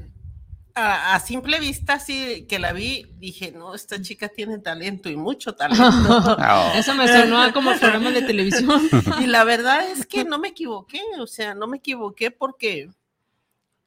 a, 0.75 1.21
simple 1.21 1.61
vista, 1.61 2.01
sí 2.01 2.47
que 2.49 2.59
la 2.59 2.73
vi, 2.73 3.07
dije, 3.19 3.53
no, 3.53 3.75
esta 3.75 4.01
chica 4.03 4.29
tiene 4.29 4.59
talento 4.59 5.09
y 5.09 5.17
mucho 5.17 5.55
talento. 5.57 6.37
Oh. 6.39 6.73
Eso 6.75 6.95
me 6.95 7.07
sonó 7.07 7.53
como 7.53 7.79
programa 7.79 8.11
de 8.11 8.23
televisión. 8.23 8.81
y 9.21 9.27
la 9.27 9.45
verdad 9.45 9.89
es 9.89 10.07
que 10.07 10.25
no 10.25 10.39
me 10.39 10.49
equivoqué, 10.49 11.01
o 11.19 11.27
sea, 11.27 11.55
no 11.55 11.67
me 11.67 11.77
equivoqué 11.77 12.31
porque, 12.31 12.91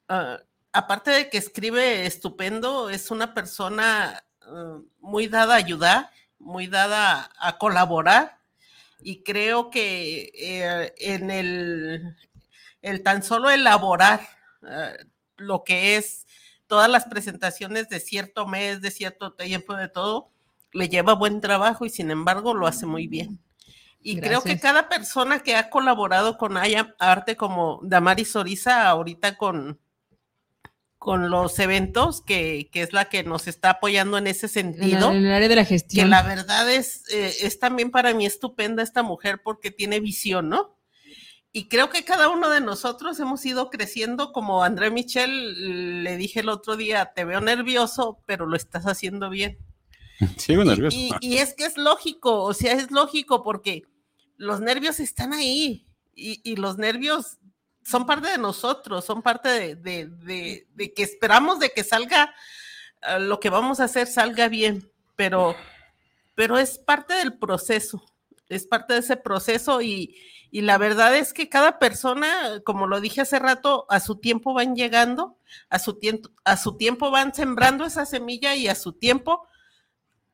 ah, 0.08 0.38
aparte 0.72 1.10
de 1.10 1.28
que 1.28 1.38
escribe 1.38 2.06
estupendo, 2.06 2.88
es 2.88 3.10
una 3.10 3.34
persona 3.34 4.24
ah, 4.42 4.78
muy 5.00 5.26
dada 5.28 5.54
a 5.54 5.58
ayudar, 5.58 6.10
muy 6.38 6.68
dada 6.68 7.30
a 7.38 7.58
colaborar. 7.58 8.38
Y 9.00 9.22
creo 9.22 9.70
que 9.70 10.32
eh, 10.34 10.92
en 10.98 11.30
el, 11.30 12.16
el 12.82 13.02
tan 13.02 13.22
solo 13.22 13.50
elaborar 13.50 14.26
ah, 14.62 14.92
lo 15.36 15.62
que 15.64 15.96
es 15.96 16.27
todas 16.68 16.88
las 16.88 17.06
presentaciones 17.06 17.88
de 17.88 17.98
cierto 17.98 18.46
mes, 18.46 18.80
de 18.80 18.92
cierto 18.92 19.32
tiempo, 19.32 19.74
de 19.74 19.88
todo, 19.88 20.30
le 20.72 20.88
lleva 20.88 21.14
buen 21.14 21.40
trabajo 21.40 21.84
y 21.84 21.90
sin 21.90 22.10
embargo 22.12 22.54
lo 22.54 22.66
hace 22.68 22.86
muy 22.86 23.08
bien. 23.08 23.40
Y 24.00 24.20
creo 24.20 24.42
que 24.42 24.60
cada 24.60 24.88
persona 24.88 25.40
que 25.40 25.56
ha 25.56 25.70
colaborado 25.70 26.38
con 26.38 26.56
Aya 26.56 26.94
Arte, 27.00 27.36
como 27.36 27.80
Damaris 27.82 28.30
Soriza, 28.30 28.88
ahorita 28.88 29.36
con, 29.36 29.80
con 30.98 31.30
los 31.30 31.58
eventos, 31.58 32.22
que, 32.22 32.70
que, 32.70 32.82
es 32.82 32.92
la 32.92 33.06
que 33.06 33.24
nos 33.24 33.48
está 33.48 33.70
apoyando 33.70 34.16
en 34.16 34.28
ese 34.28 34.46
sentido. 34.46 35.10
En, 35.10 35.26
el 35.26 35.32
área 35.32 35.48
de 35.48 35.56
la 35.56 35.64
gestión. 35.64 36.06
Que 36.06 36.10
la 36.10 36.22
verdad 36.22 36.70
es, 36.70 37.02
eh, 37.12 37.34
es 37.42 37.58
también 37.58 37.90
para 37.90 38.14
mí 38.14 38.24
estupenda 38.24 38.84
esta 38.84 39.02
mujer 39.02 39.40
porque 39.42 39.72
tiene 39.72 39.98
visión, 39.98 40.48
¿no? 40.48 40.77
Y 41.58 41.66
creo 41.66 41.90
que 41.90 42.04
cada 42.04 42.28
uno 42.28 42.50
de 42.50 42.60
nosotros 42.60 43.18
hemos 43.18 43.44
ido 43.44 43.68
creciendo, 43.68 44.32
como 44.32 44.62
André 44.62 44.92
Michel 44.92 46.04
le 46.04 46.16
dije 46.16 46.38
el 46.38 46.50
otro 46.50 46.76
día, 46.76 47.12
te 47.16 47.24
veo 47.24 47.40
nervioso, 47.40 48.22
pero 48.26 48.46
lo 48.46 48.56
estás 48.56 48.84
haciendo 48.84 49.28
bien. 49.28 49.58
Sigo 50.36 50.62
nervioso. 50.62 50.96
Y, 50.96 51.10
y, 51.20 51.38
es 51.38 51.54
que 51.54 51.64
es 51.64 51.76
lógico, 51.76 52.44
o 52.44 52.54
sea, 52.54 52.74
es 52.74 52.92
lógico 52.92 53.42
porque 53.42 53.82
los 54.36 54.60
nervios 54.60 55.00
están 55.00 55.32
ahí 55.32 55.84
y, 56.14 56.40
y 56.48 56.54
los 56.54 56.78
nervios 56.78 57.38
son 57.84 58.06
parte 58.06 58.28
de 58.28 58.38
nosotros, 58.38 59.04
son 59.04 59.20
parte 59.20 59.48
de, 59.48 59.74
de, 59.74 60.06
de, 60.06 60.68
de, 60.76 60.94
que 60.94 61.02
esperamos 61.02 61.58
de 61.58 61.70
que 61.70 61.82
salga 61.82 62.32
uh, 63.02 63.18
lo 63.18 63.40
que 63.40 63.50
vamos 63.50 63.80
a 63.80 63.84
hacer 63.86 64.06
salga 64.06 64.46
bien, 64.46 64.92
pero, 65.16 65.56
pero 66.36 66.56
es 66.56 66.78
parte 66.78 67.14
del 67.14 67.36
proceso, 67.36 68.00
es 68.48 68.66
parte 68.66 68.94
de 68.94 69.00
ese 69.00 69.16
proceso 69.16 69.82
y, 69.82 70.16
y 70.50 70.62
la 70.62 70.78
verdad 70.78 71.16
es 71.16 71.32
que 71.32 71.48
cada 71.48 71.78
persona, 71.78 72.60
como 72.64 72.86
lo 72.86 73.00
dije 73.00 73.20
hace 73.20 73.38
rato, 73.38 73.86
a 73.88 74.00
su 74.00 74.16
tiempo 74.16 74.54
van 74.54 74.74
llegando, 74.74 75.36
a 75.68 75.78
su 75.78 75.98
tiempo, 75.98 76.30
a 76.44 76.56
su 76.56 76.76
tiempo 76.76 77.10
van 77.10 77.34
sembrando 77.34 77.84
esa 77.84 78.06
semilla 78.06 78.56
y 78.56 78.68
a 78.68 78.74
su 78.74 78.92
tiempo 78.92 79.46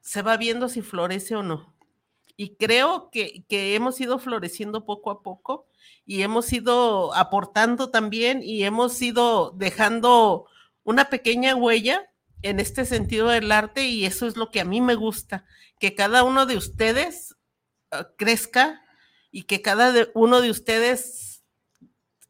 se 0.01 0.23
va 0.23 0.37
viendo 0.37 0.69
si 0.69 0.83
florece 0.83 1.35
o 1.35 1.43
no. 1.43 1.75
Y 2.37 2.57
creo 2.57 3.11
que, 3.11 3.45
que 3.49 3.75
hemos 3.75 4.01
ido 4.01 4.19
floreciendo 4.19 4.85
poco 4.85 5.11
a 5.11 5.23
poco 5.23 5.67
y 6.07 6.23
hemos 6.23 6.53
ido 6.53 7.15
aportando 7.15 7.91
también 7.91 8.43
y 8.43 8.65
hemos 8.65 9.01
ido 9.01 9.53
dejando 9.57 10.47
una 10.83 11.09
pequeña 11.09 11.57
huella 11.57 12.11
en 12.43 12.61
este 12.61 12.85
sentido 12.85 13.29
del 13.29 13.51
arte 13.51 13.87
y 13.87 14.05
eso 14.05 14.27
es 14.27 14.37
lo 14.37 14.51
que 14.51 14.61
a 14.61 14.65
mí 14.65 14.81
me 14.81 14.95
gusta, 14.95 15.47
que 15.81 15.95
cada 15.95 16.25
uno 16.25 16.45
de 16.45 16.57
ustedes 16.57 17.34
crezca 18.17 18.83
y 19.31 19.43
que 19.45 19.63
cada 19.63 19.93
de, 19.93 20.11
uno 20.15 20.41
de 20.41 20.51
ustedes 20.51 21.43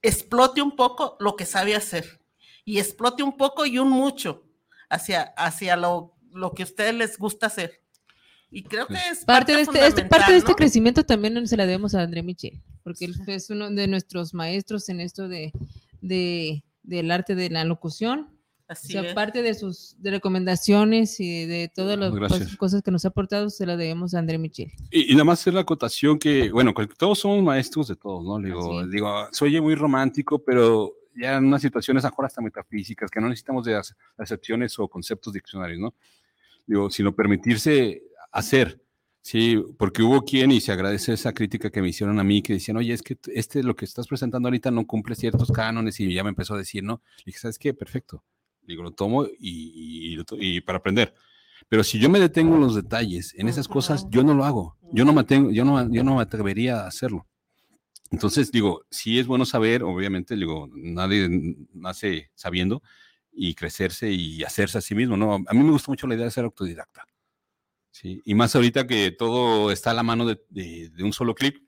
explote 0.03 0.63
un 0.63 0.77
poco 0.77 1.17
lo 1.21 1.37
que 1.37 1.47
sabe 1.47 1.75
hacer 1.75 2.21
y 2.65 2.79
explote 2.79 3.23
un 3.23 3.37
poco 3.37 3.67
y 3.67 3.79
un 3.79 3.91
mucho 3.91 4.45
hacia, 4.89 5.23
hacia 5.37 5.77
lo, 5.77 6.17
lo 6.33 6.53
que 6.53 6.63
a 6.63 6.67
ustedes 6.67 6.95
les 6.95 7.19
gusta 7.19 7.47
hacer. 7.47 7.83
Y 8.51 8.63
creo 8.63 8.87
que 8.87 8.95
es 8.95 9.25
parte, 9.25 9.53
parte 9.53 9.53
de 9.53 9.61
este, 9.63 9.87
este, 9.87 10.05
parte 10.05 10.33
de 10.33 10.39
este 10.39 10.55
crecimiento 10.55 11.05
también 11.05 11.47
se 11.49 11.57
la 11.57 11.67
debemos 11.67 11.95
a 11.95 12.03
André 12.03 12.23
Michel, 12.23 12.63
porque 12.85 13.07
él 13.07 13.15
es 13.27 13.51
uno 13.51 13.69
de 13.71 13.89
nuestros 13.89 14.33
maestros 14.33 14.89
en 14.89 15.01
esto 15.01 15.27
de, 15.27 15.53
de 16.01 16.63
del 16.85 17.11
arte 17.11 17.35
de 17.35 17.51
la 17.51 17.65
locución. 17.65 18.34
Así 18.67 18.97
o 18.97 19.01
sea, 19.01 19.11
es. 19.11 19.15
parte 19.15 19.43
de 19.43 19.55
sus 19.55 19.95
de 19.99 20.11
recomendaciones 20.11 21.21
y 21.21 21.45
de 21.45 21.71
todas 21.75 21.99
las 21.99 22.15
Gracias. 22.15 22.57
cosas 22.57 22.83
que 22.83 22.91
nos 22.91 23.05
ha 23.05 23.09
aportado 23.09 23.51
se 23.51 23.67
la 23.67 23.77
debemos 23.77 24.15
a 24.15 24.21
André 24.21 24.39
Michel. 24.39 24.73
Y, 24.91 25.13
y 25.13 25.15
nada 25.15 25.25
más 25.25 25.41
hacer 25.41 25.53
la 25.53 25.61
acotación 25.61 26.19
que, 26.19 26.51
bueno, 26.51 26.73
todos 26.97 27.19
somos 27.19 27.43
maestros 27.43 27.89
de 27.89 27.97
todos, 27.97 28.25
¿no? 28.25 28.39
Digo, 28.39 28.87
digo, 28.87 29.29
soy 29.33 29.61
muy 29.61 29.75
romántico, 29.75 30.39
pero 30.39 30.95
ya 31.15 31.37
en 31.37 31.45
unas 31.45 31.63
situaciones 31.63 32.05
ahora 32.05 32.27
hasta 32.27 32.41
metafísicas, 32.41 33.11
que 33.11 33.21
no 33.21 33.29
necesitamos 33.29 33.65
de 33.65 33.81
acepciones 34.17 34.79
o 34.79 34.89
conceptos 34.89 35.33
diccionarios, 35.33 35.79
¿no? 35.79 35.95
Digo, 36.67 36.91
sino 36.91 37.15
permitirse 37.15 38.03
hacer. 38.33 38.81
Sí, 39.21 39.63
porque 39.79 40.03
hubo 40.03 40.23
quien, 40.23 40.51
y 40.51 40.61
se 40.61 40.71
agradece 40.71 41.15
esa 41.15 41.33
crítica 41.33 41.71
que 41.71 41.81
me 41.81 41.89
hicieron 41.89 42.19
a 42.19 42.25
mí, 42.25 42.43
que 42.43 42.55
decían, 42.55 42.77
oye, 42.77 42.93
es 42.93 43.01
que 43.01 43.17
este 43.33 43.63
lo 43.63 43.75
que 43.75 43.87
estás 43.87 44.07
presentando 44.07 44.49
ahorita 44.49 44.71
no 44.71 44.87
cumple 44.87 45.15
ciertos 45.15 45.51
cánones, 45.51 45.99
y 46.01 46.13
ya 46.13 46.23
me 46.23 46.29
empezó 46.29 46.55
a 46.55 46.59
decir, 46.59 46.83
¿no? 46.83 47.01
Y 47.21 47.27
dije, 47.27 47.39
¿sabes 47.39 47.59
qué? 47.59 47.73
Perfecto. 47.73 48.23
Digo, 48.67 48.83
lo 48.83 48.93
tomo 48.93 49.25
y, 49.27 50.17
y, 50.17 50.25
y, 50.41 50.61
para 50.61 50.79
aprender. 50.79 51.15
Pero 51.69 51.85
si 51.85 51.99
yo 51.99 52.09
me 52.11 52.21
detengo 52.21 52.55
en 52.57 52.61
los 52.61 52.75
detalles, 52.75 53.35
en 53.37 53.49
esas 53.49 53.69
cosas, 53.69 54.07
yo 54.11 54.23
no 54.23 54.35
lo 54.35 54.45
hago. 54.45 54.77
Yo 54.93 55.05
no 55.05 55.13
me, 55.13 55.25
tengo, 55.25 55.51
yo 55.51 55.65
no, 55.65 55.91
yo 55.93 56.05
no 56.05 56.17
me 56.17 56.23
atrevería 56.23 56.83
a 56.83 56.87
hacerlo. 56.87 57.27
Entonces, 58.11 58.53
digo, 58.53 58.85
sí 58.91 59.19
es 59.19 59.27
bueno 59.27 59.45
saber, 59.45 59.83
obviamente, 59.83 60.37
digo, 60.37 60.69
nadie 60.73 61.29
nace 61.73 62.31
sabiendo 62.35 62.83
y 63.33 63.55
crecerse 63.55 64.11
y 64.11 64.43
hacerse 64.45 64.79
a 64.79 64.81
sí 64.81 64.95
mismo, 64.95 65.17
¿no? 65.17 65.35
A 65.35 65.53
mí 65.53 65.63
me 65.63 65.71
gusta 65.71 65.91
mucho 65.91 66.07
la 66.07 66.15
idea 66.15 66.27
de 66.27 66.31
ser 66.31 66.45
autodidacta. 66.45 67.07
Sí, 67.91 68.21
y 68.25 68.35
más 68.35 68.55
ahorita 68.55 68.87
que 68.87 69.11
todo 69.13 69.71
está 69.71 69.93
a 69.93 69.95
la 69.95 70.03
mano 70.03 70.27
de, 70.27 70.41
de, 70.51 70.91
de 70.91 71.05
un 71.05 71.13
solo 71.13 71.35
clic, 71.35 71.61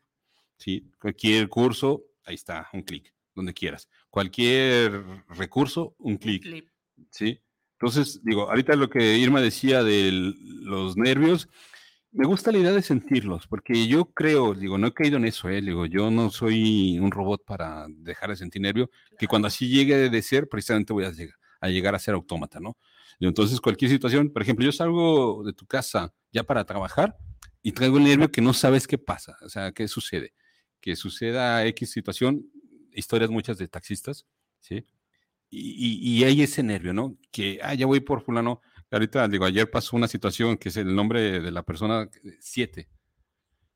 ¿sí? 0.56 0.90
Cualquier 1.00 1.48
curso, 1.48 2.04
ahí 2.24 2.34
está, 2.34 2.68
un 2.72 2.82
clic, 2.82 3.12
donde 3.34 3.54
quieras. 3.54 3.88
Cualquier 4.10 5.04
recurso, 5.28 5.94
un 5.98 6.16
clic, 6.16 6.72
¿sí? 7.10 7.40
Entonces, 7.78 8.20
digo, 8.22 8.48
ahorita 8.48 8.74
lo 8.74 8.88
que 8.88 9.18
Irma 9.18 9.40
decía 9.40 9.82
de 9.82 10.10
los 10.62 10.96
nervios, 10.96 11.48
me 12.16 12.24
gusta 12.26 12.50
la 12.50 12.58
idea 12.58 12.72
de 12.72 12.80
sentirlos, 12.80 13.46
porque 13.46 13.86
yo 13.86 14.06
creo, 14.06 14.54
digo, 14.54 14.78
no 14.78 14.86
he 14.86 14.94
caído 14.94 15.18
en 15.18 15.26
eso, 15.26 15.50
¿eh? 15.50 15.60
digo, 15.60 15.84
yo 15.84 16.10
no 16.10 16.30
soy 16.30 16.98
un 16.98 17.10
robot 17.10 17.44
para 17.44 17.86
dejar 17.90 18.30
de 18.30 18.36
sentir 18.36 18.62
nervio, 18.62 18.90
que 19.18 19.26
cuando 19.26 19.48
así 19.48 19.68
llegue 19.68 20.08
de 20.08 20.22
ser, 20.22 20.48
precisamente 20.48 20.94
voy 20.94 21.04
a 21.04 21.10
llegar 21.10 21.36
a, 21.60 21.68
llegar 21.68 21.94
a 21.94 21.98
ser 21.98 22.14
autómata, 22.14 22.58
¿no? 22.60 22.78
Entonces, 23.20 23.60
cualquier 23.60 23.90
situación, 23.90 24.30
por 24.30 24.40
ejemplo, 24.40 24.64
yo 24.64 24.72
salgo 24.72 25.42
de 25.44 25.52
tu 25.52 25.66
casa 25.66 26.14
ya 26.32 26.42
para 26.42 26.64
trabajar 26.64 27.16
y 27.62 27.72
traigo 27.72 27.98
el 27.98 28.04
nervio 28.04 28.30
que 28.30 28.40
no 28.40 28.54
sabes 28.54 28.86
qué 28.86 28.98
pasa, 28.98 29.36
o 29.42 29.48
sea, 29.48 29.72
qué 29.72 29.88
sucede. 29.88 30.32
Que 30.80 30.96
suceda 30.96 31.66
X 31.66 31.90
situación, 31.90 32.50
historias 32.92 33.30
muchas 33.30 33.58
de 33.58 33.68
taxistas, 33.68 34.26
¿sí? 34.60 34.86
Y, 35.50 36.24
hay 36.24 36.42
ese 36.42 36.62
nervio, 36.62 36.92
¿no? 36.92 37.16
Que, 37.30 37.58
ah, 37.62 37.74
ya 37.74 37.86
voy 37.86 38.00
por 38.00 38.22
fulano. 38.22 38.60
Ahorita, 38.90 39.26
digo, 39.28 39.44
ayer 39.44 39.70
pasó 39.70 39.96
una 39.96 40.08
situación 40.08 40.56
que 40.56 40.68
es 40.68 40.76
el 40.76 40.94
nombre 40.94 41.40
de 41.40 41.50
la 41.50 41.62
persona 41.62 42.08
7. 42.40 42.88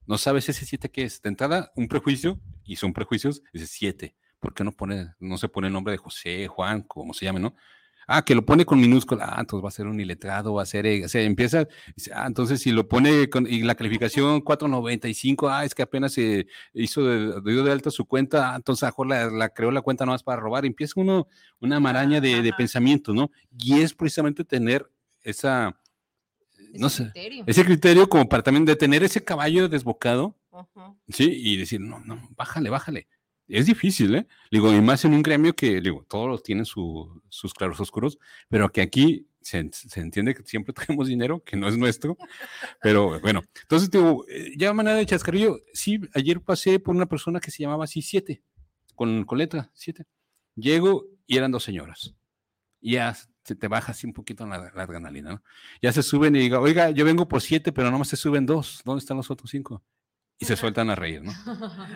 No 0.07 0.19
sabes 0.19 0.49
ese 0.49 0.67
7 0.67 0.91
qué 0.91 1.05
es. 1.05 1.23
De 1.23 1.29
entrada, 1.29 1.73
un 1.77 1.89
prejuicio, 1.89 2.41
y 2.65 2.77
son 2.77 2.93
prejuicios, 2.93 3.43
dice 3.53 3.67
7. 3.67 4.17
¿Por 4.41 4.55
qué 4.55 4.65
no, 4.65 4.73
pone, 4.73 5.15
no 5.19 5.39
se 5.39 5.49
pone 5.49 5.69
el 5.69 5.73
nombre 5.73 5.93
de 5.93 5.99
José, 5.99 6.49
Juan, 6.49 6.83
como 6.83 7.15
se 7.15 7.27
llame, 7.27 7.41
no? 7.41 7.55
Ah, 8.13 8.25
que 8.25 8.35
lo 8.35 8.45
pone 8.45 8.67
con 8.67 8.81
minúscula. 8.81 9.25
Ah, 9.25 9.37
entonces 9.39 9.65
va 9.65 9.69
a 9.69 9.71
ser 9.71 9.87
un 9.87 10.01
iletrado, 10.01 10.53
va 10.53 10.65
a 10.65 10.67
ser. 10.67 11.05
O 11.05 11.09
sea, 11.09 11.23
empieza. 11.23 11.69
Ah, 12.13 12.25
entonces 12.27 12.61
si 12.61 12.73
lo 12.73 12.89
pone 12.89 13.31
con. 13.31 13.47
Y 13.47 13.63
la 13.63 13.77
calificación 13.77 14.41
495, 14.41 15.49
ah, 15.49 15.65
es 15.65 15.77
que 15.77 15.83
apenas 15.83 16.15
se 16.15 16.49
hizo 16.75 17.05
de, 17.05 17.41
dio 17.49 17.63
de 17.63 17.71
alta 17.71 17.93
su 17.93 18.07
cuenta. 18.07 18.53
Ah, 18.53 18.57
entonces 18.57 18.83
mejor 18.83 19.07
la, 19.07 19.31
la, 19.31 19.49
creó 19.51 19.71
la 19.71 19.81
cuenta 19.81 20.05
nomás 20.05 20.25
para 20.25 20.41
robar. 20.41 20.67
Empieza 20.67 20.95
uno 20.97 21.29
una 21.61 21.79
maraña 21.79 22.21
de, 22.21 22.43
de 22.43 22.53
pensamientos, 22.53 23.15
¿no? 23.15 23.31
Y 23.57 23.81
es 23.81 23.95
precisamente 23.95 24.45
tener 24.45 24.91
esa. 25.23 25.79
No 26.75 26.89
ese 26.89 27.05
sé, 27.05 27.11
criterio. 27.13 27.45
ese 27.47 27.65
criterio 27.65 28.09
como 28.09 28.29
para 28.29 28.43
también 28.43 28.65
detener 28.65 29.05
ese 29.05 29.23
caballo 29.23 29.69
desbocado, 29.69 30.37
uh 30.51 30.65
-huh. 30.75 30.97
¿sí? 31.11 31.31
Y 31.33 31.57
decir, 31.59 31.81
no, 31.81 32.01
no, 32.01 32.29
bájale, 32.37 32.71
bájale 32.71 33.07
es 33.57 33.67
difícil, 33.67 34.15
¿eh? 34.15 34.27
Digo, 34.51 34.73
y 34.73 34.81
más 34.81 35.05
en 35.05 35.15
un 35.15 35.23
gremio 35.23 35.55
que, 35.55 35.81
digo, 35.81 36.05
todos 36.09 36.43
tienen 36.43 36.65
su, 36.65 37.23
sus 37.29 37.53
claros 37.55 37.81
oscuros, 37.81 38.19
pero 38.49 38.71
que 38.71 38.81
aquí 38.81 39.27
se, 39.41 39.69
se, 39.73 40.01
entiende 40.01 40.35
que 40.35 40.43
siempre 40.43 40.73
tenemos 40.87 41.09
dinero, 41.09 41.43
que 41.45 41.57
no 41.57 41.69
es 41.69 41.77
nuestro, 41.77 42.17
pero 42.83 43.21
bueno, 43.21 43.43
entonces, 43.63 43.91
digo, 43.91 44.25
eh, 44.29 44.53
ya 44.57 44.73
manera 44.73 44.97
de 44.97 45.07
chascarrillo, 45.07 45.59
sí, 45.73 46.01
ayer 46.15 46.41
pasé 46.41 46.79
por 46.79 46.95
una 46.95 47.07
persona 47.07 47.41
que 47.41 47.51
se 47.51 47.63
llamaba 47.63 47.85
así, 47.85 48.03
siete, 48.03 48.43
con, 48.95 49.25
con 49.25 49.39
letra, 49.39 49.71
siete. 49.75 50.07
Llego 50.57 51.07
y 51.27 51.37
eran 51.37 51.53
dos 51.53 51.65
señoras. 51.65 52.15
Ya 52.81 53.15
se 53.45 53.55
te 53.55 53.69
baja 53.69 53.93
así 53.93 54.07
un 54.07 54.13
poquito 54.13 54.47
la, 54.47 54.71
la 54.75 54.83
adrenalina, 54.83 55.33
¿no? 55.33 55.43
Ya 55.83 55.93
se 55.93 56.03
suben 56.03 56.37
y 56.37 56.41
digo, 56.41 56.59
oiga, 56.61 56.91
yo 56.91 57.05
vengo 57.05 57.29
por 57.29 57.41
siete, 57.41 57.73
pero 57.73 57.91
nomás 57.91 58.09
se 58.09 58.17
suben 58.17 58.47
dos, 58.47 58.83
¿dónde 58.85 59.01
están 59.01 59.17
los 59.17 59.31
otros 59.31 59.51
cinco? 59.51 59.83
Y 60.41 60.47
se 60.47 60.57
sueltan 60.57 60.89
a 60.91 60.95
reír, 60.97 61.23
¿no? 61.23 61.33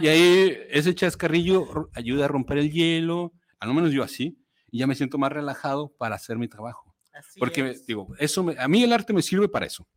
Y 0.00 0.06
ahí 0.06 0.56
ese 0.68 0.94
chascarrillo 0.94 1.90
ayuda 1.94 2.26
a 2.26 2.28
romper 2.28 2.58
el 2.58 2.70
hielo, 2.70 3.32
al 3.58 3.72
menos 3.72 3.90
yo 3.90 4.04
así, 4.04 4.38
y 4.70 4.78
ya 4.78 4.86
me 4.86 4.94
siento 4.94 5.16
más 5.16 5.32
relajado 5.32 5.94
para 5.98 6.16
hacer 6.16 6.36
mi 6.36 6.46
trabajo. 6.46 6.94
Así 7.14 7.40
Porque, 7.40 7.70
es. 7.70 7.86
digo, 7.86 8.14
eso 8.18 8.42
me, 8.44 8.54
a 8.58 8.68
mí 8.68 8.82
el 8.82 8.92
arte 8.92 9.12
me 9.14 9.22
sirve 9.22 9.48
para 9.48 9.66
eso. 9.66 9.88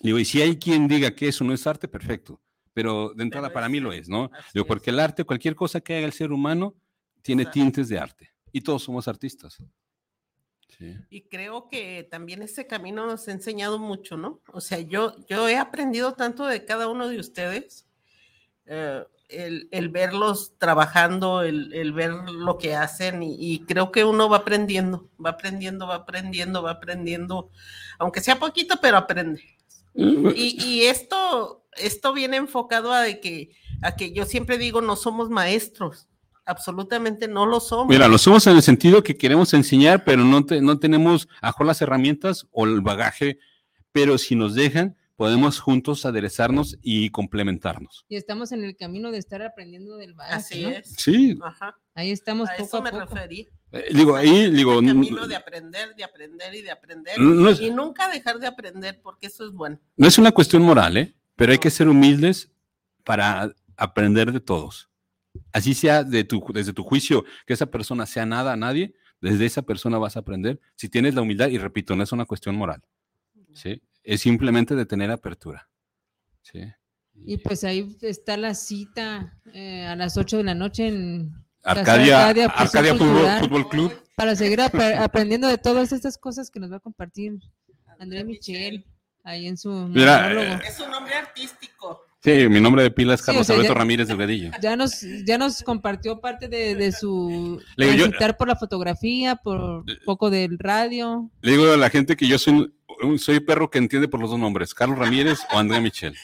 Digo, 0.00 0.18
y 0.18 0.24
si 0.24 0.42
hay 0.42 0.56
quien 0.58 0.88
diga 0.88 1.12
que 1.12 1.28
eso 1.28 1.44
no 1.44 1.54
es 1.54 1.66
arte, 1.66 1.86
perfecto. 1.86 2.40
Pero 2.74 3.12
de 3.14 3.22
entrada 3.22 3.48
pero 3.48 3.54
para 3.54 3.68
mí 3.68 3.80
lo 3.80 3.92
es, 3.92 4.08
¿no? 4.08 4.30
Digo, 4.52 4.66
porque 4.66 4.90
el 4.90 4.98
arte, 4.98 5.24
cualquier 5.24 5.54
cosa 5.54 5.80
que 5.80 5.96
haga 5.96 6.06
el 6.06 6.12
ser 6.12 6.32
humano, 6.32 6.74
tiene 7.22 7.46
tintes 7.46 7.88
de 7.88 7.98
arte. 7.98 8.32
Y 8.52 8.60
todos 8.60 8.82
somos 8.82 9.06
artistas. 9.08 9.58
Sí. 10.76 10.96
Y 11.10 11.22
creo 11.22 11.68
que 11.68 12.06
también 12.10 12.42
ese 12.42 12.66
camino 12.66 13.06
nos 13.06 13.26
ha 13.26 13.32
enseñado 13.32 13.78
mucho, 13.78 14.16
¿no? 14.16 14.40
O 14.52 14.60
sea, 14.60 14.78
yo, 14.80 15.16
yo 15.26 15.48
he 15.48 15.56
aprendido 15.56 16.12
tanto 16.12 16.46
de 16.46 16.64
cada 16.64 16.88
uno 16.88 17.08
de 17.08 17.18
ustedes, 17.18 17.86
eh, 18.66 19.02
el, 19.28 19.68
el, 19.72 19.88
verlos 19.88 20.52
trabajando, 20.58 21.42
el, 21.42 21.72
el, 21.74 21.92
ver 21.92 22.12
lo 22.12 22.58
que 22.58 22.74
hacen 22.74 23.22
y, 23.22 23.36
y, 23.38 23.60
creo 23.60 23.92
que 23.92 24.04
uno 24.04 24.28
va 24.28 24.38
aprendiendo, 24.38 25.10
va 25.24 25.30
aprendiendo, 25.30 25.86
va 25.86 25.96
aprendiendo, 25.96 26.62
va 26.62 26.72
aprendiendo, 26.72 27.50
aunque 27.98 28.20
sea 28.20 28.38
poquito, 28.38 28.76
pero 28.80 28.96
aprende. 28.96 29.42
Y, 29.94 30.64
y 30.64 30.82
esto, 30.84 31.64
esto 31.72 32.12
viene 32.12 32.36
enfocado 32.36 32.92
a, 32.92 33.00
de 33.02 33.18
que, 33.20 33.50
a 33.82 33.96
que 33.96 34.12
yo 34.12 34.26
siempre 34.26 34.56
digo, 34.56 34.80
no 34.80 34.94
somos 34.94 35.28
maestros, 35.28 36.07
absolutamente 36.48 37.28
no 37.28 37.46
lo 37.46 37.60
somos. 37.60 37.88
Mira, 37.88 38.08
lo 38.08 38.18
somos 38.18 38.46
en 38.46 38.56
el 38.56 38.62
sentido 38.62 39.02
que 39.02 39.16
queremos 39.16 39.54
enseñar, 39.54 40.04
pero 40.04 40.24
no, 40.24 40.44
te- 40.44 40.60
no 40.60 40.78
tenemos 40.78 41.28
a 41.40 41.48
mejor 41.48 41.66
las 41.66 41.80
herramientas 41.82 42.46
o 42.50 42.64
el 42.66 42.80
bagaje, 42.80 43.38
pero 43.92 44.18
si 44.18 44.34
nos 44.34 44.54
dejan, 44.54 44.96
podemos 45.16 45.58
juntos 45.58 46.06
aderezarnos 46.06 46.76
y 46.80 47.10
complementarnos. 47.10 48.04
Y 48.08 48.16
estamos 48.16 48.52
en 48.52 48.62
el 48.64 48.76
camino 48.76 49.10
de 49.10 49.18
estar 49.18 49.42
aprendiendo 49.42 49.96
del 49.96 50.14
básico. 50.14 50.36
Así 50.36 50.62
¿no? 50.62 50.68
es. 50.70 50.94
Sí, 50.96 51.38
Ajá. 51.42 51.76
Ahí 51.94 52.10
estamos 52.12 52.48
A 52.48 52.52
poco 52.52 52.64
eso 52.68 52.76
a 52.78 52.82
me 52.82 52.90
poco. 52.92 53.04
referí. 53.14 53.48
eh, 53.72 53.86
digo, 53.92 54.14
ahí, 54.14 54.50
digo, 54.52 54.78
El 54.78 54.86
camino 54.86 55.26
de 55.26 55.34
aprender, 55.34 55.94
de 55.96 56.04
aprender 56.04 56.54
y 56.54 56.62
de 56.62 56.70
aprender. 56.70 57.18
No 57.18 57.50
es- 57.50 57.60
Y 57.60 57.70
nunca 57.70 58.08
dejar 58.08 58.38
de 58.38 58.46
aprender, 58.46 59.00
porque 59.02 59.26
eso 59.26 59.44
es 59.44 59.52
bueno. 59.52 59.80
no 59.96 60.06
es 60.06 60.18
una 60.18 60.30
cuestión 60.30 60.62
moral, 60.62 60.96
¿eh? 60.96 61.14
pero 61.34 61.50
hay 61.52 61.58
que 61.58 61.70
ser 61.70 61.88
humildes 61.88 62.52
para 63.04 63.52
aprender 63.76 64.32
de 64.32 64.40
todos. 64.40 64.87
Así 65.52 65.74
sea 65.74 66.04
de 66.04 66.24
tu, 66.24 66.44
desde 66.52 66.72
tu 66.72 66.82
juicio 66.84 67.24
que 67.46 67.52
esa 67.54 67.66
persona 67.66 68.06
sea 68.06 68.26
nada 68.26 68.52
a 68.52 68.56
nadie, 68.56 68.94
desde 69.20 69.46
esa 69.46 69.62
persona 69.62 69.98
vas 69.98 70.16
a 70.16 70.20
aprender. 70.20 70.60
Si 70.76 70.88
tienes 70.88 71.14
la 71.14 71.22
humildad, 71.22 71.48
y 71.48 71.58
repito, 71.58 71.96
no 71.96 72.02
es 72.02 72.12
una 72.12 72.24
cuestión 72.24 72.54
moral, 72.56 72.82
¿sí? 73.54 73.82
es 74.04 74.20
simplemente 74.20 74.74
de 74.76 74.86
tener 74.86 75.10
apertura. 75.10 75.68
¿sí? 76.42 76.60
Y 77.24 77.38
pues 77.38 77.64
ahí 77.64 77.96
está 78.02 78.36
la 78.36 78.54
cita 78.54 79.38
eh, 79.52 79.86
a 79.86 79.96
las 79.96 80.16
8 80.16 80.36
de 80.38 80.44
la 80.44 80.54
noche 80.54 80.86
en 80.88 81.32
Arcadia, 81.64 82.28
Arcadia, 82.28 82.94
Fútbol, 83.40 83.68
Club. 83.68 83.92
para 84.14 84.36
seguir 84.36 84.60
ap- 84.60 84.74
aprendiendo 85.00 85.48
de 85.48 85.58
todas 85.58 85.92
estas 85.92 86.16
cosas 86.16 86.50
que 86.50 86.60
nos 86.60 86.70
va 86.72 86.76
a 86.76 86.80
compartir 86.80 87.38
André 87.98 88.22
Michel 88.24 88.86
ahí 89.24 89.48
en 89.48 89.56
su 89.58 89.70
Mira, 89.70 90.22
monólogo. 90.28 90.46
eh, 90.54 90.60
Es 90.68 90.78
un 90.80 90.90
nombre 90.90 91.14
artístico. 91.14 92.04
Sí, 92.20 92.48
mi 92.48 92.60
nombre 92.60 92.82
de 92.82 92.90
pila 92.90 93.14
es 93.14 93.20
Sí, 93.20 93.26
Carlos 93.26 93.42
o 93.42 93.44
sea, 93.44 93.54
Alberto 93.54 93.74
ya- 93.74 93.78
Ramírez 93.78 94.08
Delgadillo. 94.08 94.50
ya 94.60 94.74
nos 94.76 95.00
ya 95.24 95.38
nos 95.38 95.62
compartió 95.62 96.20
parte 96.20 96.48
de, 96.48 96.74
de 96.74 96.90
su 96.92 97.62
Le 97.76 97.92
digo, 97.92 98.06
yo- 98.06 98.36
por 98.36 98.48
la 98.48 98.56
fotografía, 98.56 99.36
por 99.36 99.84
poco 100.04 100.28
del 100.30 100.58
radio. 100.58 101.30
Le 101.42 101.52
digo 101.52 101.72
a 101.72 101.76
la 101.76 101.90
gente 101.90 102.16
que 102.16 102.26
yo 102.26 102.38
soy 102.38 102.54
un, 102.54 102.74
un- 103.02 103.18
soy 103.20 103.38
perro 103.40 103.70
que 103.70 103.78
entiende 103.78 104.08
por 104.08 104.20
los 104.20 104.30
dos 104.30 104.38
nombres, 104.38 104.74
Carlos 104.74 104.98
Ramírez 104.98 105.38
o 105.54 105.58
Andrea 105.58 105.80
Michel. 105.80 106.14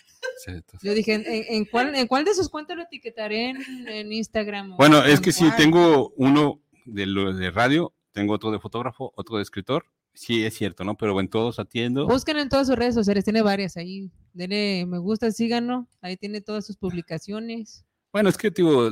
Sí, 0.45 0.53
Yo 0.83 0.95
dije, 0.95 1.15
¿en, 1.15 1.25
en 1.27 1.65
cuál, 1.65 1.95
¿en 1.95 2.07
cuál 2.09 2.25
de 2.25 2.35
sus 2.35 2.49
cuentas 2.49 2.77
lo 2.77 2.83
etiquetaré 2.83 3.51
en, 3.51 3.89
en 3.89 4.13
Instagram? 4.13 4.77
Bueno, 4.77 5.03
es 5.05 5.21
que 5.21 5.33
sí, 5.33 5.45
cuál? 5.45 5.57
tengo 5.57 6.13
uno 6.17 6.61
de, 6.87 7.07
lo 7.07 7.33
de 7.33 7.51
radio, 7.51 7.95
tengo 8.13 8.35
otro 8.35 8.51
de 8.51 8.59
fotógrafo, 8.59 9.13
otro 9.17 9.37
de 9.37 9.43
escritor. 9.43 9.87
Sí, 10.15 10.45
es 10.45 10.55
cierto, 10.55 10.85
¿no? 10.85 10.97
Pero 10.97 11.19
en 11.21 11.29
todos 11.29 11.59
atiendo. 11.59 12.07
Busquen 12.07 12.39
en 12.39 12.49
todas 12.49 12.69
sus 12.69 12.77
redes 12.77 12.95
sociales, 12.95 13.25
tiene 13.25 13.43
varias 13.43 13.77
ahí. 13.77 14.11
Denle 14.33 14.87
me 14.87 14.99
gusta, 14.99 15.31
síganlo. 15.33 15.89
Ahí 16.01 16.17
tiene 16.17 16.41
todas 16.41 16.65
sus 16.67 16.77
publicaciones. 16.77 17.85
Bueno, 18.13 18.29
es 18.29 18.37
que, 18.39 18.51
digo, 18.51 18.91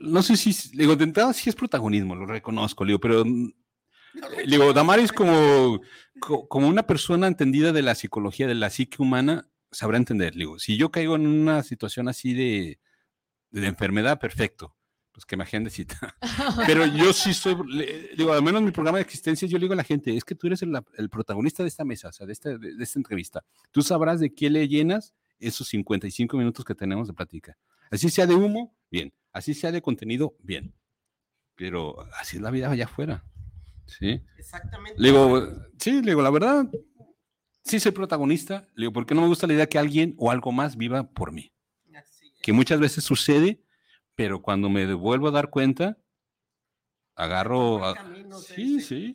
no 0.00 0.22
sé 0.22 0.36
si, 0.36 0.52
digo, 0.76 0.96
de 0.96 1.04
entrada 1.04 1.32
sí 1.32 1.48
es 1.50 1.54
protagonismo, 1.56 2.16
lo 2.16 2.26
reconozco, 2.26 2.84
digo, 2.84 2.98
pero, 2.98 3.24
mm, 3.24 3.52
digo, 4.48 4.72
Damaris 4.72 5.12
como, 5.12 5.80
co- 6.20 6.48
como 6.48 6.66
una 6.68 6.84
persona 6.84 7.28
entendida 7.28 7.72
de 7.72 7.82
la 7.82 7.94
psicología, 7.94 8.48
de 8.48 8.56
la 8.56 8.70
psique 8.70 9.00
humana, 9.00 9.48
sabrá 9.70 9.96
entender, 9.98 10.34
digo, 10.34 10.58
si 10.58 10.76
yo 10.76 10.90
caigo 10.90 11.14
en 11.14 11.26
una 11.28 11.62
situación 11.62 12.08
así 12.08 12.34
de, 12.34 12.80
de 13.50 13.66
enfermedad, 13.68 14.18
perfecto, 14.18 14.74
pues 15.14 15.24
que 15.24 15.36
me 15.36 15.44
agende 15.44 15.70
cita. 15.70 15.96
Pero 16.66 16.84
yo 16.86 17.12
sí 17.12 17.32
soy, 17.32 17.56
le- 17.68 18.10
digo, 18.16 18.32
al 18.32 18.42
menos 18.42 18.58
en 18.58 18.64
mi 18.66 18.72
programa 18.72 18.98
de 18.98 19.02
existencia, 19.02 19.46
yo 19.48 19.56
le 19.58 19.62
digo 19.64 19.72
a 19.74 19.76
la 19.76 19.84
gente, 19.84 20.14
es 20.16 20.24
que 20.24 20.34
tú 20.34 20.48
eres 20.48 20.60
el, 20.62 20.76
el 20.98 21.08
protagonista 21.08 21.62
de 21.62 21.68
esta 21.68 21.84
mesa, 21.84 22.08
o 22.08 22.12
sea, 22.12 22.26
de 22.26 22.32
esta, 22.32 22.58
de, 22.58 22.74
de 22.74 22.82
esta 22.84 22.98
entrevista. 22.98 23.44
Tú 23.70 23.80
sabrás 23.82 24.18
de 24.20 24.34
qué 24.34 24.50
le 24.50 24.66
llenas 24.68 25.14
esos 25.38 25.68
55 25.68 26.36
minutos 26.36 26.64
que 26.64 26.74
tenemos 26.74 27.06
de 27.06 27.14
plática. 27.14 27.56
Así 27.90 28.10
sea 28.10 28.26
de 28.26 28.34
humo, 28.34 28.76
bien. 28.90 29.12
Así 29.32 29.54
sea 29.54 29.70
de 29.72 29.80
contenido, 29.80 30.34
bien. 30.40 30.74
Pero 31.54 32.00
así 32.20 32.36
es 32.36 32.42
la 32.42 32.50
vida 32.50 32.70
allá 32.70 32.84
afuera. 32.86 33.24
¿Sí? 33.86 34.20
Exactamente. 34.38 35.00
Le 35.00 35.08
digo, 35.10 35.48
sí, 35.78 35.92
le 36.02 36.10
digo, 36.12 36.22
la 36.22 36.30
verdad, 36.30 36.68
sí 37.62 37.78
soy 37.78 37.92
protagonista. 37.92 38.66
Le 38.74 38.82
digo, 38.84 38.92
porque 38.92 39.14
no 39.14 39.20
me 39.22 39.28
gusta 39.28 39.46
la 39.46 39.52
idea 39.54 39.68
que 39.68 39.78
alguien 39.78 40.14
o 40.18 40.30
algo 40.30 40.50
más 40.52 40.76
viva 40.76 41.04
por 41.10 41.30
mí. 41.32 41.52
Así 41.94 42.26
es. 42.34 42.40
Que 42.42 42.52
muchas 42.52 42.80
veces 42.80 43.04
sucede, 43.04 43.62
pero 44.14 44.40
cuando 44.42 44.68
me 44.68 44.92
vuelvo 44.94 45.28
a 45.28 45.32
dar 45.32 45.50
cuenta, 45.50 45.96
agarro. 47.16 47.84
A- 47.84 47.94
sí, 48.54 48.80
sí. 48.80 49.14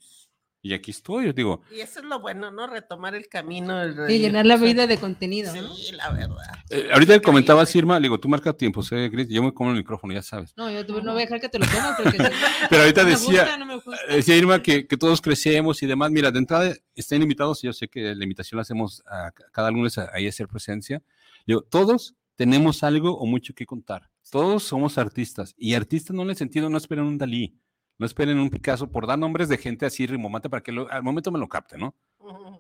Y 0.62 0.74
aquí 0.74 0.92
estoy, 0.92 1.28
yo 1.28 1.32
digo, 1.32 1.62
Y 1.74 1.80
eso 1.80 2.00
es 2.02 2.06
lo 2.06 2.20
bueno, 2.20 2.52
¿no? 2.52 2.68
Retomar 2.68 3.16
el 3.16 3.30
camino. 3.30 3.82
el 3.82 3.96
Y 4.12 4.20
llenar 4.20 4.46
la 4.46 4.58
vida 4.58 4.88
de 4.88 4.98
contenido. 4.98 5.56
¿no? 5.56 5.74
Sí, 5.74 5.94
la 5.94 6.12
verdad. 6.12 6.36
eh, 6.70 6.90
ahorita 6.92 7.14
le 7.14 7.22
comentaba 7.22 7.62
a 7.62 7.64
Increíble. 7.64 7.80
Irma, 7.80 7.98
le 8.00 8.04
digo, 8.04 8.20
tú 8.20 8.28
marca 8.28 8.52
tiempo, 8.52 8.84
¿sí, 8.84 8.94
Gris? 9.08 9.30
yo 9.30 9.42
me 9.42 9.54
como 9.54 9.70
el 9.72 9.78
micrófono, 9.78 10.14
ya 10.14 10.22
sabes. 10.22 10.54
No, 10.58 10.70
yo 10.70 10.84
no 11.02 11.14
voy 11.14 11.22
a 11.22 11.26
dejar 11.26 11.40
que 11.40 11.48
te 11.48 11.60
lo 11.60 11.66
comas 11.66 11.96
porque 11.96 12.18
Pero 12.70 12.82
ahorita 12.82 13.04
no 13.04 13.10
decía, 13.10 13.56
gusta, 13.56 13.58
no 13.58 13.82
decía 14.10 14.36
Irma 14.36 14.62
que, 14.62 14.86
que 14.86 14.98
todos 14.98 15.22
crecemos 15.22 15.82
y 15.82 15.88
demás. 15.88 16.12
Mira, 16.12 16.30
de 16.30 16.40
entrada 16.40 16.74
están 16.94 17.22
invitados, 17.22 17.64
y 17.64 17.68
yo 17.68 17.74
sé 17.74 17.88
que 17.88 18.14
la 18.14 18.24
invitación 18.26 18.58
la 18.58 18.64
hacemos 18.64 19.02
a 19.08 19.32
ca- 19.32 19.46
cada 19.54 19.72
lunes 19.72 19.98
a- 19.98 20.10
ahí 20.14 20.26
a 20.26 20.30
hacer 20.30 20.50
presencia. 20.50 21.02
Digo, 21.48 21.62
todos 21.62 22.16
tenemos 22.36 22.84
algo 22.84 23.18
o 23.18 23.26
mucho 23.26 23.54
que 23.54 23.66
contar. 23.66 24.10
Todos 24.30 24.64
somos 24.64 24.98
artistas. 24.98 25.54
Y 25.58 25.74
artistas 25.74 26.16
no 26.16 26.24
en 26.24 26.30
el 26.32 26.36
sentido, 26.36 26.70
no 26.70 26.78
esperen 26.78 27.06
un 27.06 27.18
Dalí, 27.18 27.58
no 27.98 28.06
esperen 28.06 28.40
un 28.40 28.50
Picasso 28.50 28.90
por 28.92 29.08
dar 29.08 29.18
nombres 29.20 29.50
de 29.50 29.58
gente 29.58 29.86
así 29.86 30.06
rimomante 30.08 30.50
para 30.50 30.62
que 30.64 30.72
lo- 30.72 30.90
al 30.92 31.04
momento 31.04 31.32
me 31.32 31.40
lo 31.40 31.48
capte, 31.50 31.78
¿no? 31.78 31.96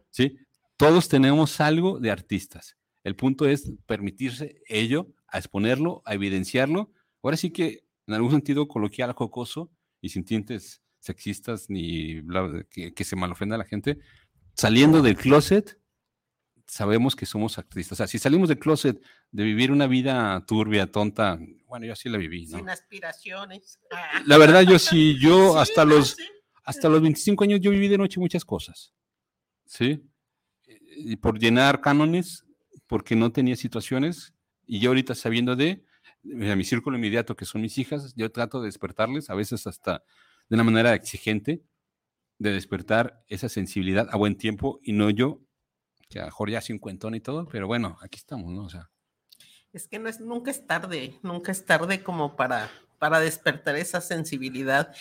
¿Sí? 0.09 0.38
Todos 0.78 1.07
tenemos 1.07 1.59
algo 1.61 1.99
de 1.99 2.11
artistas. 2.11 2.76
El 3.03 3.15
punto 3.15 3.45
es 3.47 3.72
permitirse 3.86 4.61
ello, 4.67 5.07
a 5.28 5.38
exponerlo, 5.38 6.01
a 6.05 6.13
evidenciarlo. 6.15 6.91
Ahora 7.22 7.38
sí 7.38 7.51
que, 7.51 7.84
en 8.07 8.13
algún 8.15 8.32
sentido 8.32 8.67
coloquial, 8.67 9.13
jocoso 9.13 9.70
y 10.01 10.09
sin 10.09 10.26
tintes 10.26 10.82
sexistas 10.99 11.70
ni 11.70 12.22
bla- 12.22 12.65
que, 12.70 12.93
que 12.93 13.03
se 13.03 13.15
malofenda 13.15 13.55
a 13.55 13.59
la 13.59 13.65
gente, 13.65 13.99
saliendo 14.53 15.01
del 15.01 15.15
closet, 15.15 15.80
sabemos 16.70 17.15
que 17.15 17.26
somos 17.26 17.57
artistas. 17.57 17.93
O 17.93 17.95
sea, 17.97 18.07
si 18.07 18.20
salimos 18.20 18.47
del 18.49 18.59
closet 18.59 19.01
de 19.32 19.43
vivir 19.43 19.72
una 19.72 19.88
vida 19.88 20.43
turbia, 20.45 20.91
tonta, 20.91 21.39
bueno, 21.67 21.86
yo 21.86 21.93
así 21.93 22.09
la 22.09 22.17
viví, 22.17 22.45
¿no? 22.47 22.57
Sin 22.59 22.70
aspiraciones. 22.70 23.80
Ah. 23.91 24.22
La 24.26 24.38
verdad, 24.38 24.61
yo 24.61 24.78
sí, 24.80 25.17
yo 25.22 25.53
Sí, 25.53 25.59
hasta 25.59 25.86
¿no? 25.86 25.95
los 25.95 26.11
Sí. 26.11 26.24
hasta 26.63 26.88
los 26.89 27.01
25 27.01 27.43
años 27.43 27.59
yo 27.61 27.72
viví 27.72 27.88
de 27.88 27.97
noche 27.97 28.20
muchas 28.20 28.45
cosas. 28.45 28.93
¿Sí? 29.65 30.03
Y 30.95 31.15
por 31.17 31.39
llenar 31.39 31.82
cánones, 31.82 32.45
porque 32.88 33.15
no 33.15 33.32
tenía 33.32 33.55
situaciones. 33.55 34.34
Y 34.65 34.80
yo 34.80 34.91
ahorita 34.91 35.15
sabiendo 35.15 35.55
de, 35.55 35.84
de 36.24 36.55
mi 36.55 36.63
círculo 36.63 36.97
inmediato, 36.97 37.36
que 37.36 37.45
son 37.45 37.61
mis 37.61 37.78
hijas, 37.78 38.13
yo 38.15 38.32
trato 38.32 38.59
de 38.61 38.67
despertarles, 38.67 39.30
a 39.30 39.36
veces 39.36 39.65
hasta 39.67 40.03
de 40.49 40.55
una 40.55 40.63
manera 40.63 40.93
exigente, 40.93 41.63
de 42.38 42.51
despertar 42.53 43.24
esa 43.28 43.49
sensibilidad 43.49 44.07
a 44.11 44.17
buen 44.17 44.36
tiempo 44.36 44.80
y 44.84 44.93
no 44.93 45.09
yo, 45.09 45.41
que 46.10 46.20
a 46.20 46.24
lo 46.24 46.28
mejor 46.28 46.49
ya 46.49 46.62
cincuentón 46.62 47.16
y 47.16 47.22
todo, 47.22 47.47
pero 47.47 47.68
bueno, 47.68 47.97
aquí 48.01 48.18
estamos, 48.18 48.51
¿no? 48.51 48.64
O 48.64 48.70
sea, 48.70 48.89
Es 49.72 49.88
que 49.88 49.99
no 49.99 50.10
es, 50.10 50.20
nunca 50.20 50.49
es 50.51 50.66
tarde, 50.66 51.20
nunca 51.22 51.51
es 51.51 51.66
tarde 51.66 52.01
como 52.03 52.36
para, 52.36 52.72
para 52.97 53.20
despertar 53.20 53.76
esa 53.76 54.01
sensibilidad. 54.01 54.93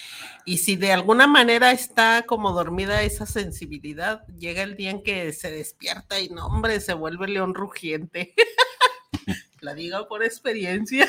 Y 0.45 0.59
si 0.59 0.77
de 0.77 0.93
alguna 0.93 1.27
manera 1.27 1.73
está 1.73 2.25
como 2.27 2.53
dormida 2.53 3.03
esa 3.03 3.25
sensibilidad, 3.25 4.27
llega 4.29 4.63
el 4.63 4.77
día 4.77 4.91
en 4.91 5.03
que 5.03 5.33
se 5.33 5.51
despierta 5.51 6.21
y 6.21 6.29
no, 6.29 6.47
hombre, 6.47 6.79
se 6.81 6.93
vuelve 6.93 7.27
león 7.27 7.55
rugiente. 7.55 8.35
La 9.61 9.75
digo 9.75 10.07
por 10.09 10.23
experiencia. 10.23 11.09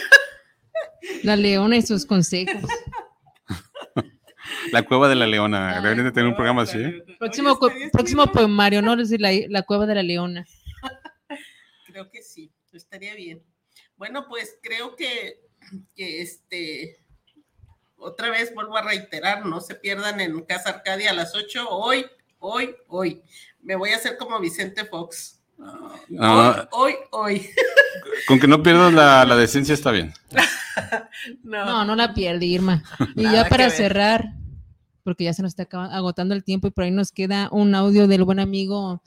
La 1.23 1.35
leona 1.35 1.77
y 1.77 1.81
sus 1.81 2.05
consejos. 2.05 2.63
La 4.71 4.83
cueva 4.83 5.07
de 5.09 5.15
la 5.15 5.27
leona, 5.27 5.75
Ay, 5.77 5.83
deberían 5.83 6.05
de 6.07 6.11
tener 6.11 6.27
un 6.29 6.35
programa 6.35 6.63
así. 6.63 6.77
¿eh? 6.79 7.03
Próximo, 7.17 7.57
Oye, 7.61 7.89
próximo 7.91 8.27
poemario, 8.31 8.81
¿no? 8.81 8.93
Es 8.93 9.09
decir, 9.09 9.21
la, 9.21 9.31
la 9.49 9.63
cueva 9.63 9.85
de 9.85 9.95
la 9.95 10.03
leona. 10.03 10.45
Creo 11.85 12.09
que 12.09 12.21
sí, 12.21 12.51
estaría 12.73 13.15
bien. 13.15 13.41
Bueno, 13.97 14.25
pues 14.29 14.57
creo 14.61 14.95
que, 14.95 15.41
que 15.95 16.21
este, 16.21 17.03
otra 17.97 18.29
vez 18.29 18.53
vuelvo 18.53 18.77
a 18.77 18.81
reiterar, 18.81 19.45
no 19.45 19.59
se 19.59 19.75
pierdan 19.75 20.21
en 20.21 20.39
Casa 20.45 20.69
Arcadia 20.69 21.11
a 21.11 21.13
las 21.13 21.35
8, 21.35 21.67
hoy, 21.69 22.05
hoy, 22.39 22.75
hoy. 22.87 23.21
Me 23.61 23.75
voy 23.75 23.89
a 23.89 23.97
hacer 23.97 24.17
como 24.17 24.39
Vicente 24.39 24.85
Fox. 24.85 25.41
Ah, 26.17 26.69
Hoy, 26.71 26.93
hoy, 26.93 26.95
hoy. 27.11 27.49
con 28.27 28.39
que 28.39 28.47
no 28.47 28.63
pierdas 28.63 28.93
la, 28.93 29.25
la 29.25 29.35
decencia 29.35 29.73
está 29.73 29.91
bien. 29.91 30.13
No, 31.43 31.65
No, 31.65 31.83
no 31.85 31.95
la 31.97 32.13
pierde, 32.13 32.45
Irma. 32.45 32.81
Y 33.15 33.23
Nada 33.23 33.43
ya 33.43 33.49
para 33.49 33.65
ver. 33.65 33.73
cerrar, 33.75 34.23
porque 35.09 35.23
ya 35.23 35.33
se 35.33 35.41
nos 35.41 35.57
está 35.57 35.67
agotando 35.91 36.35
el 36.35 36.43
tiempo 36.43 36.67
y 36.67 36.69
por 36.69 36.83
ahí 36.83 36.91
nos 36.91 37.11
queda 37.11 37.49
un 37.51 37.73
audio 37.73 38.07
del 38.07 38.23
buen 38.25 38.37
amigo 38.37 39.01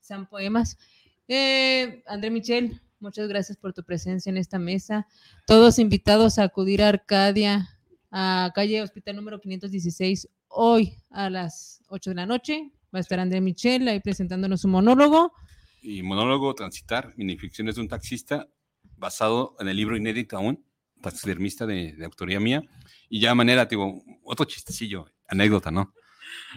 San 0.00 0.28
Poemas. 0.28 0.78
Eh, 1.26 2.04
André 2.06 2.30
Michel, 2.30 2.80
muchas 3.00 3.26
gracias 3.26 3.58
por 3.58 3.72
tu 3.72 3.82
presencia 3.82 4.30
en 4.30 4.36
esta 4.36 4.60
mesa. 4.60 5.08
Todos 5.48 5.80
invitados 5.80 6.38
a 6.38 6.44
acudir 6.44 6.80
a 6.80 6.90
Arcadia, 6.90 7.76
a 8.12 8.52
calle 8.54 8.82
Hospital 8.82 9.16
número 9.16 9.40
516, 9.40 10.28
hoy 10.46 10.94
a 11.10 11.28
las 11.28 11.82
8 11.88 12.10
de 12.10 12.14
la 12.14 12.26
noche. 12.26 12.70
Va 12.94 13.00
a 13.00 13.00
estar 13.00 13.18
André 13.18 13.40
Michel 13.40 13.88
ahí 13.88 13.98
presentándonos 13.98 14.60
su 14.60 14.68
monólogo. 14.68 15.32
Y 15.82 16.04
monólogo 16.04 16.54
Transitar, 16.54 17.14
minificciones 17.16 17.74
de 17.74 17.80
un 17.80 17.88
taxista, 17.88 18.46
basado 18.96 19.56
en 19.58 19.66
el 19.66 19.76
libro 19.76 19.96
inédito 19.96 20.36
aún 20.36 20.64
taxidermista 21.02 21.66
de, 21.66 21.94
de 21.94 22.04
autoría 22.04 22.38
mía. 22.38 22.62
Y 23.08 23.18
ya 23.18 23.30
de 23.30 23.34
manera, 23.34 23.64
digo, 23.64 24.04
otro 24.22 24.44
chistecillo, 24.44 25.06
anécdota, 25.28 25.70
¿no? 25.70 25.92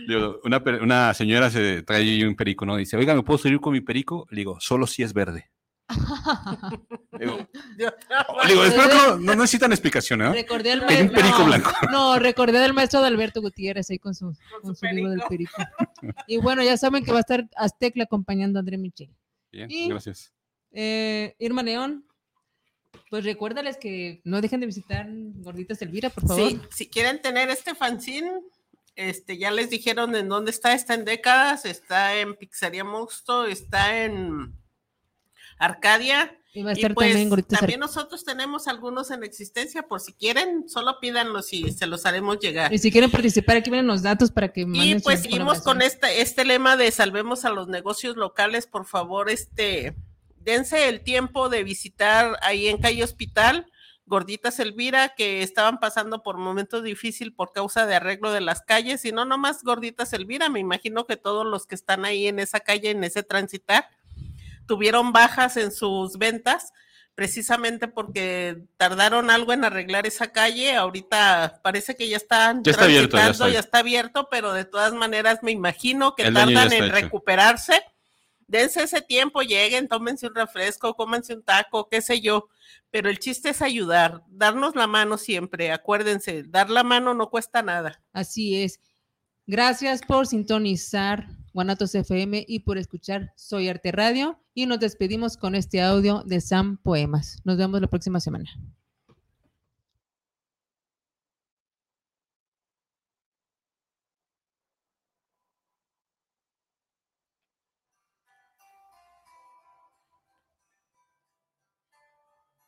Digo, 0.07 0.39
una, 0.43 0.61
una 0.81 1.13
señora 1.13 1.49
se 1.49 1.83
trae 1.83 2.25
un 2.27 2.35
perico, 2.35 2.65
¿no? 2.65 2.75
Dice, 2.77 2.97
oiga, 2.97 3.13
¿me 3.15 3.23
puedo 3.23 3.37
salir 3.37 3.59
con 3.59 3.73
mi 3.73 3.81
perico? 3.81 4.25
Le 4.31 4.37
digo, 4.37 4.59
solo 4.59 4.87
si 4.87 5.03
es 5.03 5.13
verde. 5.13 5.49
Digo, 7.19 7.37
oh, 7.37 8.47
digo, 8.47 8.63
espero 8.63 8.89
que 8.89 8.95
no, 8.95 9.17
no 9.17 9.35
necesitan 9.35 9.71
explicación, 9.71 10.19
¿no? 10.19 10.31
Recordé 10.33 10.71
al 10.71 10.85
Que 10.87 10.93
hay 10.93 11.01
un 11.01 11.11
maestro. 11.11 11.21
perico 11.21 11.39
no, 11.39 11.45
blanco. 11.45 11.71
No, 11.91 12.19
recordé 12.19 12.59
del 12.59 12.73
maestro 12.73 13.01
de 13.01 13.07
Alberto 13.07 13.41
Gutiérrez 13.41 13.89
ahí 13.89 13.99
con 13.99 14.15
su, 14.15 14.25
Con 14.27 14.61
con 14.61 14.75
su 14.75 14.85
su 14.87 14.93
libro 14.95 15.11
del 15.11 15.21
perico. 15.27 15.51
perico. 15.99 16.19
Y 16.27 16.37
bueno, 16.37 16.63
ya 16.63 16.77
saben 16.77 17.03
que 17.03 17.11
va 17.11 17.17
a 17.17 17.21
estar 17.21 17.47
Aztecla 17.57 18.05
acompañando 18.05 18.57
a 18.57 18.61
André 18.61 18.77
Michel. 18.77 19.09
Bien, 19.51 19.69
Y- 19.69 19.89
gracias. 19.89 20.31
Eh, 20.71 21.35
Irma 21.39 21.61
León, 21.63 22.05
pues 23.09 23.25
recuérdales 23.25 23.75
que 23.77 24.21
no 24.23 24.39
dejen 24.41 24.61
de 24.61 24.67
visitar 24.67 25.05
Gorditas 25.09 25.81
Elvira, 25.81 26.09
por 26.09 26.25
favor. 26.27 26.49
Sí, 26.49 26.61
si 26.71 26.87
quieren 26.87 27.21
tener 27.21 27.49
este 27.49 27.75
fanzine, 27.75 28.31
este, 28.95 29.37
ya 29.37 29.51
les 29.51 29.69
dijeron 29.69 30.15
en 30.15 30.29
dónde 30.29 30.51
está, 30.51 30.73
está 30.73 30.93
en 30.93 31.05
décadas, 31.05 31.65
está 31.65 32.15
en 32.15 32.35
Pizzería 32.35 32.83
Mosto, 32.83 33.45
está 33.45 34.03
en 34.03 34.55
Arcadia. 35.57 36.37
Y 36.53 36.63
va 36.63 36.71
a 36.71 36.73
Y 36.73 36.75
estar 36.75 36.93
pues 36.93 37.13
también 37.13 37.45
también 37.45 37.79
nosotros 37.79 38.25
tenemos 38.25 38.67
algunos 38.67 39.09
en 39.11 39.23
existencia, 39.23 39.83
por 39.83 40.01
si 40.01 40.11
quieren, 40.13 40.67
solo 40.67 40.99
pídanlos 40.99 41.53
y 41.53 41.71
se 41.71 41.87
los 41.87 42.05
haremos 42.05 42.39
llegar. 42.39 42.73
Y 42.73 42.77
si 42.77 42.91
quieren 42.91 43.09
participar, 43.09 43.57
aquí 43.57 43.69
vienen 43.69 43.87
los 43.87 44.01
datos 44.01 44.31
para 44.31 44.51
que 44.51 44.65
Y 44.67 44.99
pues 44.99 45.21
seguimos 45.21 45.61
con 45.61 45.81
este, 45.81 46.21
este 46.21 46.43
lema 46.43 46.75
de 46.75 46.91
salvemos 46.91 47.45
a 47.45 47.51
los 47.51 47.69
negocios 47.69 48.17
locales, 48.17 48.67
por 48.67 48.85
favor, 48.85 49.29
este, 49.29 49.95
dense 50.43 50.89
el 50.89 51.01
tiempo 51.01 51.47
de 51.47 51.63
visitar 51.63 52.37
ahí 52.41 52.67
en 52.67 52.79
Calle 52.79 53.03
Hospital, 53.03 53.70
Gorditas 54.11 54.59
Elvira, 54.59 55.15
que 55.15 55.41
estaban 55.41 55.79
pasando 55.79 56.21
por 56.21 56.37
momentos 56.37 56.83
difíciles 56.83 57.33
por 57.33 57.53
causa 57.53 57.85
de 57.85 57.95
arreglo 57.95 58.33
de 58.33 58.41
las 58.41 58.61
calles, 58.61 59.05
y 59.05 59.13
no 59.13 59.23
nomás 59.23 59.63
Gorditas 59.63 60.11
Elvira, 60.11 60.49
me 60.49 60.59
imagino 60.59 61.05
que 61.07 61.15
todos 61.15 61.45
los 61.45 61.65
que 61.65 61.75
están 61.75 62.03
ahí 62.03 62.27
en 62.27 62.37
esa 62.39 62.59
calle, 62.59 62.89
en 62.91 63.05
ese 63.05 63.23
transitar, 63.23 63.87
tuvieron 64.67 65.13
bajas 65.13 65.55
en 65.55 65.71
sus 65.71 66.17
ventas, 66.17 66.73
precisamente 67.15 67.87
porque 67.87 68.57
tardaron 68.75 69.29
algo 69.29 69.53
en 69.53 69.63
arreglar 69.63 70.05
esa 70.05 70.33
calle. 70.33 70.75
Ahorita 70.75 71.61
parece 71.63 71.95
que 71.95 72.09
ya 72.09 72.17
están 72.17 72.63
Ya 72.63 72.71
está 72.71 72.83
abierto, 72.83 73.15
ya 73.15 73.29
está. 73.29 73.49
ya 73.49 73.59
está 73.59 73.79
abierto, 73.79 74.27
pero 74.29 74.51
de 74.51 74.65
todas 74.65 74.93
maneras 74.93 75.39
me 75.41 75.51
imagino 75.51 76.15
que 76.15 76.23
El 76.23 76.33
tardan 76.33 76.73
en 76.73 76.83
hecho. 76.83 76.93
recuperarse. 76.93 77.81
Dense 78.51 78.83
ese 78.83 79.01
tiempo, 79.01 79.41
lleguen, 79.43 79.87
tómense 79.87 80.27
un 80.27 80.35
refresco, 80.35 80.93
cómanse 80.93 81.33
un 81.33 81.41
taco, 81.41 81.87
qué 81.87 82.01
sé 82.01 82.19
yo. 82.19 82.49
Pero 82.89 83.09
el 83.09 83.17
chiste 83.17 83.47
es 83.51 83.61
ayudar, 83.61 84.23
darnos 84.27 84.75
la 84.75 84.87
mano 84.87 85.17
siempre. 85.17 85.71
Acuérdense, 85.71 86.43
dar 86.43 86.69
la 86.69 86.83
mano 86.83 87.13
no 87.13 87.29
cuesta 87.29 87.63
nada. 87.63 88.03
Así 88.11 88.61
es. 88.61 88.81
Gracias 89.47 90.01
por 90.01 90.27
sintonizar 90.27 91.27
Guanatos 91.53 91.95
FM 91.95 92.43
y 92.45 92.59
por 92.59 92.77
escuchar 92.77 93.31
Soy 93.37 93.69
Arte 93.69 93.93
Radio. 93.93 94.37
Y 94.53 94.65
nos 94.65 94.81
despedimos 94.81 95.37
con 95.37 95.55
este 95.55 95.81
audio 95.81 96.21
de 96.25 96.41
Sam 96.41 96.75
Poemas. 96.75 97.39
Nos 97.45 97.55
vemos 97.55 97.79
la 97.79 97.87
próxima 97.87 98.19
semana. 98.19 98.51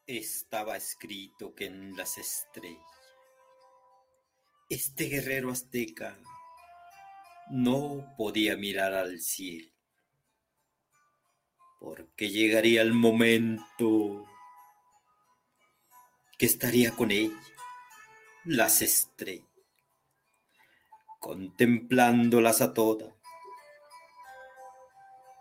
Estaba 0.07 0.75
escrito 0.75 1.55
que 1.55 1.65
en 1.65 1.95
las 1.95 2.17
estrellas. 2.17 2.81
Este 4.69 5.05
guerrero 5.05 5.51
azteca 5.51 6.17
no 7.49 8.13
podía 8.17 8.57
mirar 8.57 8.93
al 8.93 9.19
cielo, 9.19 9.71
porque 11.79 12.29
llegaría 12.29 12.81
el 12.81 12.93
momento 12.93 14.25
que 16.37 16.45
estaría 16.45 16.91
con 16.91 17.11
ella, 17.11 17.39
las 18.45 18.81
estrellas, 18.81 19.47
contemplándolas 21.19 22.61
a 22.61 22.73
todas, 22.73 23.13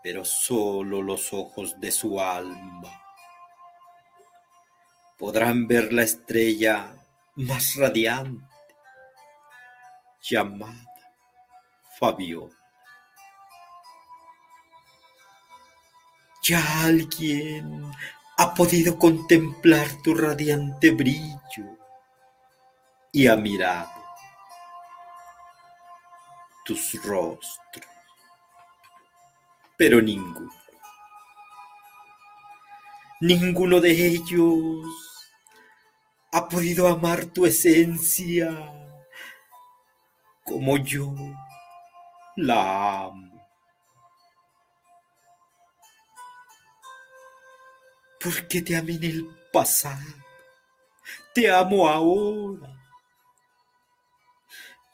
pero 0.03 0.23
solo 0.25 1.01
los 1.01 1.33
ojos 1.33 1.79
de 1.79 1.91
su 1.91 2.19
alma 2.19 3.02
podrán 5.23 5.67
ver 5.67 5.93
la 5.93 6.03
estrella 6.03 6.93
más 7.35 7.75
radiante 7.75 8.43
llamada 10.21 10.99
Fabiola. 11.97 12.53
Ya 16.43 16.61
alguien 16.83 17.89
ha 18.37 18.53
podido 18.53 18.99
contemplar 18.99 19.87
tu 20.03 20.13
radiante 20.13 20.91
brillo 20.91 21.77
y 23.13 23.27
ha 23.27 23.37
mirado 23.37 24.03
tus 26.65 27.01
rostros, 27.01 27.87
pero 29.77 30.01
ninguno, 30.01 30.51
ninguno 33.21 33.79
de 33.79 33.91
ellos 34.05 35.12
ha 36.33 36.49
podido 36.49 36.87
amar 36.87 37.25
tu 37.25 37.45
esencia 37.45 38.49
como 40.43 40.77
yo 40.77 41.13
la 42.35 43.03
amo. 43.03 43.47
Porque 48.19 48.63
te 48.63 48.75
amé 48.75 48.93
en 48.93 49.03
el 49.03 49.27
pasado, 49.51 50.01
te 51.35 51.51
amo 51.51 51.87
ahora. 51.87 52.79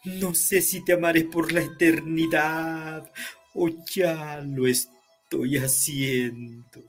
No 0.03 0.35
sé 0.35 0.61
si 0.61 0.83
te 0.83 0.93
amaré 0.93 1.23
por 1.23 1.53
la 1.53 1.61
eternidad 1.61 3.09
o 3.53 3.69
ya 3.85 4.41
lo 4.41 4.67
estoy 4.67 5.57
haciendo. 5.57 6.83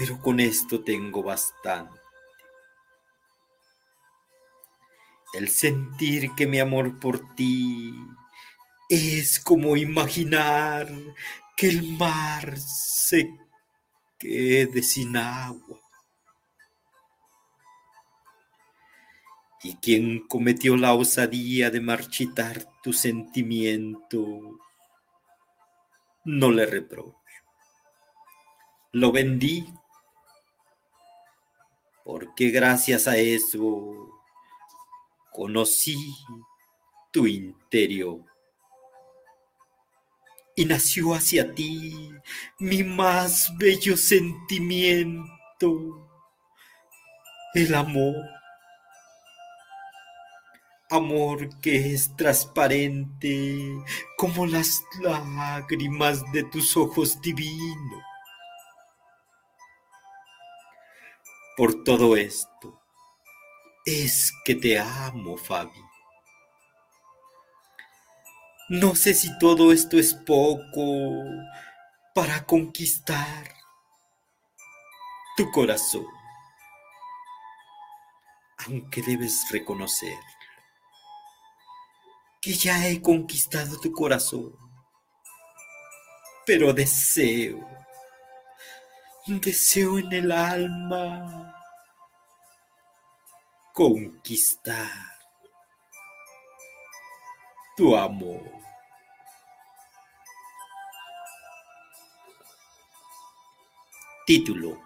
Pero 0.00 0.18
con 0.18 0.40
esto 0.40 0.82
tengo 0.82 1.22
bastante. 1.22 2.00
El 5.34 5.50
sentir 5.50 6.34
que 6.34 6.46
mi 6.46 6.58
amor 6.58 6.98
por 6.98 7.34
ti 7.34 7.92
es 8.88 9.38
como 9.38 9.76
imaginar 9.76 10.88
que 11.54 11.68
el 11.68 11.98
mar 11.98 12.56
se 12.56 13.28
quede 14.18 14.82
sin 14.82 15.18
agua. 15.18 15.78
Y 19.62 19.76
quien 19.76 20.26
cometió 20.28 20.78
la 20.78 20.94
osadía 20.94 21.68
de 21.68 21.82
marchitar 21.82 22.64
tu 22.82 22.94
sentimiento, 22.94 24.24
no 26.24 26.50
le 26.50 26.64
reprocho. 26.64 27.18
Lo 28.92 29.12
bendigo, 29.12 29.79
porque 32.10 32.50
gracias 32.50 33.06
a 33.06 33.16
eso 33.16 34.20
conocí 35.30 35.96
tu 37.12 37.24
interior. 37.28 38.18
Y 40.56 40.64
nació 40.64 41.14
hacia 41.14 41.54
ti 41.54 42.10
mi 42.58 42.82
más 42.82 43.56
bello 43.58 43.96
sentimiento, 43.96 45.24
el 47.54 47.74
amor. 47.76 48.16
Amor 50.90 51.60
que 51.60 51.94
es 51.94 52.16
transparente 52.16 53.56
como 54.16 54.46
las 54.46 54.82
lágrimas 55.00 56.20
de 56.32 56.42
tus 56.42 56.76
ojos 56.76 57.20
divinos. 57.20 58.09
Por 61.60 61.84
todo 61.84 62.16
esto, 62.16 62.80
es 63.84 64.32
que 64.46 64.54
te 64.54 64.78
amo, 64.78 65.36
Fabi. 65.36 65.84
No 68.70 68.94
sé 68.94 69.12
si 69.12 69.36
todo 69.36 69.70
esto 69.70 69.98
es 69.98 70.14
poco 70.14 71.22
para 72.14 72.46
conquistar 72.46 73.52
tu 75.36 75.50
corazón, 75.50 76.06
aunque 78.66 79.02
debes 79.02 79.44
reconocer 79.50 80.18
que 82.40 82.54
ya 82.54 82.88
he 82.88 83.02
conquistado 83.02 83.78
tu 83.78 83.92
corazón, 83.92 84.56
pero 86.46 86.72
deseo, 86.72 87.68
deseo 89.26 89.98
en 89.98 90.12
el 90.12 90.32
alma 90.32 91.54
conquistar 93.72 94.90
tu 97.76 97.96
amor. 97.96 98.42
Título. 104.26 104.80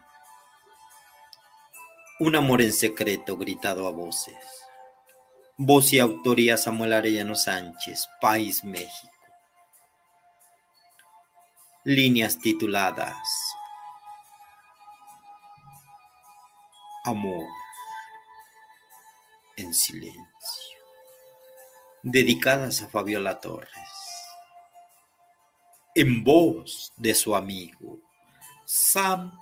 Un 2.21 2.37
amor 2.37 2.63
en 2.63 2.73
secreto 2.73 3.37
gritado 3.37 3.87
a 3.87 3.91
voces. 3.91 4.37
Voz 5.57 5.93
y 5.93 5.99
autoría 5.99 6.57
Samuel 6.57 6.93
Arellano 6.93 7.35
Sánchez, 7.35 8.09
País 8.21 8.65
México. 8.65 9.13
Líneas 11.85 12.39
tituladas 12.39 13.19
Amor 17.07 17.47
en 19.57 19.75
silencio. 19.75 20.25
Dedicadas 22.03 22.81
a 22.81 22.89
Fabiola 22.89 23.41
Torres. 23.41 23.69
En 25.95 26.25
voz 26.25 26.95
de 26.97 27.15
su 27.15 27.37
amigo 27.37 27.99
Sam 28.65 29.39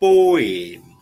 Poema. 0.00 1.01